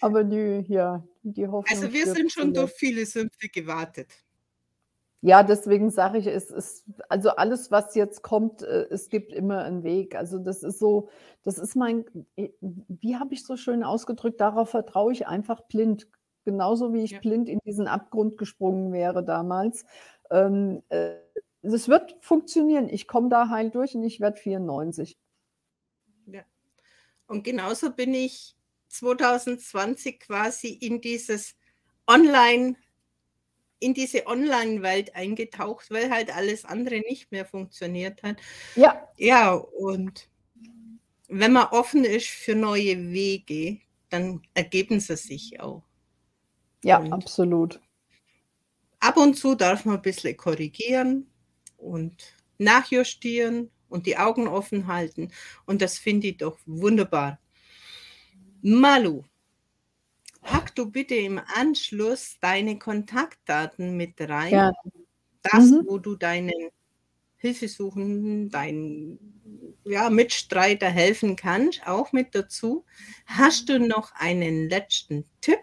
Aber 0.00 0.24
die 0.24 0.64
ja, 0.68 1.02
die 1.22 1.48
Hoffnung 1.48 1.88
Also, 1.88 1.92
wir 1.92 2.06
sind 2.06 2.30
schon 2.32 2.52
durch 2.54 2.70
viele 2.72 3.06
Sümpfe 3.06 3.48
gewartet. 3.48 4.22
Ja, 5.22 5.42
deswegen 5.42 5.90
sage 5.90 6.18
ich, 6.18 6.26
es 6.26 6.50
ist 6.50 6.84
also, 7.08 7.30
alles, 7.30 7.70
was 7.70 7.94
jetzt 7.94 8.22
kommt, 8.22 8.62
äh, 8.62 8.86
es 8.90 9.08
gibt 9.08 9.32
immer 9.32 9.64
'n 9.64 9.82
Weg. 9.82 10.14
Also, 10.14 10.38
das 10.38 10.62
ist 10.62 10.78
so 10.78 11.08
das 11.42 11.58
ist 11.58 11.74
mein 11.74 12.04
äh, 12.36 12.50
wie 12.60 13.16
habe 13.16 13.32
ich 13.34 13.44
so 13.44 13.56
schön 13.56 13.82
ausgedrückt, 13.82 14.40
darauf 14.40 14.70
vertraue 14.70 15.12
ich 15.12 15.26
einfach 15.26 15.62
blind. 15.62 16.06
Genauso 16.44 16.92
wie 16.92 17.02
ich 17.02 17.12
Ja. 17.12 17.20
blind 17.20 17.48
in 17.48 17.58
diesen 17.64 17.88
Abgrund 17.88 18.36
gesprungen 18.38 18.92
wäre 18.92 19.24
damals. 19.24 19.84
Ähm, 20.30 20.82
äh, 20.90 21.14
es 21.62 21.88
wird 21.88 22.16
funktionieren. 22.20 22.88
Ich 22.88 23.08
komme 23.08 23.28
da 23.28 23.48
heil 23.48 23.70
durch 23.70 23.94
und 23.96 24.04
ich 24.04 24.20
werde 24.20 24.36
94. 24.36 25.14
Ja. 26.26 26.44
Und 27.26 27.44
genauso 27.44 27.90
bin 27.90 28.14
ich 28.14 28.54
2020 28.88 30.20
quasi 30.20 30.68
in 30.68 31.00
dieses 31.00 31.56
Online 32.06 32.76
in 33.78 33.94
diese 33.94 34.26
Online-Welt 34.26 35.14
eingetaucht, 35.14 35.90
weil 35.90 36.10
halt 36.10 36.34
alles 36.34 36.64
andere 36.64 37.00
nicht 37.00 37.30
mehr 37.30 37.44
funktioniert 37.44 38.22
hat. 38.22 38.38
Ja. 38.74 39.06
Ja, 39.18 39.52
und 39.52 40.28
wenn 41.28 41.52
man 41.52 41.66
offen 41.66 42.04
ist 42.04 42.28
für 42.28 42.54
neue 42.54 43.10
Wege, 43.10 43.80
dann 44.08 44.42
ergeben 44.54 45.00
sie 45.00 45.16
sich 45.16 45.60
auch. 45.60 45.82
Ja, 46.84 46.98
Und 46.98 47.12
absolut. 47.12 47.80
ab 49.00 49.16
und 49.16 49.34
zu 49.34 49.54
darf 49.54 49.84
man 49.84 50.00
bissle 50.00 50.34
korrigieren 50.34 51.30
und 51.76 52.14
nachjustieren 52.58 53.70
und 53.88 54.06
die 54.06 54.18
Augen 54.18 54.48
offen 54.48 54.86
halten 54.86 55.30
und 55.66 55.82
das 55.82 55.98
finde 55.98 56.28
ich 56.28 56.38
doch 56.38 56.58
wunderbar. 56.66 57.38
Malu, 58.62 59.22
pack 60.42 60.74
du 60.74 60.90
bitte 60.90 61.14
im 61.14 61.40
Anschluss 61.54 62.36
deine 62.40 62.78
Kontaktdaten 62.78 63.96
mit 63.96 64.20
rein. 64.20 64.50
Gerne. 64.50 64.74
Das, 65.42 65.70
Mhm. 65.70 65.82
wo 65.86 65.98
du 65.98 66.16
deinen 66.16 66.52
Hilfesuchenden, 67.36 68.50
deinen, 68.50 69.80
ja, 69.84 70.10
Mitstreiter 70.10 70.88
helfen 70.88 71.36
kannst, 71.36 71.86
auch 71.86 72.12
mit 72.12 72.34
dazu. 72.34 72.84
Hast 73.26 73.68
du 73.68 73.78
noch 73.78 74.12
einen 74.14 74.68
letzten 74.68 75.24
Tipp? 75.40 75.60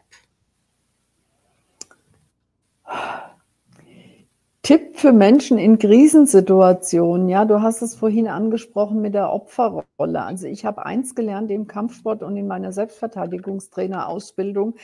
Tipp 4.66 4.96
für 4.96 5.12
Menschen 5.12 5.58
in 5.58 5.78
Krisensituationen. 5.78 7.28
Ja, 7.28 7.44
du 7.44 7.62
hast 7.62 7.82
es 7.82 7.96
vorhin 7.96 8.30
angesprochen 8.30 9.02
mit 9.02 9.14
der 9.14 9.34
Opferrolle. 9.34 10.24
Also, 10.24 10.48
ich 10.48 10.64
habe 10.64 10.86
eins 10.86 11.16
gelernt 11.16 11.52
im 11.52 11.68
Kampfsport 11.68 12.24
und 12.24 12.38
in 12.38 12.48
meiner 12.48 12.72
Selbstverteidigungstrainerausbildung, 12.72 14.76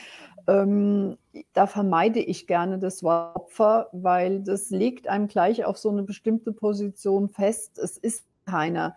ähm, 0.48 1.16
da 1.54 1.66
vermeide 1.66 2.20
ich 2.20 2.46
gerne 2.46 2.78
das 2.78 3.02
Wort 3.02 3.34
Opfer, 3.36 3.88
weil 3.92 4.40
das 4.42 4.68
legt 4.70 5.08
einem 5.08 5.28
gleich 5.28 5.64
auf 5.64 5.78
so 5.78 5.90
'ne 5.92 6.02
bestimmte 6.04 6.52
Position 6.52 7.28
fest. 7.30 7.78
Es 7.78 7.96
ist 7.98 8.24
keiner. 8.46 8.96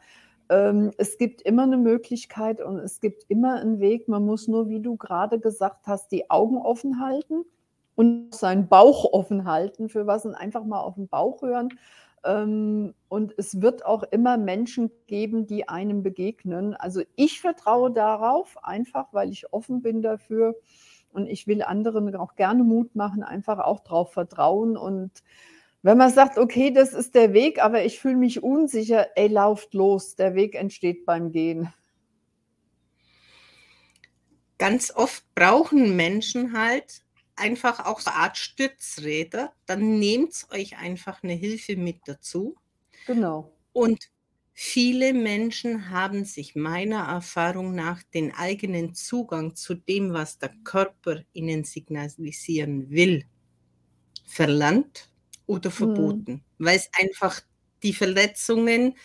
Ähm, 0.49 0.91
es 0.97 1.17
gibt 1.17 1.41
immer 1.43 1.65
'ne 1.67 1.77
Möglichkeit 1.77 2.61
und 2.61 2.77
es 2.79 2.99
gibt 3.01 3.23
immer 3.29 3.61
'n 3.61 3.79
Weg. 3.81 4.07
Man 4.09 4.25
muss 4.25 4.47
nur, 4.49 4.67
wie 4.69 4.79
du 4.81 4.95
grade 4.97 5.39
gesagt 5.39 5.87
hast, 5.87 6.11
die 6.13 6.29
Augen 6.31 6.57
offen 6.57 6.99
halten 7.01 7.45
und 7.95 8.33
seinen 8.35 8.67
Bauch 8.67 9.05
offen 9.13 9.45
halten 9.45 9.89
für 9.89 10.07
was 10.07 10.25
und 10.25 10.35
einfach 10.35 10.63
mal 10.65 10.81
auf 10.81 10.97
'n 10.97 11.07
Bauch 11.07 11.41
hören. 11.41 11.69
Ähm, 12.25 12.93
und 13.09 13.33
es 13.37 13.61
wird 13.61 13.85
auch 13.85 14.03
immer 14.03 14.37
Menschen 14.37 14.91
geben, 15.07 15.45
die 15.47 15.67
einem 15.69 16.03
begegnen. 16.03 16.73
Also, 16.75 17.01
ich 17.15 17.41
vertraue 17.41 17.91
darauf, 17.91 18.57
einfach 18.63 19.13
weil 19.13 19.29
ich 19.31 19.51
offen 19.53 19.81
bin 19.81 20.01
dafür 20.01 20.55
und 21.11 21.27
ich 21.27 21.47
will 21.47 21.61
anderen 21.63 22.15
auch 22.15 22.35
gerne 22.35 22.63
Mut 22.63 22.95
machen, 22.95 23.23
einfach 23.23 23.59
auch 23.59 23.81
drauf 23.81 24.13
vertrauen. 24.13 24.77
Und 24.77 25.11
wenn 25.83 25.97
man 25.97 26.11
sagt: 26.11 26.37
„Okay, 26.37 26.71
das 26.71 26.93
ist 26.93 27.15
der 27.15 27.33
Weg, 27.33 27.63
aber 27.63 27.83
ich 27.85 27.99
fühle 27.99 28.17
mich 28.17 28.43
unsicher“, 28.43 29.07
ey, 29.17 29.27
lauft 29.27 29.73
los. 29.73 30.15
Der 30.15 30.35
Weg 30.35 30.55
entsteht 30.55 31.05
beim 31.05 31.31
Gehen. 31.31 31.73
Ganz 34.57 34.91
oft 34.95 35.23
brauchen 35.35 35.95
Menschen 35.95 36.57
halt 36.57 37.03
einfach 37.35 37.85
auch 37.85 37.99
so 38.01 38.11
Art 38.11 38.37
Stützräder. 38.37 39.53
Dann 39.65 39.99
nehmt 39.99 40.47
euch 40.51 40.77
einfach 40.77 41.23
'ne 41.23 41.33
Hilfe 41.33 41.75
mit 41.77 42.01
dazu. 42.07 42.55
Genau. 43.07 43.53
Und 43.75 44.11
viele 44.53 45.13
Menschen 45.13 45.89
haben 45.89 46.25
sich 46.25 46.55
meiner 46.55 47.07
Erfahrung 47.07 47.73
nach 47.73 48.03
den 48.03 48.31
eigenen 48.33 48.93
Zugang 48.93 49.55
zu 49.55 49.73
dem, 49.73 50.13
was 50.13 50.37
der 50.37 50.53
Körper 50.63 51.23
ihnen 51.33 51.63
signalisieren 51.63 52.91
will, 52.91 53.25
verlernt 54.25 55.11
oder 55.47 55.71
Mhm. 55.77 56.25
verboten, 56.27 56.43
weil's 56.59 56.89
einfach 56.99 57.41
die 57.83 57.93
Verletzungen, 57.93 58.95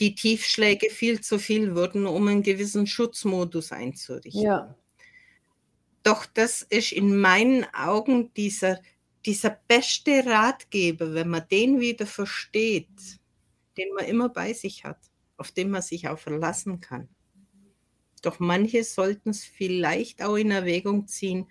die 0.00 0.14
Tiefschläge 0.16 0.90
viel 0.90 1.20
zu 1.22 1.38
viel 1.40 1.74
wurden, 1.76 2.06
um 2.06 2.28
'n 2.28 2.42
gewissen 2.42 2.86
Schutzmodus 2.88 3.72
einzurichten. 3.72 4.44
Ja. 4.44 4.76
Doch 6.06 6.24
das 6.24 6.62
ist 6.62 6.92
in 6.92 7.18
meinen 7.18 7.66
Augen 7.74 8.32
dieser 8.34 8.78
dieser 9.26 9.58
beste 9.66 10.24
Ratgeber, 10.24 11.14
wenn 11.14 11.28
man 11.28 11.42
den 11.50 11.80
wieder 11.80 12.06
versteht, 12.06 13.18
den 13.76 13.92
man 13.92 14.04
immer 14.04 14.28
bei 14.28 14.52
sich 14.52 14.84
hat, 14.84 15.00
auf 15.36 15.50
den 15.50 15.68
man 15.68 15.82
sich 15.82 16.06
auch 16.06 16.18
verlassen 16.18 16.80
kann. 16.80 17.08
Doch 18.22 18.38
manche 18.38 18.84
sollten's 18.84 19.44
vielleicht 19.44 20.22
auch 20.22 20.36
in 20.36 20.52
Erwägung 20.52 21.08
ziehen, 21.08 21.48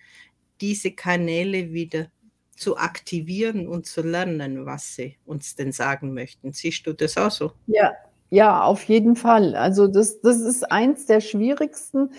diese 0.62 0.90
Kanäle 0.92 1.74
wieder 1.74 2.10
zu 2.56 2.78
aktivieren 2.78 3.68
und 3.68 3.84
zu 3.84 4.00
lernen, 4.00 4.64
was 4.64 4.94
sie 4.94 5.18
uns 5.26 5.54
denn 5.54 5.72
sagen 5.72 6.14
möchten. 6.14 6.54
Siehst 6.54 6.86
du 6.86 6.94
das 6.94 7.18
auch 7.18 7.30
so? 7.30 7.52
Ja, 7.66 7.92
ja, 8.30 8.62
auf 8.62 8.84
jeden 8.84 9.16
Fall. 9.16 9.54
Also, 9.54 9.86
das 9.86 10.20
das 10.22 10.40
ist 10.40 10.64
eins 10.64 11.04
der 11.04 11.20
schwierigsten 11.20 12.10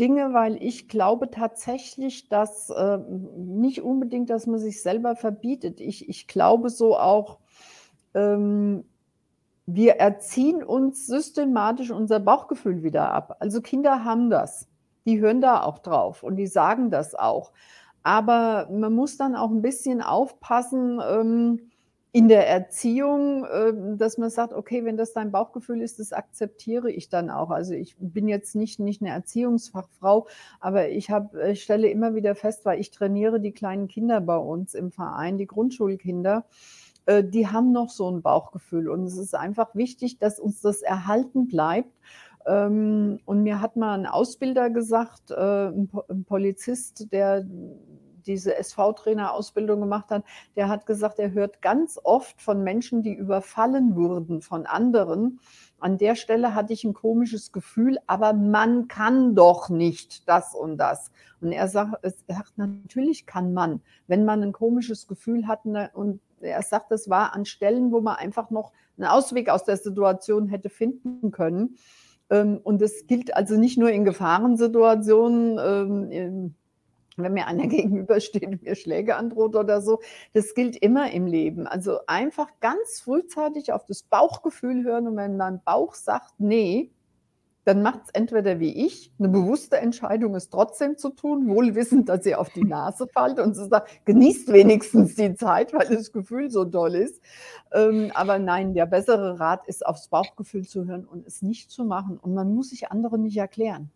Dinge, 0.00 0.32
weil 0.34 0.62
ich 0.62 0.88
glaube 0.88 1.30
tatsächlich, 1.30 2.28
dass, 2.28 2.70
äh, 2.70 2.98
nicht 3.36 3.82
unbedingt, 3.82 4.30
dass 4.30 4.46
man 4.46 4.58
sich 4.60 4.82
selber 4.82 5.16
verbietet. 5.16 5.80
Ich 5.80 6.08
ich 6.08 6.28
glaube 6.28 6.70
so 6.70 6.96
auch, 6.98 7.38
ähm, 8.14 8.84
wir 9.66 9.94
erziehen 9.96 10.62
uns 10.64 11.06
systematisch 11.06 11.90
unser 11.92 12.20
Bauchgefühl 12.20 12.82
wieder 12.84 13.12
ab. 13.12 13.36
Also, 13.40 13.60
Kinder 13.62 14.04
haben 14.04 14.30
das. 14.30 14.68
Die 15.06 15.20
hören 15.20 15.40
da 15.42 15.62
auch 15.62 15.78
drauf 15.80 16.22
und 16.24 16.36
die 16.36 16.46
sagen 16.48 16.90
das 16.90 17.14
auch. 17.16 17.52
Aber 18.04 18.68
man 18.72 18.94
muss 18.94 19.16
dann 19.18 19.36
auch 19.36 19.50
'n 19.50 19.62
bisschen 19.62 20.02
aufpassen, 20.02 21.00
ähm, 21.08 21.70
in 22.12 22.28
der 22.28 22.48
Erziehung, 22.48 23.46
ähm, 23.52 23.98
dass 23.98 24.18
man 24.18 24.30
sagt: 24.30 24.52
„Okay, 24.54 24.84
wenn 24.84 24.96
das 24.96 25.12
dein 25.12 25.30
Bauchgefühl 25.32 25.82
ist, 25.82 25.98
das 26.00 26.12
akzeptiere 26.12 26.90
ich 26.90 27.08
dann 27.10 27.30
auch.“ 27.30 27.50
Also, 27.50 27.74
ich 27.74 27.96
bin 27.98 28.28
jetzt 28.28 28.54
nicht 28.56 28.80
nicht 28.80 29.02
'ne 29.02 29.10
Erziehungsfachfrau, 29.10 30.26
aber 30.60 30.88
ich 30.90 31.10
habe 31.10 31.50
ich 31.52 31.62
stelle 31.62 31.88
immer 31.90 32.14
wieder 32.14 32.34
fest, 32.34 32.64
weil 32.64 32.80
ich 32.80 32.90
trainiere 32.90 33.40
die 33.40 33.52
kleinen 33.52 33.88
Kinder 33.88 34.20
bei 34.20 34.36
uns 34.38 34.74
im 34.74 34.90
Verein, 34.92 35.38
die 35.38 35.46
Grundschulkinder, 35.46 36.46
äh, 37.06 37.24
die 37.24 37.48
haben 37.48 37.72
noch 37.72 37.90
so 37.90 38.08
'n 38.08 38.22
Bauchgefühl 38.22 38.88
und 38.88 39.04
es 39.04 39.18
ist 39.18 39.34
einfach 39.34 39.74
wichtig, 39.74 40.18
dass 40.18 40.40
uns 40.40 40.60
das 40.62 40.82
erhalten 40.82 41.48
bleibt. 41.48 41.92
Ähm, 42.46 43.20
und 43.26 43.42
mir 43.42 43.60
hat 43.60 43.76
mal 43.76 43.94
'n 43.98 44.06
Ausbilder 44.06 44.70
gesagt, 44.70 45.30
äh, 45.32 45.68
'n 45.68 45.88
Po 45.88 46.02
'n 46.08 46.24
Polizist, 46.24 47.12
der 47.12 47.46
diese 48.28 48.56
SV-Trainerausbildung 48.56 49.80
gemacht 49.80 50.10
hat, 50.12 50.24
der 50.56 50.68
hat 50.68 50.86
gesagt, 50.86 51.18
er 51.18 51.32
hört 51.32 51.62
ganz 51.62 51.98
oft 52.04 52.40
von 52.40 52.62
Menschen, 52.62 53.02
die 53.02 53.14
überfallen 53.14 53.96
wurden 53.96 54.42
von 54.42 54.66
anderen: 54.66 55.40
„An 55.80 55.98
der 55.98 56.14
Stelle 56.16 56.54
hatte 56.54 56.72
ich 56.74 56.84
'n 56.84 56.94
komisches 56.94 57.50
Gefühl, 57.52 57.98
aber 58.06 58.32
man 58.34 58.88
kann 58.88 59.34
doch 59.34 59.70
nicht 59.70 60.28
das 60.28 60.54
und 60.54 60.78
das.“ 60.78 61.10
Und 61.40 61.52
er 61.52 61.68
sagt 61.68 62.04
er 62.04 62.10
sagt: 62.28 62.58
„Natürlich 62.58 63.26
kann 63.26 63.52
man, 63.54 63.80
wenn 64.06 64.24
man 64.24 64.42
'n 64.44 64.52
komisches 64.52 65.08
Gefühl 65.08 65.48
hat, 65.48 65.64
ne?“ 65.66 65.90
Und 65.94 66.20
er 66.40 66.62
sagt, 66.62 66.92
das 66.92 67.10
war 67.10 67.34
an 67.34 67.44
Stellen, 67.46 67.90
wo 67.92 68.00
man 68.00 68.16
einfach 68.16 68.50
noch 68.50 68.72
'n 68.98 69.04
Ausweg 69.04 69.48
aus 69.50 69.64
der 69.64 69.76
Situation 69.78 70.48
hätte 70.48 70.68
finden 70.70 71.30
können. 71.32 71.76
Ähm, 72.30 72.60
und 72.62 72.82
das 72.82 73.06
gilt 73.08 73.34
also 73.36 73.56
nicht 73.56 73.78
nur 73.78 73.90
in 73.90 74.04
Gefahrensituationen, 74.04 75.58
ähm, 76.12 76.54
wenn 77.18 77.32
mir 77.34 77.46
einer 77.46 77.66
gegenübersteht 77.68 78.46
und 78.46 78.62
mir 78.62 78.74
Schläge 78.76 79.16
androht 79.16 79.56
oder 79.56 79.80
so. 79.82 80.00
Das 80.34 80.54
gilt 80.54 80.76
immer 80.76 81.10
im 81.12 81.26
Leben. 81.26 81.66
Also, 81.66 81.98
einfach 82.06 82.48
ganz 82.60 83.00
frühzeitig 83.00 83.72
auf 83.72 83.84
das 83.86 84.02
Bauchgefühl 84.02 84.84
hören 84.84 85.06
und 85.08 85.16
wenn 85.16 85.36
mein 85.36 85.60
Bauch 85.64 85.94
sagt: 85.94 86.38
„Ne“, 86.40 86.90
dann 87.64 87.82
macht's 87.82 88.10
entweder 88.14 88.60
wie 88.60 88.86
ich, 88.86 89.12
'ne 89.18 89.28
bewusste 89.28 89.76
Entscheidung, 89.78 90.34
es 90.34 90.48
trotzdem 90.48 90.96
zu 90.96 91.10
tun, 91.10 91.48
wohl 91.48 91.74
wissend, 91.74 92.08
dass 92.08 92.24
ihr 92.26 92.40
auf 92.40 92.50
die 92.50 92.64
Nase 92.66 93.06
fallt 93.12 93.38
und 93.40 93.54
zu 93.54 93.68
sagen: 93.68 93.86
„Genießt 94.06 94.52
wenigstens 94.52 95.14
die 95.16 95.34
Zeit, 95.34 95.74
weil 95.74 95.86
das 95.88 96.12
Gefühl 96.12 96.50
so 96.50 96.64
toll 96.64 96.94
ist.“ 96.94 97.20
Ähm, 97.72 98.10
aber 98.14 98.38
nein, 98.38 98.72
der 98.74 98.86
bessere 98.86 99.38
Rat 99.40 99.66
ist, 99.68 99.84
aufs 99.86 100.08
Bauchgefühl 100.08 100.66
zu 100.66 100.86
hören 100.86 101.04
und 101.06 101.26
es 101.26 101.42
nicht 101.42 101.70
zu 101.70 101.84
machen. 101.84 102.18
Und 102.18 102.34
man 102.34 102.54
muss 102.54 102.70
sich 102.70 102.90
anderen 102.90 103.22
nicht 103.22 103.36
erklären. 103.36 103.90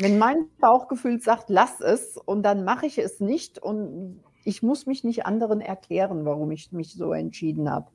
Wenn 0.00 0.16
mein 0.16 0.48
Bauchgefühl 0.60 1.20
sagt: 1.20 1.50
„Lass 1.50 1.80
es“, 1.82 2.16
und 2.16 2.42
dann 2.42 2.64
mache 2.64 2.86
ich 2.86 2.96
es 2.96 3.20
nicht 3.20 3.58
und 3.58 4.24
ich 4.44 4.62
muss 4.62 4.86
mich 4.86 5.04
nicht 5.04 5.26
anderen 5.26 5.60
erklären, 5.60 6.24
warum 6.24 6.50
ich 6.52 6.72
mich 6.72 6.94
so 6.94 7.12
entschieden 7.12 7.70
habe. 7.70 7.90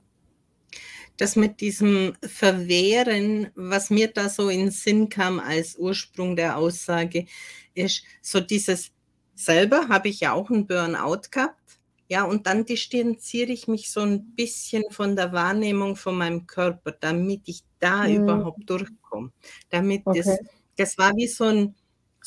Das 1.20 1.38
mit 1.38 1.62
diesem 1.62 2.14
Verwehren, 2.22 3.50
was 3.56 3.90
mir 3.90 4.10
da 4.12 4.28
so 4.28 4.50
in 4.50 4.68
'n 4.68 4.72
Sinn 4.72 5.08
kam 5.08 5.40
als 5.40 5.78
Ursprung 5.78 6.36
der 6.36 6.58
Aussage, 6.58 7.26
ist 7.74 8.04
so 8.22 8.42
dieses 8.42 8.92
selber 9.34 9.88
habe 9.88 10.10
ich 10.10 10.20
ja 10.22 10.34
auch 10.34 10.50
'n 10.52 10.68
Burnout 10.68 11.22
gehabt, 11.32 11.80
ja, 12.10 12.24
und 12.26 12.48
dann 12.48 12.66
distanziere 12.66 13.52
ich 13.54 13.68
mich 13.70 13.90
so 13.92 14.02
'n 14.02 14.36
bisschen 14.36 14.84
von 14.92 15.16
der 15.16 15.32
Wahrnehmung 15.32 15.96
von 15.96 16.18
meinem 16.18 16.48
Körper, 16.48 16.92
damit 16.92 17.44
ich 17.48 17.64
da 17.80 18.10
Mhm. 18.10 18.10
überhaupt 18.10 18.70
durchkomme. 18.70 19.32
Damit 19.70 20.04
Okay. 20.08 20.38
das 20.38 20.42
das 20.78 20.98
war 20.98 21.14
wie 21.16 21.28
so 21.28 21.46
'n 21.46 21.76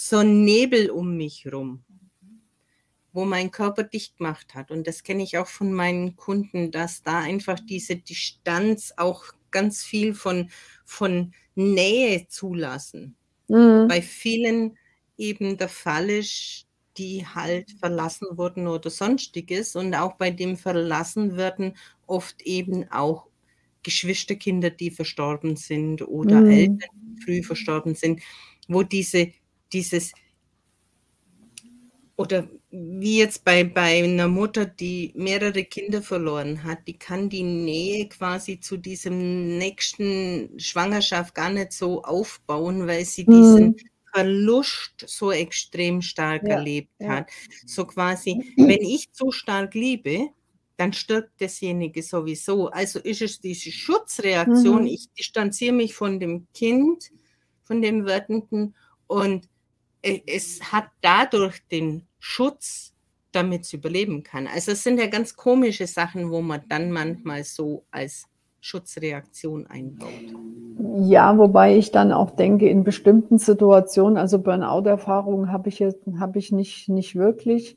so 0.01 0.19
'n 0.21 0.45
Nebel 0.45 0.91
um 0.91 1.17
mich 1.17 1.47
rum 1.53 1.85
wo 3.13 3.25
mein 3.25 3.51
Körper 3.51 3.85
dicht 3.85 4.19
gemacht 4.19 4.55
hat. 4.55 4.71
Und 4.71 4.87
das 4.87 5.03
kenne 5.03 5.23
ich 5.23 5.39
auch 5.39 5.47
von 5.47 5.73
meinen 5.73 6.17
Kunden, 6.17 6.71
dass 6.71 7.03
da 7.03 7.21
einfach 7.21 7.59
diese 7.61 7.97
Distanz 7.97 8.93
auch 8.97 9.25
ganz 9.51 9.83
viel 9.85 10.15
von 10.15 10.51
von 10.85 11.33
Nähe 11.55 12.27
zulassen 12.29 13.17
Mhm. 13.49 13.89
bei 13.89 14.03
vielen 14.03 14.79
eben 15.19 15.57
der 15.59 15.69
Fall 15.71 16.11
ist, 16.11 16.67
die 16.99 17.27
halt 17.27 17.73
verlassen 17.81 18.29
wurden 18.39 18.69
oder 18.69 18.91
Sonstiges 18.91 19.77
und 19.77 19.95
auch 19.95 20.15
bei 20.17 20.31
dem 20.31 20.57
Verlassenwerden 20.57 21.77
oft 22.07 22.43
eben 22.43 22.91
auch 22.93 23.29
Geschwisterkinder, 23.83 24.71
die 24.71 24.91
verstorben 24.91 25.57
sind 25.57 26.03
oder 26.09 26.45
Mhm. 26.45 26.49
Eltern, 26.49 26.91
die 27.17 27.23
früh 27.25 27.43
verstorben 27.43 27.95
sind, 27.95 28.23
wo 28.69 28.83
diese 28.83 29.33
dieses 29.73 30.13
oder 32.19 32.49
wie 32.71 33.19
jetzt 33.19 33.45
bei 33.45 33.63
bei 33.63 34.01
'ner 34.03 34.27
Mutter, 34.27 34.67
die 34.67 35.13
mehrere 35.15 35.63
Kinder 35.65 36.03
verloren 36.03 36.65
hat, 36.65 36.79
die 36.89 36.99
kann 36.99 37.29
die 37.29 37.45
Nähe 37.45 38.09
quasi 38.09 38.59
zu 38.59 38.77
diesem 38.77 39.57
nächsten 39.57 40.59
Schwangerschaft 40.59 41.33
gar 41.37 41.49
nicht 41.51 41.73
so 41.73 42.03
aufbauen, 42.03 42.89
weil 42.89 43.05
sie 43.05 43.29
diesen 43.29 43.71
Mhm. 43.71 43.89
Verlust 44.13 45.05
so 45.07 45.31
extrem 45.31 46.03
stark 46.03 46.49
Ja, 46.49 46.49
erlebt 46.49 46.91
ja. 46.99 47.07
hat. 47.07 47.31
So 47.65 47.85
quasi, 47.87 48.41
wenn 48.57 48.81
ich 48.83 49.13
zu 49.13 49.31
stark 49.31 49.75
liebe, 49.75 50.31
dann 50.77 50.93
stirbt 50.93 51.41
dasjenige 51.41 52.03
sowieso. 52.03 52.67
Also 52.69 52.99
ist 52.99 53.23
es 53.23 53.39
diese 53.41 53.71
Schutzreaktion, 53.71 54.87
Mhm. 54.87 54.89
ich 54.89 55.07
distanziere 55.17 55.73
mich 55.75 55.95
von 55.95 56.19
dem 56.19 56.49
Kind, 56.53 57.13
von 57.63 57.81
dem 57.81 58.07
Werdenden 58.07 58.75
und, 59.07 59.49
es 60.03 60.61
hat 60.73 60.87
dadurch 61.01 61.61
den 61.71 62.03
Schutz, 62.19 62.95
damit's 63.33 63.73
überleben 63.73 64.23
kann. 64.23 64.47
Also, 64.47 64.73
es 64.73 64.83
sind 64.83 64.99
ja 64.99 65.07
ganz 65.07 65.37
komische 65.37 65.87
Sachen, 65.87 66.31
wo 66.31 66.41
man 66.41 66.63
dann 66.69 66.91
manchmal 66.91 67.45
so 67.45 67.85
als 67.91 68.27
Schutzreaktion 68.61 69.67
einbaut. 69.67 70.11
Ja, 71.01 71.37
wobei 71.39 71.77
ich 71.77 71.91
dann 71.91 72.13
auch 72.13 72.31
denke, 72.31 72.69
in 72.69 72.85
bestimmten 72.85 73.39
Situationen 73.39 74.17
also, 74.17 74.39
Burnout-Erfahrungen 74.39 75.53
habe 75.53 75.69
ich 75.69 75.85
habe 76.19 76.39
ich 76.39 76.53
nicht 76.53 76.89
nicht 76.89 77.17
wirklich. 77.17 77.77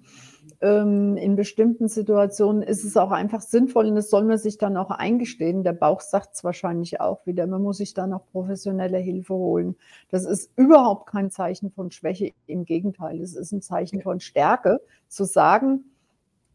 Ähm, 0.62 1.18
in 1.18 1.36
bestimmten 1.36 1.88
Situationen 1.88 2.62
ist 2.62 2.84
es 2.84 2.95
auch 2.95 3.09
einfach 3.12 3.41
sinnvoll 3.41 3.88
und 3.88 3.95
das 3.95 4.12
soll 4.12 4.24
man 4.26 4.38
sich 4.38 4.59
dann 4.59 4.78
auch 4.78 4.91
eingestehen. 4.91 5.64
Der 5.64 5.74
Bauch 5.74 6.01
sagt's 6.01 6.43
wahrscheinlich 6.43 7.01
auch 7.01 7.26
wieder, 7.26 7.47
man 7.47 7.64
muss 7.64 7.78
sich 7.78 7.95
dann 7.95 8.14
auch 8.14 8.28
professionelle 8.32 8.99
Hilfe 8.99 9.34
holen. 9.34 9.76
Das 10.09 10.24
ist 10.26 10.51
überhaupt 10.57 11.07
kein 11.09 11.32
Zeichen 11.32 11.72
von 11.72 11.89
Schwäche, 11.89 12.34
im 12.45 12.66
Gegenteil. 12.66 13.22
Es 13.22 13.36
ist 13.36 13.51
'n 13.53 13.62
Zeichen 13.64 14.01
von 14.01 14.20
Stärke, 14.20 14.80
zu 15.07 15.24
sagen: 15.24 15.84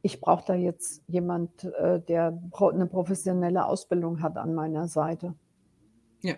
„Ich 0.02 0.20
brauche 0.20 0.44
da 0.46 0.54
jetzt 0.54 1.02
jemand, 1.08 1.64
äh, 1.64 2.00
der 2.00 2.38
pro 2.52 2.70
'ne 2.70 2.86
professionelle 2.86 3.66
Ausbildung 3.66 4.22
hat 4.22 4.38
an 4.38 4.54
meiner 4.54 4.88
Seite.“ 4.88 5.34
Ja. 6.22 6.36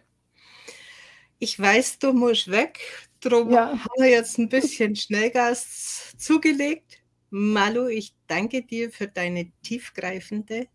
Ich 1.42 1.58
weiß, 1.58 2.00
du 2.00 2.12
musst 2.12 2.50
weg, 2.50 2.80
drum 3.20 3.52
Ja. 3.52 3.68
haben 3.70 4.02
wir 4.02 4.10
jetzt 4.10 4.38
'n 4.38 4.48
bisschen 4.48 4.96
Schnellgas 4.96 6.14
zugelegt. 6.18 6.97
Malu, 7.30 7.88
ich 7.88 8.14
danke 8.26 8.62
dir 8.62 8.90
für 8.90 9.08
deine 9.08 9.50
tiefgreifende 9.62 10.68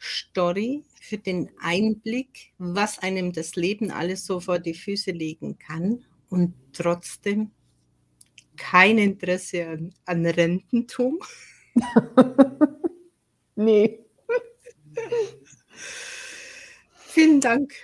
Story, 0.00 0.84
für 1.00 1.18
den 1.18 1.50
Einblick, 1.60 2.52
was 2.58 2.98
einem 2.98 3.32
das 3.32 3.56
Leben 3.56 3.90
alles 3.90 4.24
so 4.24 4.40
vor 4.40 4.58
die 4.58 4.74
Füße 4.74 5.10
legen 5.10 5.58
kann 5.58 6.04
und 6.30 6.54
trotzdem 6.72 7.50
kein 8.56 8.98
Interesse 8.98 9.66
an 9.66 9.94
an 10.06 10.26
Rententum. 10.26 11.18
Ne. 13.56 13.98
Vielen 16.94 17.42
Dank. 17.42 17.74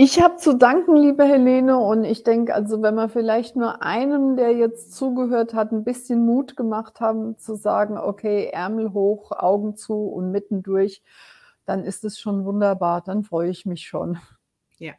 Ich 0.00 0.22
habe 0.22 0.36
zu 0.36 0.54
danken, 0.56 0.94
liebe 0.96 1.24
Helene, 1.24 1.76
und 1.76 2.04
ich 2.04 2.22
denke, 2.22 2.54
also, 2.54 2.80
wenn 2.82 2.94
wir 2.94 3.08
vielleicht 3.08 3.56
nur 3.56 3.82
einem, 3.82 4.36
der 4.36 4.52
jetzt 4.54 4.92
zugehört 4.94 5.54
hat, 5.54 5.72
'n 5.72 5.82
bisschen 5.82 6.24
Mut 6.24 6.56
gemacht 6.56 7.00
haben, 7.00 7.36
zu 7.36 7.56
sagen: 7.56 7.98
„Okay, 7.98 8.48
Ärmel 8.52 8.92
hoch, 8.92 9.32
Augen 9.32 9.74
zu 9.76 9.94
und 10.06 10.30
mitten 10.30 10.62
durch“, 10.62 11.02
dann 11.66 11.82
ist 11.82 12.04
es 12.04 12.20
schon 12.20 12.44
wunderbar. 12.44 13.02
Dann 13.02 13.24
freue 13.24 13.50
ich 13.50 13.66
mich 13.66 13.88
schon. 13.88 14.18
Ja. 14.78 14.94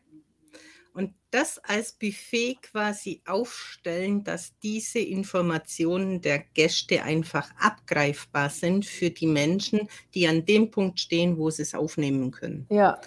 Und 0.93 1.13
das 1.31 1.59
als 1.59 1.93
Buffet 1.93 2.57
quasi 2.61 3.21
aufstellen, 3.27 4.23
dass 4.23 4.53
diese 4.63 4.99
Informationen 4.99 6.21
der 6.21 6.39
Gäste 6.39 7.03
einfach 7.03 7.49
abgreifbar 7.59 8.49
sind 8.49 8.85
für 8.85 9.11
die 9.11 9.27
Menschen, 9.27 9.89
die 10.15 10.27
an 10.27 10.45
dem 10.45 10.71
Punkt 10.71 10.99
stehen, 10.99 11.37
wo 11.37 11.49
sie's 11.51 11.75
aufnehmen 11.75 12.31
können. 12.31 12.67
Ja, 12.71 12.99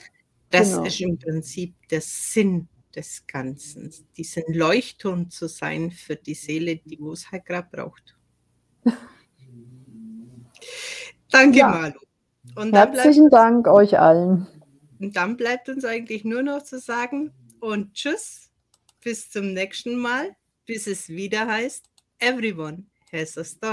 Das 0.52 0.68
genau. 0.68 0.84
ist 0.84 1.00
im 1.00 1.18
Prinzip 1.18 1.74
der 1.88 2.00
Sinn 2.02 2.68
des 2.94 3.26
Ganzen, 3.26 3.90
diesen 4.16 4.44
Leuchtturm 4.52 5.30
zu 5.30 5.48
sein 5.48 5.90
für 5.90 6.16
die 6.16 6.34
Seele, 6.34 6.76
die 6.76 7.00
wo's 7.00 7.30
halt 7.32 7.46
grad 7.46 7.70
braucht. 7.72 8.16
Danke, 11.30 11.58
Ja. 11.58 11.68
Malu. 11.68 11.98
Und 12.56 12.70
bleibt 12.70 12.94
Herzlichen 12.96 13.24
uns 13.24 13.30
Dank 13.30 13.66
euch 13.68 13.98
allen. 13.98 14.46
und 15.00 15.16
dann 15.16 15.36
bleibt 15.36 15.68
uns 15.68 15.84
eigentlich 15.84 16.24
nur 16.24 16.42
noch 16.42 16.62
zu 16.62 16.78
sagen 16.78 17.32
und 17.60 17.94
tschüss, 17.94 18.50
bis 19.02 19.30
zum 19.30 19.52
nächsten 19.54 19.96
Mal, 19.98 20.36
bis 20.66 20.86
es 20.86 21.08
wieder 21.08 21.46
heißt: 21.46 21.88
„Everyone 22.18 22.86
has 23.12 23.38
a 23.38 23.44
sto“ 23.44 23.68